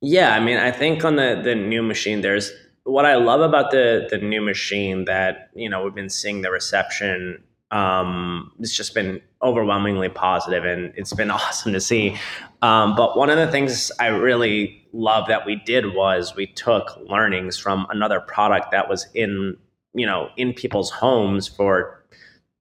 Yeah, 0.00 0.34
I 0.34 0.40
mean, 0.40 0.58
I 0.58 0.70
think 0.70 1.04
on 1.04 1.16
the 1.16 1.40
the 1.42 1.54
new 1.54 1.82
machine, 1.82 2.20
there's 2.20 2.52
what 2.84 3.04
I 3.04 3.16
love 3.16 3.40
about 3.40 3.70
the 3.70 4.06
the 4.10 4.18
new 4.18 4.40
machine 4.40 5.04
that 5.06 5.50
you 5.54 5.68
know 5.68 5.84
we've 5.84 5.94
been 5.94 6.10
seeing 6.10 6.42
the 6.42 6.50
reception 6.50 7.42
um, 7.70 8.52
it's 8.60 8.76
just 8.76 8.94
been 8.94 9.20
overwhelmingly 9.42 10.08
positive 10.08 10.64
and 10.64 10.92
it's 10.96 11.12
been 11.12 11.30
awesome 11.38 11.72
to 11.72 11.80
see. 11.80 12.16
Um, 12.62 12.94
but 12.96 13.16
one 13.16 13.30
of 13.30 13.36
the 13.36 13.50
things 13.50 13.90
I 14.00 14.08
really 14.08 14.86
love 14.92 15.28
that 15.28 15.44
we 15.44 15.56
did 15.56 15.94
was 15.94 16.34
we 16.34 16.46
took 16.46 16.96
learnings 17.08 17.58
from 17.58 17.86
another 17.90 18.20
product 18.20 18.70
that 18.70 18.88
was 18.88 19.06
in, 19.14 19.56
you 19.94 20.06
know, 20.06 20.30
in 20.36 20.52
people's 20.52 20.90
homes 20.90 21.48
for, 21.48 22.02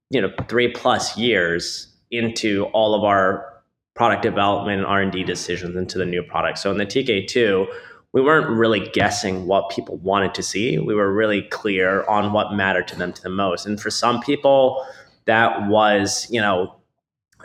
you 0.09 0.21
know, 0.21 0.31
three 0.47 0.69
plus 0.69 1.17
years 1.17 1.87
into 2.11 2.65
all 2.65 2.93
of 2.93 3.03
our 3.03 3.54
product 3.95 4.21
development 4.21 4.79
and 4.79 4.85
R&D 4.85 5.23
decisions 5.23 5.75
into 5.75 5.97
the 5.97 6.05
new 6.05 6.21
product. 6.21 6.59
So 6.59 6.69
in 6.69 6.77
the 6.77 6.85
TK2, 6.85 7.65
we 8.11 8.21
weren't 8.21 8.49
really 8.49 8.87
guessing 8.93 9.45
what 9.45 9.69
people 9.69 9.97
wanted 9.97 10.33
to 10.35 10.43
see. 10.43 10.77
We 10.77 10.93
were 10.93 11.13
really 11.13 11.41
clear 11.43 12.05
on 12.05 12.31
what 12.31 12.53
mattered 12.53 12.87
to 12.89 12.97
them 12.97 13.11
to 13.13 13.21
the 13.21 13.29
most. 13.29 13.65
And 13.65 13.79
for 13.79 13.89
some 13.89 14.21
people, 14.21 14.85
that 15.25 15.67
was, 15.67 16.27
you 16.29 16.39
know, 16.39 16.75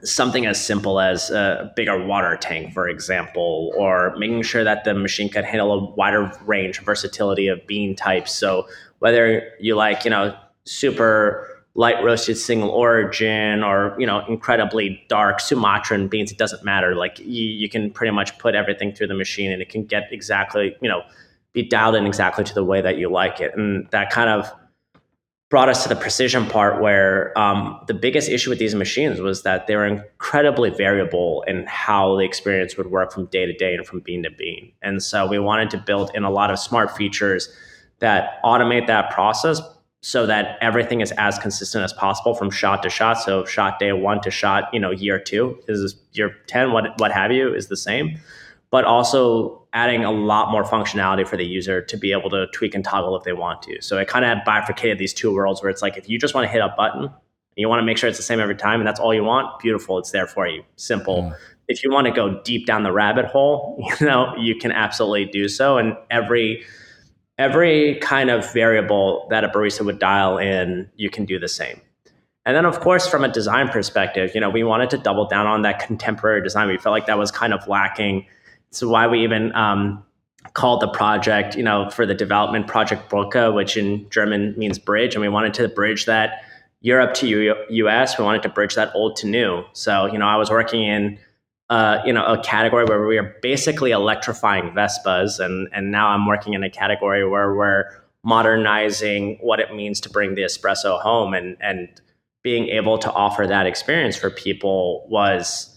something 0.03 0.47
as 0.47 0.65
simple 0.65 1.01
as 1.01 1.31
a 1.31 1.73
bigger 1.77 2.05
water 2.05 2.37
tank, 2.37 2.73
for 2.73 2.89
example, 2.89 3.73
or 3.77 4.15
making 4.17 4.43
sure 4.43 4.65
that 4.65 4.85
the 4.85 4.95
machine 4.95 5.29
could 5.29 5.45
handle 5.45 5.73
a 5.73 5.95
wider 5.95 6.33
range 6.47 6.81
versatility 6.81 7.49
of 7.49 7.67
bean 7.67 7.95
types. 7.95 8.33
So 8.33 8.69
whether 9.01 9.51
you 9.61 9.77
like, 9.77 10.05
you 10.05 10.11
know, 10.11 10.37
super 10.65 11.50
light 11.75 12.03
roasted 12.03 12.37
single 12.37 12.71
origin 12.71 13.63
or 13.63 13.95
you 13.99 14.07
know 14.07 14.25
incredibly 14.29 15.03
dark 15.09 15.41
sumatran 15.41 16.09
beans 16.09 16.33
it 16.33 16.39
doesn't 16.39 16.65
matter. 16.65 16.95
Like 16.95 17.19
you, 17.19 17.45
you 17.47 17.69
can 17.69 17.91
pretty 17.91 18.13
much 18.13 18.37
put 18.39 18.55
everything 18.55 18.93
through 18.93 19.07
the 19.07 19.15
machine 19.15 19.53
and 19.53 19.63
it 19.63 19.69
can 19.69 19.85
get 19.85 20.09
exactly 20.11 20.77
you 20.81 20.89
know 20.89 21.03
be 21.53 21.63
dialed 21.63 21.97
in 21.97 22.07
exactly 22.07 22.45
to 22.45 22.55
the 22.55 22.65
way 22.65 22.81
that 22.81 22.97
you 22.97 23.11
like 23.11 23.41
it. 23.41 23.53
And 23.57 23.89
that 23.91 24.11
kind 24.11 24.31
of 24.31 24.53
brought 25.51 25.69
us 25.69 25.83
to 25.83 25.89
the 25.89 25.97
precision 25.97 26.47
part 26.47 26.81
where 26.81 27.37
um, 27.37 27.81
the 27.89 27.95
biggest 27.95 28.29
issue 28.29 28.51
with 28.51 28.61
these 28.61 28.75
machines 28.77 29.21
was 29.21 29.43
that 29.43 29.67
they 29.67 29.75
were 29.75 29.85
incredibly 29.85 30.71
variable 30.71 31.43
in 31.49 31.67
how 31.67 32.17
the 32.17 32.25
experience 32.25 32.77
would 32.77 32.89
work 32.89 33.13
from 33.13 33.27
day 33.27 33.47
to 33.47 33.53
day 33.53 33.75
and 33.75 33.85
from 33.85 33.99
bean 33.99 34.23
to 34.23 34.31
bean. 34.31 34.73
And 34.81 35.03
so 35.03 35.27
we 35.27 35.41
wanted 35.41 35.69
to 35.71 35.79
build 35.79 36.13
in 36.15 36.23
a 36.23 36.31
lot 36.31 36.53
of 36.53 36.59
smart 36.61 36.97
features 36.97 37.53
that 37.99 38.41
automate 38.45 38.87
that 38.87 39.11
process 39.11 39.61
so 40.03 40.27
that 40.27 40.57
everything 40.61 41.01
is 41.01 41.13
as 41.19 41.39
consistent 41.39 41.85
as 41.85 41.93
possible 41.93 42.35
from 42.35 42.51
shot 42.51 42.83
to 42.83 42.89
shot. 42.89 43.15
So 43.15 43.45
shot 43.45 43.79
day 43.79 43.93
one 43.93 44.21
to 44.23 44.31
shot, 44.31 44.73
you 44.73 44.81
know, 44.81 44.91
year 44.91 45.19
two 45.19 45.59
is 45.69 45.95
year 46.13 46.35
10, 46.47 46.73
what, 46.73 46.99
what 46.99 47.13
have 47.13 47.33
you 47.33 47.55
is 47.55 47.69
the 47.69 47.77
same, 47.77 48.19
but 48.71 48.85
also 48.85 49.67
adding 49.75 50.05
a 50.05 50.11
lot 50.11 50.51
more 50.51 50.65
functionality 50.65 51.27
for 51.27 51.37
the 51.37 51.45
user 51.45 51.83
to 51.83 51.97
be 51.97 52.13
able 52.13 52.31
to 52.31 52.47
tweak 52.55 52.75
and 52.75 52.85
toggle 52.85 53.15
if 53.17 53.25
they 53.25 53.35
want 53.35 53.63
to. 53.63 53.81
So 53.83 53.99
it 53.99 54.09
kind 54.09 54.25
of 54.25 54.39
bifurcated 54.45 54.99
these 54.99 55.13
two 55.13 55.35
worlds 55.35 55.63
where 55.63 55.71
it's 55.71 55.83
like, 55.83 55.99
if 55.99 56.09
you 56.09 56.19
just 56.19 56.35
want 56.35 56.47
to 56.47 56.49
hit 56.51 56.63
a 56.63 56.73
button, 56.77 57.11
you 57.57 57.69
want 57.69 57.81
to 57.81 57.85
make 57.85 57.99
sure 57.99 58.09
it's 58.09 58.19
the 58.19 58.25
same 58.25 58.41
every 58.41 58.57
time 58.57 58.81
and 58.81 58.89
that's 58.89 59.01
all 59.01 59.13
you 59.13 59.23
want, 59.23 59.61
beautiful. 59.61 59.99
It's 59.99 60.13
there 60.13 60.27
for 60.27 60.49
you. 60.49 60.63
Simple. 60.77 61.35
If 61.69 61.85
you 61.85 61.91
want 61.91 62.07
to 62.07 62.13
go 62.13 62.41
deep 62.43 62.67
down 62.67 62.85
the 62.85 62.93
rabbit 62.93 63.27
hole, 63.27 63.87
you 64.01 64.07
know, 64.07 64.35
you 64.37 64.57
can 64.57 64.73
absolutely 64.73 65.27
do 65.27 65.47
so. 65.47 65.77
And 65.77 65.95
every, 66.11 66.65
every 67.41 67.95
kind 68.01 68.29
of 68.29 68.53
variable 68.53 69.27
that 69.31 69.45
a 69.45 69.49
barista 69.49 69.83
would 69.83 69.99
dial 69.99 70.37
in, 70.37 70.87
you 70.97 71.09
can 71.09 71.25
do 71.25 71.39
the 71.39 71.49
same. 71.49 71.81
And 72.45 72.55
then, 72.55 72.67
of 72.67 72.81
course, 72.81 73.07
from 73.07 73.25
a 73.25 73.29
design 73.29 73.69
perspective, 73.69 74.33
you 74.35 74.43
know, 74.43 74.51
we 74.51 74.63
wanted 74.63 74.91
to 74.91 74.99
double 74.99 75.27
down 75.27 75.47
on 75.47 75.63
that 75.63 75.79
contemporary 75.79 76.43
design. 76.43 76.69
We 76.69 76.77
felt 76.77 76.93
like 76.93 77.07
that 77.07 77.17
was 77.17 77.31
kind 77.31 77.55
of 77.55 77.67
lacking. 77.67 78.27
So 78.73 78.91
why 78.91 79.07
we 79.07 79.25
even 79.25 79.55
um, 79.55 80.05
called 80.53 80.83
the 80.83 80.89
project, 80.89 81.57
you 81.57 81.63
know, 81.63 81.89
for 81.89 82.05
the 82.05 82.15
development 82.15 82.67
project 82.67 83.11
Brücke, 83.11 83.55
which 83.55 83.75
in 83.75 84.07
German 84.11 84.55
means 84.59 84.79
bridge, 84.79 85.15
and 85.15 85.23
we 85.23 85.31
wanted 85.31 85.55
to 85.55 85.69
bridge 85.69 86.05
that 86.05 86.43
Europe 86.83 87.15
to 87.15 87.27
U- 87.27 87.55
US. 87.87 88.19
We 88.19 88.25
wanted 88.25 88.43
to 88.43 88.51
bridge 88.51 88.75
that 88.75 88.93
old 88.95 89.17
to 89.17 89.27
new. 89.27 89.65
So, 89.73 90.05
you 90.13 90.19
know, 90.19 90.27
I 90.27 90.37
was 90.37 90.51
working 90.51 90.83
in 90.83 91.19
uh, 91.71 92.03
you 92.05 92.13
know, 92.13 92.25
a 92.27 92.37
category 92.43 92.85
where 92.85 93.07
we 93.07 93.17
are 93.17 93.37
basically 93.43 93.93
electrifying 93.93 94.73
Vespas, 94.73 95.39
and 95.39 95.69
and 95.73 95.93
now 95.93 96.09
I'm 96.09 96.27
working 96.27 96.55
in 96.55 96.65
a 96.65 96.71
category 96.71 97.27
where 97.27 97.55
we're 97.55 97.85
modernizing 98.25 99.39
what 99.41 99.61
it 99.61 99.73
means 99.73 100.01
to 100.01 100.11
bring 100.11 100.35
the 100.35 100.43
espresso 100.43 101.01
home, 101.01 101.33
and 101.33 101.57
and 101.61 101.89
being 102.43 102.67
able 102.69 102.99
to 102.99 103.13
offer 103.13 103.47
that 103.47 103.67
experience 103.67 104.17
for 104.17 104.31
people 104.31 105.07
was. 105.09 105.69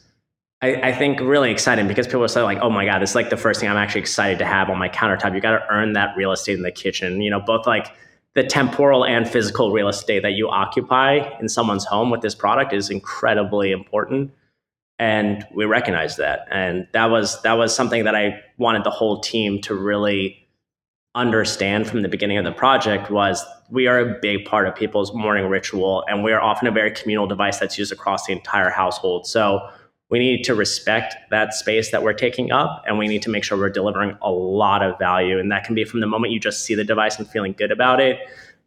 I, 0.64 0.76
I 0.76 0.94
think 0.94 1.20
really 1.20 1.52
exciting 1.52 1.90
because 1.90 2.08
people 2.08 2.24
are 2.24 2.28
saying 2.28 2.46
like, 2.46 2.60
"Oh 2.62 2.72
my 2.72 2.86
god, 2.86 3.00
this 3.00 3.12
is 3.12 3.16
like 3.16 3.30
the 3.30 3.38
first 3.38 3.60
thing 3.60 3.70
I'm 3.70 3.78
actually 3.78 4.02
excited 4.02 4.40
to 4.40 4.46
have 4.46 4.72
on 4.72 4.80
my 4.80 4.90
countertop." 4.90 5.36
You 5.36 5.42
got 5.42 5.60
to 5.60 5.66
earn 5.70 5.94
that 5.94 6.18
real 6.18 6.32
estate 6.32 6.56
in 6.56 6.64
the 6.64 6.72
kitchen. 6.72 7.22
You 7.22 7.30
know, 7.30 7.40
both 7.40 7.68
like 7.68 7.92
the 8.34 8.44
temporal 8.44 9.06
and 9.06 9.30
physical 9.30 9.72
real 9.72 9.90
estate 9.90 10.24
that 10.24 10.32
you 10.32 10.50
occupy 10.50 11.20
in 11.40 11.50
someone's 11.50 11.86
home 11.86 12.10
with 12.10 12.22
this 12.22 12.34
product 12.34 12.74
is 12.74 12.90
incredibly 12.90 13.72
important 13.72 14.32
and 15.00 15.46
we 15.54 15.66
recognized 15.66 16.18
that. 16.18 16.48
And 16.52 16.88
that 16.94 17.10
was 17.10 17.42
that 17.42 17.54
was 17.54 17.76
something 17.76 18.04
that 18.06 18.16
i 18.16 18.40
wanted 18.58 18.84
the 18.84 18.92
whole 18.92 19.20
team 19.20 19.62
to 19.62 19.76
really 19.76 20.48
understand 21.16 21.88
from 21.88 22.02
the 22.02 22.10
beginning 22.10 22.38
of 22.38 22.46
the 22.46 22.52
project 22.52 23.12
was 23.12 23.46
we 23.70 23.86
are 23.86 24.00
a 24.00 24.20
big 24.20 24.46
part 24.46 24.68
of 24.68 24.76
people's 24.76 25.14
morning 25.14 25.48
ritual 25.48 26.04
and 26.08 26.24
we 26.24 26.32
are 26.32 26.42
often 26.42 26.68
a 26.68 26.72
very 26.72 26.90
communal 26.92 27.28
device 27.28 27.60
that's 27.60 27.78
used 27.78 27.92
across 27.92 28.26
the 28.26 28.34
entire 28.34 28.70
household. 28.70 29.28
So 29.28 29.68
we 30.10 30.20
need 30.20 30.44
to 30.44 30.56
respect 30.56 31.16
that 31.30 31.54
space 31.54 31.92
that 31.92 32.04
we're 32.04 32.14
taking 32.14 32.52
up 32.52 32.84
and 32.88 32.98
we 32.98 33.08
need 33.08 33.22
to 33.24 33.30
make 33.30 33.44
sure 33.44 33.58
we're 33.58 33.70
delivering 33.70 34.18
a 34.22 34.32
lot 34.32 34.84
of 34.84 34.98
value. 34.98 35.40
And 35.40 35.52
that 35.52 35.64
can 35.64 35.76
be 35.76 35.86
from 35.86 36.02
the 36.02 36.08
moment 36.08 36.34
you 36.34 36.40
just 36.40 36.66
see 36.66 36.76
the 36.76 36.84
device 36.84 37.18
and 37.18 37.28
feeling 37.28 37.54
good 37.54 37.72
about 37.72 38.00
it 38.00 38.20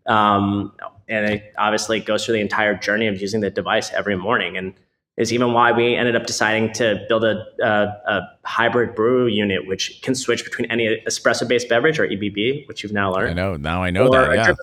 um, 0.07 0.73
and 1.09 1.27
it 1.27 1.55
obviously 1.59 2.01
goes 2.01 2.25
through 2.25 2.35
the 2.35 2.41
entire 2.41 2.75
journey 2.75 3.07
of 3.07 3.21
using 3.21 3.41
the 3.41 3.51
device 3.51 3.93
every 3.93 4.17
morning. 4.17 4.57
And 4.57 4.75
is 5.17 5.33
even 5.33 5.53
why 5.53 5.73
we 5.73 5.95
ended 5.95 6.15
up 6.15 6.27
deciding 6.27 6.73
to 6.75 7.05
build 7.09 7.25
a, 7.25 7.43
a, 7.63 7.67
a 7.67 8.23
hybrid 8.45 8.95
brew 8.95 9.27
unit, 9.27 9.67
which 9.67 10.01
can 10.03 10.15
switch 10.15 10.45
between 10.45 10.71
any 10.71 11.03
espresso 11.07 11.49
based 11.49 11.69
beverage 11.69 11.99
or 11.99 12.07
EBB, 12.07 12.69
which 12.69 12.83
you've 12.83 12.93
now 12.93 13.13
learned. 13.13 13.31
I 13.31 13.33
know. 13.33 13.57
Now 13.57 13.83
I 13.83 13.91
know 13.91 14.11
that. 14.11 14.35
Yeah. 14.35 14.55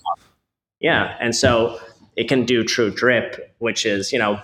Yeah. 0.80 1.18
And 1.20 1.36
so 1.36 1.80
it 2.16 2.28
can 2.28 2.45
do 2.45 2.64
true 2.64 2.91
drip, 2.91 3.56
which 3.60 3.86
is, 3.86 4.14
you 4.14 4.20
know, 4.20 4.39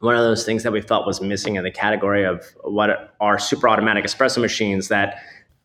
one 0.00 0.14
of 0.14 0.22
those 0.22 0.44
things 0.44 0.62
that 0.62 0.72
we 0.72 0.82
felt 0.82 1.06
was 1.06 1.22
missing 1.22 1.56
in 1.56 1.64
the 1.64 1.70
category 1.70 2.24
of 2.24 2.44
what 2.62 3.14
are 3.20 3.38
super 3.38 3.68
automatic 3.68 4.04
espresso 4.04 4.40
machines 4.40 4.88
that, 4.88 5.22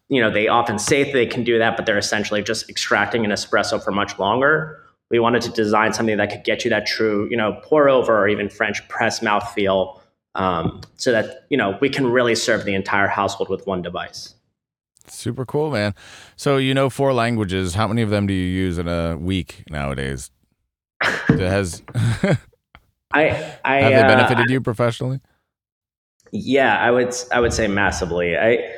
you 0.08 0.22
know, 0.22 0.32
they 0.32 0.48
often 0.48 0.80
say 0.80 1.04
that 1.04 1.12
they 1.12 1.26
can 1.26 1.44
do 1.44 1.58
that, 1.58 1.76
but 1.76 1.86
they're 1.86 1.98
essentially 1.98 2.42
just 2.42 2.70
extracting 2.70 3.26
an 3.26 3.32
espresso 3.32 3.84
for 3.84 3.92
much 3.92 4.18
longer 4.20 4.80
we 5.12 5.20
wanted 5.20 5.42
to 5.44 5.50
design 5.52 5.94
something 5.94 6.18
that 6.18 6.32
could 6.32 6.44
get 6.44 6.64
you 6.64 6.70
that 6.70 6.88
true, 6.88 7.28
you 7.30 7.38
know, 7.38 7.60
pour 7.64 7.90
over 7.90 8.18
or 8.18 8.28
even 8.28 8.50
French 8.50 8.88
press 8.88 9.22
mouth 9.22 9.48
feel, 9.54 10.02
um, 10.36 10.82
so 10.96 11.12
that 11.12 11.46
you 11.50 11.58
know 11.58 11.78
we 11.82 11.90
can 11.90 12.08
really 12.08 12.34
serve 12.34 12.64
the 12.64 12.74
entire 12.74 13.08
household 13.08 13.50
with 13.50 13.68
one 13.68 13.82
device. 13.82 14.34
Super 15.08 15.46
cool, 15.46 15.72
man. 15.72 15.94
So 16.38 16.58
you 16.58 16.74
know 16.74 16.90
four 16.90 17.14
languages. 17.14 17.76
How 17.76 17.88
many 17.88 18.02
of 18.02 18.10
them 18.10 18.26
do 18.26 18.34
you 18.34 18.46
use 18.46 18.78
in 18.78 18.88
a 18.88 19.18
week 19.18 19.64
nowadays? 19.70 20.32
has 21.28 21.82
I, 21.94 22.40
I 23.14 23.22
have 23.76 23.94
they 23.94 24.04
benefited 24.04 24.50
uh, 24.50 24.52
you 24.54 24.62
professionally? 24.62 25.20
Yeah, 26.32 26.78
I 26.78 26.92
would 26.92 27.14
I 27.34 27.42
would 27.42 27.52
say 27.52 27.68
massively. 27.68 28.38
I 28.38 28.74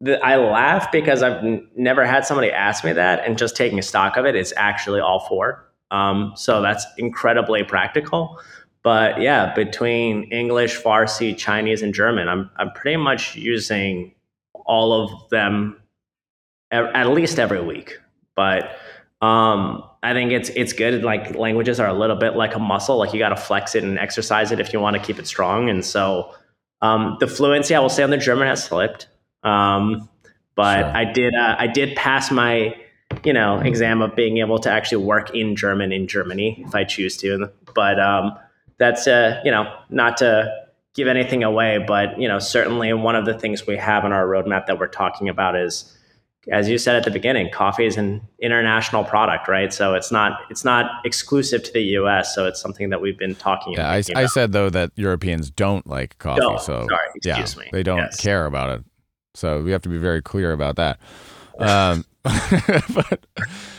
the, 0.00 0.22
I 0.24 0.36
laugh 0.36 0.90
because 0.92 1.22
I've 1.22 1.42
n- 1.44 1.68
never 1.76 2.04
had 2.04 2.26
somebody 2.26 2.50
ask 2.50 2.84
me 2.84 2.92
that, 2.92 3.24
and 3.24 3.38
just 3.38 3.56
taking 3.56 3.80
stock 3.82 4.16
of 4.16 4.26
it, 4.26 4.34
it's 4.34 4.52
actually 4.56 5.00
all 5.00 5.20
four. 5.20 5.65
Um, 5.90 6.32
so 6.36 6.62
that's 6.62 6.84
incredibly 6.98 7.62
practical. 7.64 8.40
But 8.82 9.20
yeah, 9.20 9.52
between 9.54 10.24
English, 10.24 10.80
Farsi, 10.80 11.36
Chinese, 11.36 11.82
and 11.82 11.92
German, 11.92 12.28
I'm 12.28 12.50
I'm 12.56 12.70
pretty 12.72 12.96
much 12.96 13.34
using 13.34 14.14
all 14.64 14.92
of 14.92 15.28
them 15.30 15.80
at 16.70 17.08
least 17.08 17.38
every 17.38 17.62
week. 17.62 17.98
But 18.34 18.76
um, 19.22 19.82
I 20.02 20.12
think 20.12 20.32
it's 20.32 20.50
it's 20.50 20.72
good. 20.72 21.02
Like 21.02 21.34
languages 21.34 21.80
are 21.80 21.88
a 21.88 21.94
little 21.94 22.16
bit 22.16 22.36
like 22.36 22.54
a 22.54 22.58
muscle. 22.58 22.98
Like 22.98 23.12
you 23.12 23.18
got 23.18 23.30
to 23.30 23.36
flex 23.36 23.74
it 23.74 23.82
and 23.82 23.98
exercise 23.98 24.52
it 24.52 24.60
if 24.60 24.72
you 24.72 24.80
want 24.80 24.96
to 24.96 25.02
keep 25.02 25.18
it 25.18 25.26
strong. 25.26 25.68
And 25.68 25.84
so 25.84 26.34
um, 26.82 27.16
the 27.18 27.26
fluency, 27.26 27.74
I 27.74 27.80
will 27.80 27.88
say, 27.88 28.02
on 28.02 28.10
the 28.10 28.18
German 28.18 28.46
has 28.46 28.62
slipped. 28.64 29.08
Um, 29.42 30.08
but 30.54 30.80
sure. 30.80 30.96
I 30.96 31.04
did 31.04 31.34
uh, 31.34 31.56
I 31.58 31.66
did 31.66 31.96
pass 31.96 32.30
my 32.30 32.76
you 33.24 33.32
know 33.32 33.58
exam 33.60 34.02
of 34.02 34.14
being 34.14 34.38
able 34.38 34.58
to 34.60 34.70
actually 34.70 35.04
work 35.04 35.34
in 35.34 35.56
German 35.56 35.92
in 35.92 36.06
Germany 36.06 36.64
if 36.66 36.74
I 36.74 36.84
choose 36.84 37.16
to. 37.18 37.50
But 37.74 38.00
um, 38.00 38.36
that's 38.78 39.06
uh, 39.06 39.40
you 39.44 39.50
know 39.50 39.72
not 39.90 40.16
to 40.18 40.52
give 40.94 41.08
anything 41.08 41.42
away, 41.42 41.78
but 41.86 42.18
you 42.20 42.28
know 42.28 42.38
certainly 42.38 42.92
one 42.92 43.16
of 43.16 43.24
the 43.24 43.34
things 43.34 43.66
we 43.66 43.76
have 43.76 44.04
on 44.04 44.12
our 44.12 44.26
roadmap 44.26 44.66
that 44.66 44.78
we're 44.78 44.88
talking 44.88 45.28
about 45.28 45.56
is. 45.56 45.92
As 46.48 46.68
you 46.68 46.78
said 46.78 46.94
at 46.94 47.02
the 47.02 47.10
beginning, 47.10 47.50
coffee 47.50 47.86
is 47.86 47.96
an 47.96 48.22
international 48.38 49.02
product, 49.02 49.48
right? 49.48 49.72
So 49.72 49.94
it's 49.94 50.12
not 50.12 50.42
it's 50.48 50.64
not 50.64 51.04
exclusive 51.04 51.64
to 51.64 51.72
the 51.72 51.82
U.S. 51.98 52.36
So 52.36 52.46
it's 52.46 52.60
something 52.60 52.88
that 52.90 53.00
we've 53.00 53.18
been 53.18 53.34
talking. 53.34 53.72
Yeah, 53.72 53.90
I, 53.90 54.04
I, 54.14 54.26
said 54.26 54.52
though 54.52 54.70
that 54.70 54.92
Europeans 54.94 55.50
don't 55.50 55.84
like 55.88 56.16
coffee, 56.18 56.42
no, 56.42 56.56
so 56.58 56.86
sorry, 56.88 57.08
yeah, 57.24 57.44
me. 57.58 57.68
they 57.72 57.82
don't 57.82 57.98
yes. 57.98 58.20
care 58.20 58.46
about 58.46 58.78
it. 58.78 58.84
So 59.34 59.60
we 59.60 59.72
have 59.72 59.82
to 59.82 59.88
be 59.88 59.98
very 59.98 60.22
clear 60.22 60.52
about 60.52 60.76
that. 60.76 61.00
Um, 61.58 62.04
but 62.94 63.26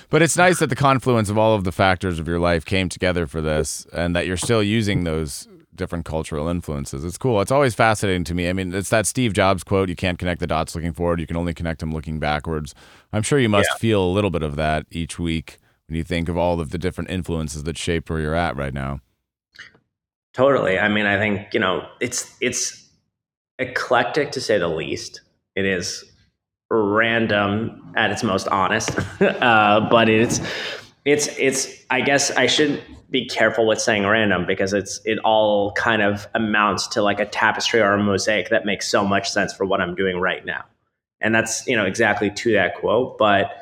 but 0.10 0.22
it's 0.22 0.38
nice 0.38 0.60
that 0.60 0.70
the 0.70 0.76
confluence 0.76 1.30
of 1.30 1.38
all 1.38 1.56
of 1.56 1.64
the 1.64 1.72
factors 1.72 2.20
of 2.20 2.28
your 2.28 2.39
life 2.39 2.66
came 2.66 2.89
together 2.89 3.28
for 3.28 3.41
this, 3.41 3.86
and 3.93 4.16
that 4.16 4.26
you're 4.26 4.38
still 4.38 4.64
using 4.64 5.04
those 5.04 5.48
different 5.76 6.06
cultural 6.06 6.48
influences. 6.48 7.04
It's 7.04 7.18
cool. 7.18 7.41
It's 7.41 7.52
always 7.52 7.76
fascinating 7.76 8.24
to 8.26 8.34
me. 8.34 8.50
I 8.50 8.54
mean, 8.54 8.74
it's 8.74 8.89
that 8.89 9.06
Steve 9.06 9.34
Jobs 9.34 9.64
quote: 9.64 9.89
"You 9.89 9.95
can't 9.95 10.18
connect 10.18 10.39
the 10.39 10.48
dots 10.48 10.76
looking 10.76 10.93
forward; 10.93 11.20
you 11.20 11.28
can 11.28 11.38
only 11.38 11.54
connect 11.54 11.80
them 11.80 11.91
looking 11.91 12.20
backwards." 12.20 12.74
I'm 13.14 13.24
sure 13.24 13.39
you 13.39 13.50
must 13.50 13.70
yeah. 13.74 13.78
feel 13.78 14.04
a 14.04 14.12
little 14.12 14.32
bit 14.32 14.43
of 14.43 14.56
that 14.56 14.86
each 14.91 15.20
week 15.20 15.60
when 15.88 15.98
you 15.98 16.04
think 16.04 16.30
of 16.30 16.38
all 16.38 16.60
of 16.60 16.72
the 16.72 16.78
different 16.78 17.10
influences 17.10 17.64
that 17.64 17.78
shape 17.78 18.10
where 18.10 18.20
you're 18.20 18.36
at 18.36 18.56
right 18.56 18.74
now. 18.74 19.02
Totally. 20.34 20.78
I 20.78 20.88
mean, 20.88 21.06
I 21.06 21.18
think 21.18 21.54
you 21.54 21.60
know 21.60 21.88
it's 22.00 22.36
it's 22.41 22.89
eclectic 23.60 24.32
to 24.32 24.41
say 24.41 24.58
the 24.58 24.68
least. 24.68 25.22
It 25.56 25.66
is 25.66 26.04
random 26.70 27.93
at 27.95 28.11
its 28.11 28.24
most 28.24 28.47
honest, 28.47 28.97
uh, 29.22 29.88
but 29.89 30.09
it's 30.09 30.41
it's 31.05 31.28
it's. 31.38 31.86
I 31.89 32.01
guess 32.01 32.32
I 32.32 32.47
should 32.47 32.84
be 33.09 33.26
careful 33.26 33.65
with 33.65 33.80
saying 33.80 34.05
random 34.05 34.45
because 34.45 34.74
it's 34.74 34.99
it 35.05 35.20
all 35.20 35.72
kind 35.74 36.01
of 36.01 36.28
amounts 36.36 36.88
to 36.88 37.01
like 37.01 37.20
a 37.20 37.26
tapestry 37.26 37.80
or 37.80 37.93
a 37.93 38.03
mosaic 38.03 38.49
that 38.49 38.65
makes 38.65 38.88
so 38.88 39.05
much 39.05 39.30
sense 39.30 39.53
for 39.53 39.65
what 39.65 39.80
I'm 39.80 39.95
doing 39.95 40.20
right 40.20 40.45
now, 40.45 40.65
and 41.22 41.34
that's 41.34 41.65
you 41.68 41.76
know 41.76 41.86
exactly 41.86 42.30
to 42.30 42.53
that 42.53 42.76
quote. 42.76 43.18
But 43.18 43.55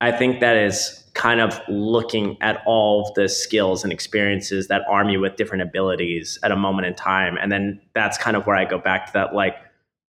I 0.00 0.12
think 0.12 0.40
that 0.40 0.56
is 0.56 1.04
kind 1.14 1.40
of 1.40 1.60
looking 1.68 2.36
at 2.40 2.62
all 2.64 3.12
the 3.16 3.28
skills 3.28 3.82
and 3.82 3.92
experiences 3.92 4.68
that 4.68 4.82
arm 4.88 5.08
you 5.08 5.18
with 5.18 5.34
different 5.34 5.62
abilities 5.62 6.38
at 6.44 6.52
a 6.52 6.56
moment 6.56 6.86
in 6.86 6.94
time, 6.94 7.36
and 7.36 7.50
then 7.50 7.80
that's 7.94 8.16
kind 8.16 8.36
of 8.36 8.46
where 8.46 8.54
I 8.54 8.64
go 8.64 8.78
back 8.78 9.06
to 9.06 9.12
that 9.14 9.34
like 9.34 9.56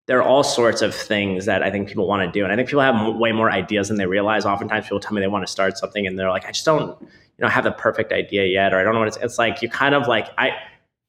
there 0.09 0.17
are 0.17 0.27
all 0.27 0.43
sorts 0.43 0.81
of 0.81 0.95
things 0.95 1.45
that 1.45 1.61
I 1.61 1.69
think 1.69 1.87
people 1.87 2.07
want 2.07 2.23
to 2.23 2.31
do. 2.31 2.43
And 2.43 2.51
I 2.51 2.55
think 2.55 2.67
people 2.67 2.81
have 2.81 3.15
way 3.17 3.31
more 3.31 3.51
ideas 3.51 3.89
than 3.89 3.97
they 3.97 4.07
realize. 4.07 4.43
Oftentimes 4.43 4.85
people 4.85 4.99
tell 4.99 5.13
me 5.13 5.21
they 5.21 5.27
want 5.27 5.45
to 5.45 5.51
start 5.51 5.77
something 5.77 6.07
and 6.07 6.17
they're 6.17 6.31
like, 6.31 6.45
I 6.45 6.51
just 6.51 6.65
don't, 6.65 6.99
you 6.99 7.07
know, 7.37 7.47
have 7.47 7.63
the 7.63 7.71
perfect 7.71 8.11
idea 8.11 8.47
yet, 8.47 8.73
or 8.73 8.79
I 8.79 8.83
don't 8.83 8.95
know 8.95 9.01
what 9.01 9.09
it's, 9.09 9.17
it's 9.17 9.37
like. 9.37 9.61
You 9.61 9.69
kind 9.69 9.93
of 9.93 10.07
like, 10.07 10.29
I, 10.39 10.49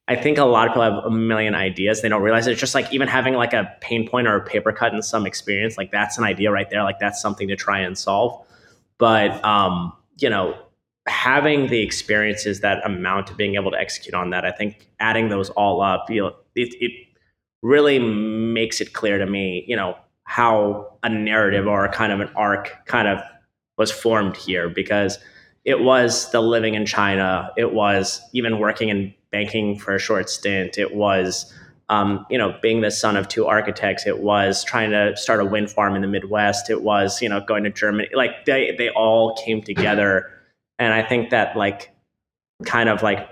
I 0.07 0.15
think 0.15 0.37
a 0.37 0.45
lot 0.45 0.67
of 0.67 0.73
people 0.73 0.83
have 0.83 1.03
a 1.03 1.09
million 1.09 1.55
ideas. 1.55 2.03
They 2.03 2.09
don't 2.09 2.21
realize 2.21 2.45
it. 2.45 2.51
it's 2.51 2.59
just 2.59 2.75
like 2.75 2.93
even 2.93 3.07
having 3.07 3.33
like 3.33 3.53
a 3.53 3.75
pain 3.81 4.07
point 4.07 4.27
or 4.27 4.35
a 4.35 4.45
paper 4.45 4.71
cut 4.71 4.93
in 4.93 5.01
some 5.01 5.25
experience, 5.25 5.79
like 5.79 5.89
that's 5.89 6.19
an 6.19 6.23
idea 6.23 6.51
right 6.51 6.69
there. 6.69 6.83
Like 6.83 6.99
that's 6.99 7.19
something 7.19 7.47
to 7.47 7.55
try 7.55 7.79
and 7.79 7.97
solve. 7.97 8.45
But, 8.99 9.43
um, 9.43 9.93
you 10.19 10.29
know, 10.29 10.55
having 11.07 11.69
the 11.69 11.81
experiences 11.81 12.59
that 12.59 12.85
amount 12.85 13.25
to 13.27 13.33
being 13.33 13.55
able 13.55 13.71
to 13.71 13.79
execute 13.79 14.13
on 14.13 14.29
that, 14.29 14.45
I 14.45 14.51
think 14.51 14.89
adding 14.99 15.29
those 15.29 15.49
all 15.49 15.81
up, 15.81 16.07
you 16.07 16.21
know, 16.21 16.35
it, 16.53 16.75
it 16.79 17.07
really 17.61 17.99
makes 17.99 18.81
it 18.81 18.93
clear 18.93 19.17
to 19.17 19.25
me, 19.25 19.63
you 19.67 19.75
know, 19.75 19.95
how 20.23 20.97
a 21.03 21.09
narrative 21.09 21.67
or 21.67 21.85
a 21.85 21.91
kind 21.91 22.11
of 22.11 22.19
an 22.19 22.29
arc 22.35 22.85
kind 22.85 23.07
of 23.07 23.19
was 23.77 23.91
formed 23.91 24.37
here 24.37 24.69
because 24.69 25.19
it 25.65 25.81
was 25.81 26.31
the 26.31 26.41
living 26.41 26.73
in 26.73 26.85
China. 26.85 27.51
It 27.57 27.73
was 27.73 28.21
even 28.33 28.59
working 28.59 28.89
in 28.89 29.13
banking 29.31 29.77
for 29.77 29.95
a 29.95 29.99
short 29.99 30.29
stint. 30.29 30.77
It 30.77 30.95
was, 30.95 31.53
um, 31.89 32.25
you 32.29 32.37
know, 32.37 32.57
being 32.61 32.81
the 32.81 32.91
son 32.91 33.15
of 33.15 33.27
two 33.27 33.45
architects. 33.45 34.07
It 34.07 34.19
was 34.19 34.63
trying 34.63 34.91
to 34.91 35.15
start 35.15 35.39
a 35.39 35.45
wind 35.45 35.69
farm 35.69 35.95
in 35.95 36.01
the 36.01 36.07
Midwest. 36.07 36.69
It 36.69 36.81
was, 36.81 37.21
you 37.21 37.29
know, 37.29 37.41
going 37.41 37.63
to 37.63 37.69
Germany. 37.69 38.09
Like 38.13 38.45
they, 38.45 38.75
they 38.77 38.89
all 38.89 39.35
came 39.35 39.61
together. 39.61 40.31
And 40.79 40.93
I 40.93 41.03
think 41.03 41.29
that 41.29 41.55
like, 41.55 41.91
kind 42.65 42.89
of 42.89 43.03
like, 43.03 43.27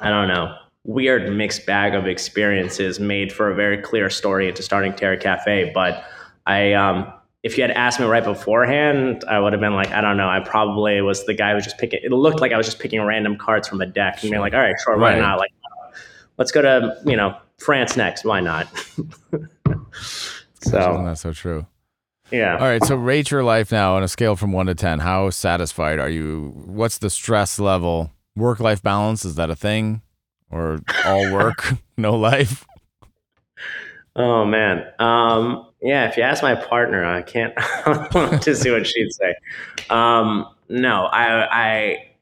I 0.00 0.08
don't 0.08 0.28
know, 0.28 0.56
weird 0.84 1.32
mixed 1.34 1.64
bag 1.66 1.94
of 1.94 2.06
experiences 2.06 2.98
made 2.98 3.32
for 3.32 3.50
a 3.50 3.54
very 3.54 3.78
clear 3.78 4.10
story 4.10 4.48
into 4.48 4.62
starting 4.62 4.92
Terra 4.92 5.16
Kaffe. 5.16 5.72
But 5.72 6.04
I, 6.46 6.72
um, 6.72 7.12
if 7.42 7.56
you 7.56 7.62
had 7.62 7.70
asked 7.70 8.00
me 8.00 8.06
right 8.06 8.24
beforehand, 8.24 9.24
I 9.28 9.38
would 9.38 9.52
have 9.52 9.60
been 9.60 9.74
like, 9.74 9.90
I 9.90 10.00
don't 10.00 10.16
know. 10.16 10.28
I 10.28 10.40
probably 10.40 11.00
was 11.00 11.24
the 11.26 11.34
guy 11.34 11.50
who 11.50 11.56
was 11.56 11.64
just 11.64 11.78
picking. 11.78 12.00
It 12.02 12.12
looked 12.12 12.40
like 12.40 12.52
I 12.52 12.56
was 12.56 12.66
just 12.66 12.78
picking 12.78 13.00
random 13.02 13.36
cards 13.36 13.68
from 13.68 13.80
a 13.80 13.86
deck 13.86 14.22
and 14.22 14.30
being 14.30 14.40
like, 14.40 14.54
all 14.54 14.60
right, 14.60 14.74
sure, 14.84 14.96
why 14.96 15.12
right. 15.12 15.20
not? 15.20 15.38
Like, 15.38 15.52
let's 16.38 16.52
go 16.52 16.62
to 16.62 16.96
you 17.04 17.16
know 17.16 17.36
France 17.58 17.96
next. 17.96 18.24
Why 18.24 18.40
not? 18.40 18.68
so 19.92 21.02
that's 21.04 21.20
so 21.20 21.32
true. 21.32 21.66
Yeah. 22.30 22.54
All 22.54 22.66
right. 22.66 22.82
So 22.84 22.96
rate 22.96 23.30
your 23.30 23.44
life 23.44 23.70
now 23.70 23.96
on 23.96 24.02
a 24.02 24.08
scale 24.08 24.36
from 24.36 24.52
one 24.52 24.64
to 24.66 24.74
10. 24.74 25.00
How 25.00 25.28
satisfied 25.28 25.98
are 25.98 26.08
you? 26.08 26.52
What's 26.64 26.96
the 26.96 27.10
stress 27.10 27.58
level? 27.58 28.10
Work 28.34 28.58
life 28.58 28.82
balance, 28.82 29.26
is 29.26 29.34
that 29.34 29.50
a 29.50 29.54
thing? 29.54 30.00
Or 30.52 30.80
all 31.04 31.32
work, 31.32 31.74
no 31.96 32.14
life? 32.14 32.66
Oh, 34.14 34.44
man. 34.44 34.84
Um, 34.98 35.66
yeah. 35.80 36.08
If 36.08 36.18
you 36.18 36.22
ask 36.22 36.42
my 36.42 36.54
partner, 36.54 37.04
I 37.04 37.22
can't 37.22 37.56
to 38.42 38.54
see 38.54 38.70
what 38.70 38.86
she'd 38.86 39.12
say. 39.12 39.34
Um, 39.88 40.46
no, 40.68 41.06
I, 41.06 41.46
I, 41.50 42.12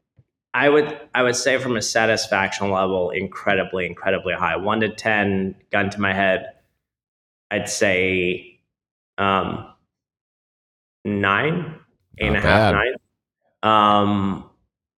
I 0.53 0.69
would 0.69 0.99
I 1.15 1.23
would 1.23 1.37
say 1.37 1.59
from 1.59 1.77
a 1.77 1.83
satisfaction 1.83 2.71
level, 2.71 3.11
incredibly, 3.11 3.87
incredibly 3.87 4.35
high. 4.35 4.57
One 4.57 4.81
to 4.81 4.89
ten, 4.89 5.55
gun 5.71 5.91
to 5.91 6.01
my 6.01 6.13
head, 6.13 6.53
I'd 7.51 7.69
say 7.69 8.61
um, 9.19 9.67
nine, 11.05 11.77
eight 12.19 12.27
Not 12.27 12.37
and 12.37 12.37
a 12.37 12.41
half, 12.41 12.75
nine. 12.75 12.95
Um, 13.63 14.50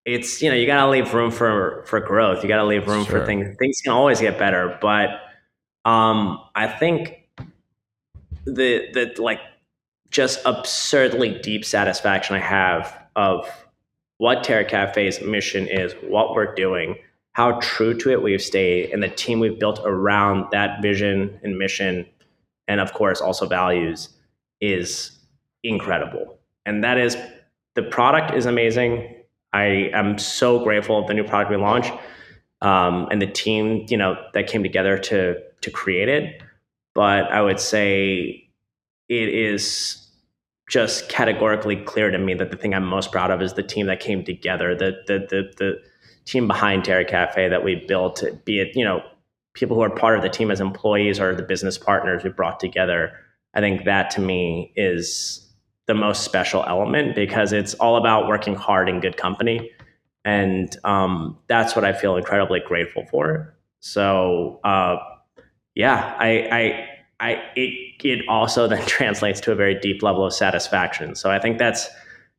it's 0.04 0.42
you 0.42 0.50
know 0.50 0.56
you 0.56 0.66
got 0.66 0.84
to 0.84 0.90
leave 0.90 1.12
room 1.14 1.30
for 1.30 1.84
for 1.86 2.00
growth. 2.00 2.42
You 2.42 2.48
got 2.48 2.56
to 2.56 2.64
leave 2.64 2.86
room 2.86 3.04
sure. 3.04 3.20
for 3.20 3.26
things. 3.26 3.56
Things 3.58 3.80
can 3.80 3.92
always 3.92 4.20
get 4.20 4.38
better, 4.38 4.78
but 4.80 5.10
um, 5.84 6.40
I 6.54 6.66
think 6.68 7.28
the 8.44 8.88
the 8.92 9.14
like 9.18 9.40
just 10.10 10.40
absurdly 10.44 11.38
deep 11.40 11.64
satisfaction 11.64 12.36
I 12.36 12.40
have 12.40 12.98
of 13.16 13.48
what 14.18 14.44
Terra 14.44 14.64
Kaffe's 14.64 15.20
mission 15.20 15.66
is, 15.66 15.94
what 16.02 16.34
we're 16.34 16.54
doing, 16.54 16.96
how 17.32 17.58
true 17.60 17.94
to 17.98 18.10
it 18.10 18.22
we've 18.22 18.42
stayed, 18.42 18.90
and 18.90 19.02
the 19.02 19.08
team 19.08 19.40
we've 19.40 19.58
built 19.58 19.80
around 19.84 20.46
that 20.52 20.82
vision 20.82 21.40
and 21.42 21.58
mission, 21.58 22.06
and 22.68 22.80
of 22.80 22.92
course 22.92 23.20
also 23.20 23.46
values, 23.46 24.10
is 24.60 25.18
incredible. 25.64 26.38
And 26.66 26.84
that 26.84 26.98
is 26.98 27.16
the 27.74 27.82
product 27.82 28.34
is 28.34 28.46
amazing. 28.46 29.21
I 29.52 29.90
am 29.92 30.18
so 30.18 30.62
grateful 30.62 30.98
of 30.98 31.06
the 31.06 31.14
new 31.14 31.24
product 31.24 31.50
we 31.50 31.56
launched 31.56 31.92
um, 32.62 33.08
and 33.10 33.20
the 33.20 33.26
team, 33.26 33.86
you 33.88 33.96
know, 33.96 34.16
that 34.34 34.46
came 34.46 34.62
together 34.62 34.96
to 34.96 35.36
to 35.60 35.70
create 35.70 36.08
it. 36.08 36.42
But 36.94 37.30
I 37.30 37.42
would 37.42 37.60
say 37.60 38.48
it 39.08 39.28
is 39.28 39.98
just 40.70 41.08
categorically 41.08 41.76
clear 41.76 42.10
to 42.10 42.18
me 42.18 42.34
that 42.34 42.50
the 42.50 42.56
thing 42.56 42.72
I'm 42.74 42.86
most 42.86 43.12
proud 43.12 43.30
of 43.30 43.42
is 43.42 43.54
the 43.54 43.62
team 43.62 43.86
that 43.86 44.00
came 44.00 44.24
together, 44.24 44.74
the 44.74 44.92
the 45.06 45.18
the, 45.28 45.52
the 45.58 45.82
team 46.24 46.46
behind 46.46 46.84
Terra 46.84 47.04
Kaffe 47.04 47.50
that 47.50 47.64
we 47.64 47.74
built, 47.74 48.22
be 48.44 48.60
it 48.60 48.76
you 48.76 48.84
know 48.84 49.02
people 49.54 49.76
who 49.76 49.82
are 49.82 49.90
part 49.90 50.16
of 50.16 50.22
the 50.22 50.30
team 50.30 50.50
as 50.50 50.60
employees 50.60 51.20
or 51.20 51.34
the 51.34 51.42
business 51.42 51.76
partners 51.76 52.22
we 52.24 52.30
brought 52.30 52.60
together. 52.60 53.12
I 53.54 53.60
think 53.60 53.84
that 53.84 54.10
to 54.12 54.20
me 54.20 54.72
is 54.76 55.51
the 55.86 55.94
most 55.94 56.22
special 56.24 56.64
element 56.66 57.14
because 57.14 57.52
it's 57.52 57.74
all 57.74 57.96
about 57.96 58.28
working 58.28 58.54
hard 58.54 58.88
in 58.88 59.00
good 59.00 59.16
company, 59.16 59.70
and 60.24 60.76
um, 60.84 61.38
that's 61.48 61.74
what 61.74 61.84
I 61.84 61.92
feel 61.92 62.16
incredibly 62.16 62.60
grateful 62.60 63.04
for. 63.10 63.54
So 63.80 64.60
uh, 64.64 64.96
yeah, 65.74 66.14
I, 66.18 66.28
I 66.52 66.88
I 67.20 67.42
it 67.56 68.04
it 68.04 68.28
also 68.28 68.66
then 68.68 68.84
translates 68.86 69.40
to 69.40 69.52
a 69.52 69.54
very 69.54 69.78
deep 69.78 70.02
level 70.02 70.24
of 70.24 70.32
satisfaction. 70.32 71.14
So 71.14 71.30
I 71.30 71.38
think 71.38 71.58
that's 71.58 71.88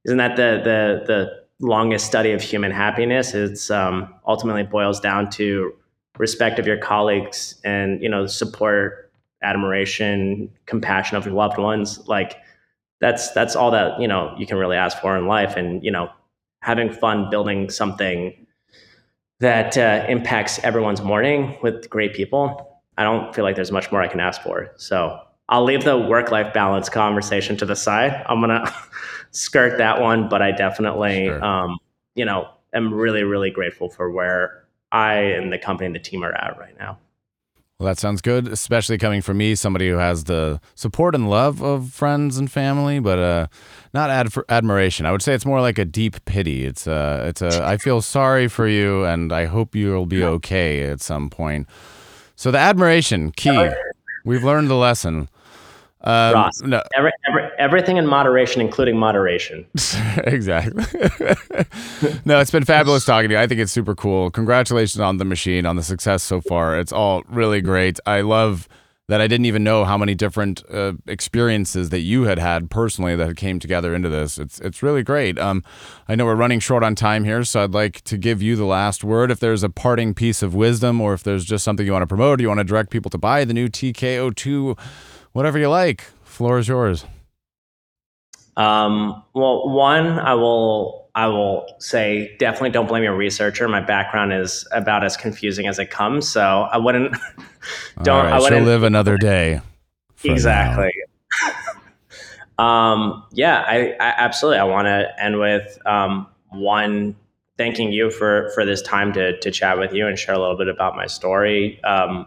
isn't 0.05 0.17
that 0.17 0.35
the 0.35 0.61
the 0.63 1.03
the 1.05 1.43
longest 1.65 2.05
study 2.05 2.31
of 2.31 2.41
human 2.41 2.71
happiness? 2.71 3.33
It's 3.33 3.71
um, 3.71 4.13
ultimately 4.27 4.63
boils 4.63 4.99
down 4.99 5.29
to 5.31 5.73
respect 6.17 6.59
of 6.59 6.67
your 6.67 6.77
colleagues 6.77 7.59
and 7.63 8.01
you 8.01 8.09
know 8.09 8.27
support, 8.27 9.11
admiration, 9.41 10.51
compassion 10.65 11.17
of 11.17 11.25
your 11.25 11.33
loved 11.33 11.57
ones. 11.57 12.05
Like 12.07 12.35
that's 13.03 13.31
that's 13.31 13.55
all 13.55 13.71
that 13.71 13.99
you 13.99 14.07
know 14.07 14.33
you 14.37 14.47
can 14.47 14.57
really 14.57 14.77
ask 14.77 14.97
for 14.99 15.17
in 15.17 15.27
life, 15.27 15.55
and 15.55 15.83
you 15.83 15.91
know 15.91 16.09
having 16.61 16.91
fun 16.91 17.29
building 17.29 17.69
something 17.69 18.33
that 19.39 19.77
uh, 19.77 20.05
impacts 20.07 20.59
everyone's 20.63 21.01
morning 21.01 21.57
with 21.61 21.89
great 21.89 22.13
people 22.13 22.73
I 22.97 23.03
don't 23.03 23.33
feel 23.33 23.43
like 23.43 23.55
there's 23.55 23.71
much 23.71 23.91
more 23.91 24.01
I 24.01 24.07
can 24.07 24.19
ask 24.19 24.41
for. 24.41 24.71
So 24.77 25.19
I'll 25.49 25.63
leave 25.63 25.83
the 25.83 25.97
work 25.97 26.31
life 26.31 26.53
balance 26.53 26.89
conversation 26.89 27.57
to 27.57 27.65
the 27.65 27.75
side. 27.75 28.23
I'm 28.27 28.39
gonna 28.39 28.71
skirt 29.31 29.77
that 29.77 30.01
one, 30.01 30.29
but 30.29 30.41
I 30.41 30.51
definitely, 30.51 31.25
sure. 31.25 31.43
um, 31.43 31.77
you 32.15 32.25
know, 32.25 32.49
am 32.73 32.93
really, 32.93 33.23
really 33.23 33.49
grateful 33.49 33.89
for 33.89 34.11
where 34.11 34.65
I 34.91 35.15
and 35.15 35.51
the 35.51 35.57
company 35.57 35.87
and 35.87 35.95
the 35.95 35.99
team 35.99 36.23
are 36.23 36.33
at 36.33 36.57
right 36.59 36.77
now. 36.77 36.99
Well, 37.83 37.91
that 37.91 37.99
sounds 37.99 38.21
good, 38.21 38.47
especially 38.47 38.97
coming 38.97 39.21
from 39.21 39.35
me, 39.35 39.55
somebody 39.55 39.89
who 39.89 39.97
has 39.97 40.23
the 40.23 40.61
support 40.73 41.15
and 41.15 41.29
love 41.29 41.61
of 41.61 41.89
friends 41.91 42.37
and 42.37 42.49
family, 42.49 42.99
but 42.99 43.19
uh, 43.19 43.47
not 43.93 44.09
ad- 44.09 44.29
admiration. 44.47 45.05
I 45.05 45.11
would 45.11 45.21
say 45.21 45.33
it's 45.33 45.45
more 45.45 45.59
like 45.59 45.77
a 45.77 45.83
deep 45.83 46.23
pity. 46.23 46.63
It's 46.63 46.87
uh, 46.87 47.25
it's 47.27 47.41
a 47.41 47.61
I 47.61 47.75
feel 47.75 48.01
sorry 48.01 48.47
for 48.47 48.69
you, 48.69 49.03
and 49.03 49.33
I 49.33 49.47
hope 49.47 49.75
you'll 49.75 50.05
be 50.05 50.23
okay 50.23 50.83
at 50.83 51.01
some 51.01 51.29
point. 51.29 51.67
So 52.37 52.51
the 52.51 52.57
admiration 52.57 53.31
key. 53.31 53.49
We've 54.23 54.45
learned 54.45 54.69
the 54.69 54.75
lesson. 54.77 55.27
Um, 56.05 56.33
Ross, 56.33 56.61
no. 56.61 56.81
Every, 56.95 57.11
every, 57.29 57.49
everything 57.57 57.97
in 57.97 58.05
moderation, 58.05 58.61
including 58.61 58.97
moderation. 58.97 59.65
exactly. 60.25 60.83
no, 62.25 62.39
it's 62.39 62.51
been 62.51 62.65
fabulous 62.65 63.05
talking 63.05 63.29
to 63.29 63.35
you. 63.35 63.39
I 63.39 63.47
think 63.47 63.61
it's 63.61 63.71
super 63.71 63.95
cool. 63.95 64.29
Congratulations 64.31 64.99
on 64.99 65.17
the 65.17 65.25
machine, 65.25 65.65
on 65.65 65.77
the 65.77 65.83
success 65.83 66.21
so 66.23 66.41
far. 66.41 66.77
It's 66.77 66.91
all 66.91 67.23
really 67.29 67.61
great. 67.61 67.99
I 68.05 68.21
love 68.21 68.67
that 69.09 69.19
I 69.19 69.27
didn't 69.27 69.45
even 69.45 69.63
know 69.63 69.83
how 69.83 69.97
many 69.97 70.15
different 70.15 70.63
uh, 70.71 70.93
experiences 71.07 71.89
that 71.89 71.99
you 71.99 72.23
had 72.23 72.39
had 72.39 72.69
personally 72.69 73.15
that 73.17 73.35
came 73.35 73.59
together 73.59 73.93
into 73.93 74.07
this. 74.07 74.37
It's 74.37 74.59
it's 74.61 74.81
really 74.81 75.03
great. 75.03 75.37
Um, 75.37 75.63
I 76.07 76.15
know 76.15 76.25
we're 76.25 76.35
running 76.35 76.59
short 76.59 76.83
on 76.83 76.95
time 76.95 77.25
here, 77.25 77.43
so 77.43 77.63
I'd 77.63 77.73
like 77.73 78.01
to 78.05 78.17
give 78.17 78.41
you 78.41 78.55
the 78.55 78.65
last 78.65 79.03
word. 79.03 79.29
If 79.29 79.39
there's 79.39 79.61
a 79.61 79.69
parting 79.69 80.13
piece 80.13 80.41
of 80.41 80.55
wisdom, 80.55 81.01
or 81.01 81.13
if 81.13 81.23
there's 81.23 81.43
just 81.43 81.65
something 81.65 81.85
you 81.85 81.91
want 81.91 82.03
to 82.03 82.07
promote, 82.07 82.39
or 82.39 82.43
you 82.43 82.47
want 82.47 82.59
to 82.59 82.63
direct 82.63 82.91
people 82.91 83.11
to 83.11 83.17
buy 83.17 83.43
the 83.43 83.53
new 83.53 83.67
TKO2, 83.67 84.77
whatever 85.33 85.59
you 85.59 85.67
like, 85.67 86.01
floor 86.23 86.57
is 86.57 86.67
yours. 86.67 87.05
Um, 88.55 89.23
well, 89.33 89.69
one, 89.69 90.19
I 90.19 90.35
will 90.35 91.03
I 91.15 91.27
will 91.27 91.67
say 91.79 92.35
definitely 92.39 92.71
don't 92.71 92.87
blame 92.87 93.03
your 93.03 93.15
researcher. 93.15 93.67
My 93.67 93.81
background 93.81 94.33
is 94.33 94.67
about 94.71 95.03
as 95.03 95.15
confusing 95.15 95.67
as 95.67 95.77
it 95.77 95.91
comes, 95.91 96.27
so 96.27 96.67
I 96.71 96.77
wouldn't 96.77 97.15
don't. 98.03 98.25
Right, 98.25 98.33
I 98.33 98.39
wouldn't 98.39 98.65
live 98.65 98.83
another 98.83 99.17
day. 99.17 99.61
Exactly. 100.23 100.91
um, 102.57 103.23
yeah, 103.31 103.63
I, 103.67 103.95
I, 103.99 104.13
absolutely. 104.17 104.59
I 104.59 104.63
want 104.63 104.85
to 104.85 105.11
end 105.21 105.39
with 105.39 105.77
um, 105.85 106.27
one 106.49 107.15
thanking 107.57 107.91
you 107.91 108.09
for 108.09 108.49
for 108.55 108.65
this 108.65 108.81
time 108.81 109.13
to 109.13 109.37
to 109.39 109.51
chat 109.51 109.77
with 109.77 109.93
you 109.93 110.07
and 110.07 110.17
share 110.17 110.33
a 110.33 110.39
little 110.39 110.57
bit 110.57 110.67
about 110.67 110.95
my 110.95 111.05
story. 111.05 111.83
Um, 111.83 112.25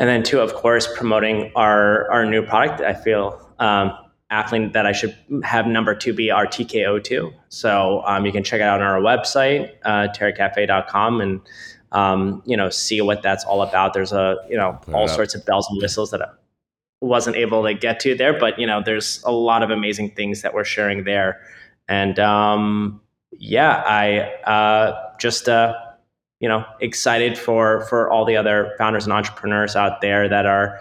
and 0.00 0.08
then 0.08 0.22
two, 0.22 0.40
of 0.40 0.54
course, 0.54 0.88
promoting 0.96 1.52
our 1.54 2.10
our 2.10 2.24
new 2.24 2.42
product. 2.42 2.80
I 2.80 2.94
feel 2.94 3.38
um, 3.58 3.92
Athlean 4.32 4.72
that 4.72 4.86
I 4.86 4.92
should 4.92 5.16
have 5.44 5.66
number 5.66 5.94
two 5.94 6.14
be 6.14 6.30
our 6.30 6.46
TKO2. 6.46 7.32
So 7.50 8.02
um, 8.06 8.24
you 8.24 8.32
can 8.32 8.42
check 8.42 8.60
it 8.60 8.64
out 8.64 8.80
on 8.80 8.86
our 8.86 9.00
website, 9.00 9.70
uh, 9.84 10.08
terrakaffe.com, 10.16 11.20
and 11.20 11.40
um, 11.92 12.42
you 12.46 12.56
know 12.56 12.70
see 12.70 13.02
what 13.02 13.22
that's 13.22 13.44
all 13.44 13.60
about. 13.60 13.92
There's 13.92 14.12
a 14.12 14.36
you 14.48 14.56
know 14.56 14.80
all 14.94 15.06
sorts 15.06 15.34
of 15.34 15.44
bells 15.44 15.68
and 15.70 15.80
whistles 15.82 16.10
that 16.12 16.22
I 16.22 16.28
wasn't 17.02 17.36
able 17.36 17.62
to 17.64 17.74
get 17.74 18.00
to 18.00 18.14
there, 18.14 18.32
but 18.32 18.58
you 18.58 18.66
know 18.66 18.82
there's 18.82 19.22
a 19.24 19.32
lot 19.32 19.62
of 19.62 19.68
amazing 19.68 20.12
things 20.12 20.40
that 20.40 20.54
we're 20.54 20.64
sharing 20.64 21.04
there, 21.04 21.42
and 21.88 22.18
um, 22.18 23.02
yeah, 23.32 23.82
I 23.84 24.20
uh, 24.50 25.12
just 25.18 25.46
uh, 25.46 25.74
you 26.40 26.48
know 26.48 26.64
excited 26.80 27.38
for 27.38 27.82
for 27.82 28.10
all 28.10 28.24
the 28.24 28.36
other 28.36 28.74
founders 28.78 29.04
and 29.04 29.12
entrepreneurs 29.12 29.76
out 29.76 30.00
there 30.00 30.28
that 30.28 30.46
are 30.46 30.80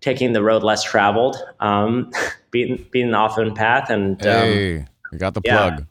taking 0.00 0.32
the 0.32 0.42
road 0.42 0.62
less 0.62 0.82
traveled, 0.82 1.36
um, 1.60 2.10
beating 2.50 2.86
beating 2.90 3.10
the 3.10 3.16
often 3.16 3.54
path, 3.54 3.90
and 3.90 4.20
um, 4.26 4.32
hey, 4.32 4.78
um, 4.78 4.86
we 5.12 5.18
got 5.18 5.34
the 5.34 5.40
plug. 5.40 5.86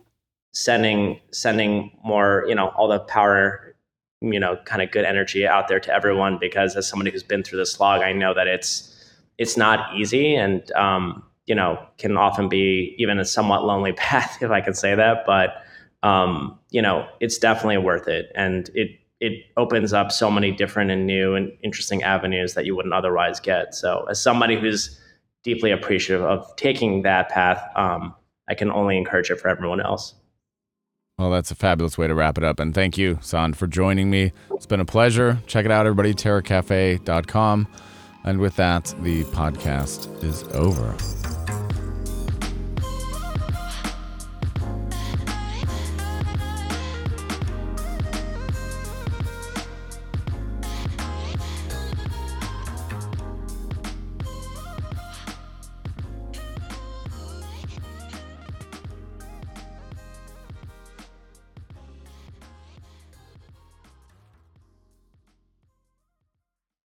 sending 0.54 1.20
sending 1.32 1.92
more, 2.04 2.46
you 2.48 2.56
know, 2.56 2.70
all 2.70 2.88
the 2.88 3.00
power, 3.00 3.76
you 4.22 4.40
know, 4.40 4.58
kind 4.66 4.82
of 4.82 4.92
good 4.92 5.06
energy 5.06 5.46
out 5.46 5.68
there 5.68 5.80
to 5.80 5.94
everyone. 5.94 6.38
Because 6.40 6.76
as 6.76 6.88
somebody 6.88 7.12
who's 7.12 7.24
been 7.24 7.44
through 7.44 7.60
the 7.60 7.66
slog, 7.66 8.02
I 8.02 8.14
know 8.14 8.34
that 8.34 8.48
it's 8.48 8.92
it's 9.38 9.58
not 9.58 9.96
easy, 9.96 10.36
and 10.36 10.72
um, 10.74 11.24
you 11.46 11.56
know, 11.56 11.86
can 11.98 12.18
often 12.18 12.50
be 12.50 12.96
even 12.98 13.20
a 13.20 13.26
somewhat 13.26 13.66
lonely 13.66 13.92
path, 13.98 14.42
if 14.42 14.52
I 14.52 14.62
can 14.62 14.74
say 14.74 14.96
that. 14.96 15.26
But 15.26 15.62
um, 16.06 16.60
you 16.70 16.82
know, 16.82 17.08
it's 17.20 17.38
definitely 17.38 17.80
worth 17.80 18.08
it, 18.08 18.32
and 18.36 18.70
it 18.76 18.92
it 19.20 19.44
opens 19.58 19.92
up 19.92 20.12
so 20.12 20.30
many 20.30 20.52
different 20.52 20.92
and 20.92 21.08
new 21.08 21.34
and 21.34 21.52
interesting 21.64 22.04
avenues 22.04 22.54
that 22.54 22.66
you 22.66 22.76
wouldn't 22.76 22.94
otherwise 22.94 23.40
get. 23.40 23.74
So, 23.74 24.06
as 24.10 24.22
somebody 24.22 24.60
who's 24.60 25.00
deeply 25.44 25.72
appreciative 25.72 26.24
of 26.24 26.56
taking 26.58 27.02
that 27.02 27.30
path, 27.30 27.62
um, 27.76 28.14
I 28.48 28.54
can 28.54 28.72
only 28.72 28.98
encourage 28.98 29.32
it 29.32 29.40
for 29.40 29.48
everyone 29.48 29.82
else. 29.82 30.14
Well, 31.18 31.32
that's 31.32 31.50
a 31.50 31.56
fabulous 31.56 31.98
way 31.98 32.08
to 32.08 32.14
wrap 32.14 32.38
it 32.38 32.44
up. 32.44 32.60
And 32.60 32.76
thank 32.76 32.98
you, 32.98 33.18
San, 33.22 33.54
for 33.54 33.68
joining 33.68 34.12
me. 34.12 34.32
It's 34.52 34.66
been 34.66 34.82
a 34.82 34.86
pleasure. 34.86 35.40
Check 35.48 35.66
it 35.66 35.72
out, 35.72 35.86
everybody, 35.86 36.14
terrakaffe.com. 36.14 37.68
And 38.26 38.40
with 38.40 38.56
that, 38.58 38.94
the 39.00 39.24
podcast 39.26 40.24
is 40.24 40.44
over. 40.54 41.25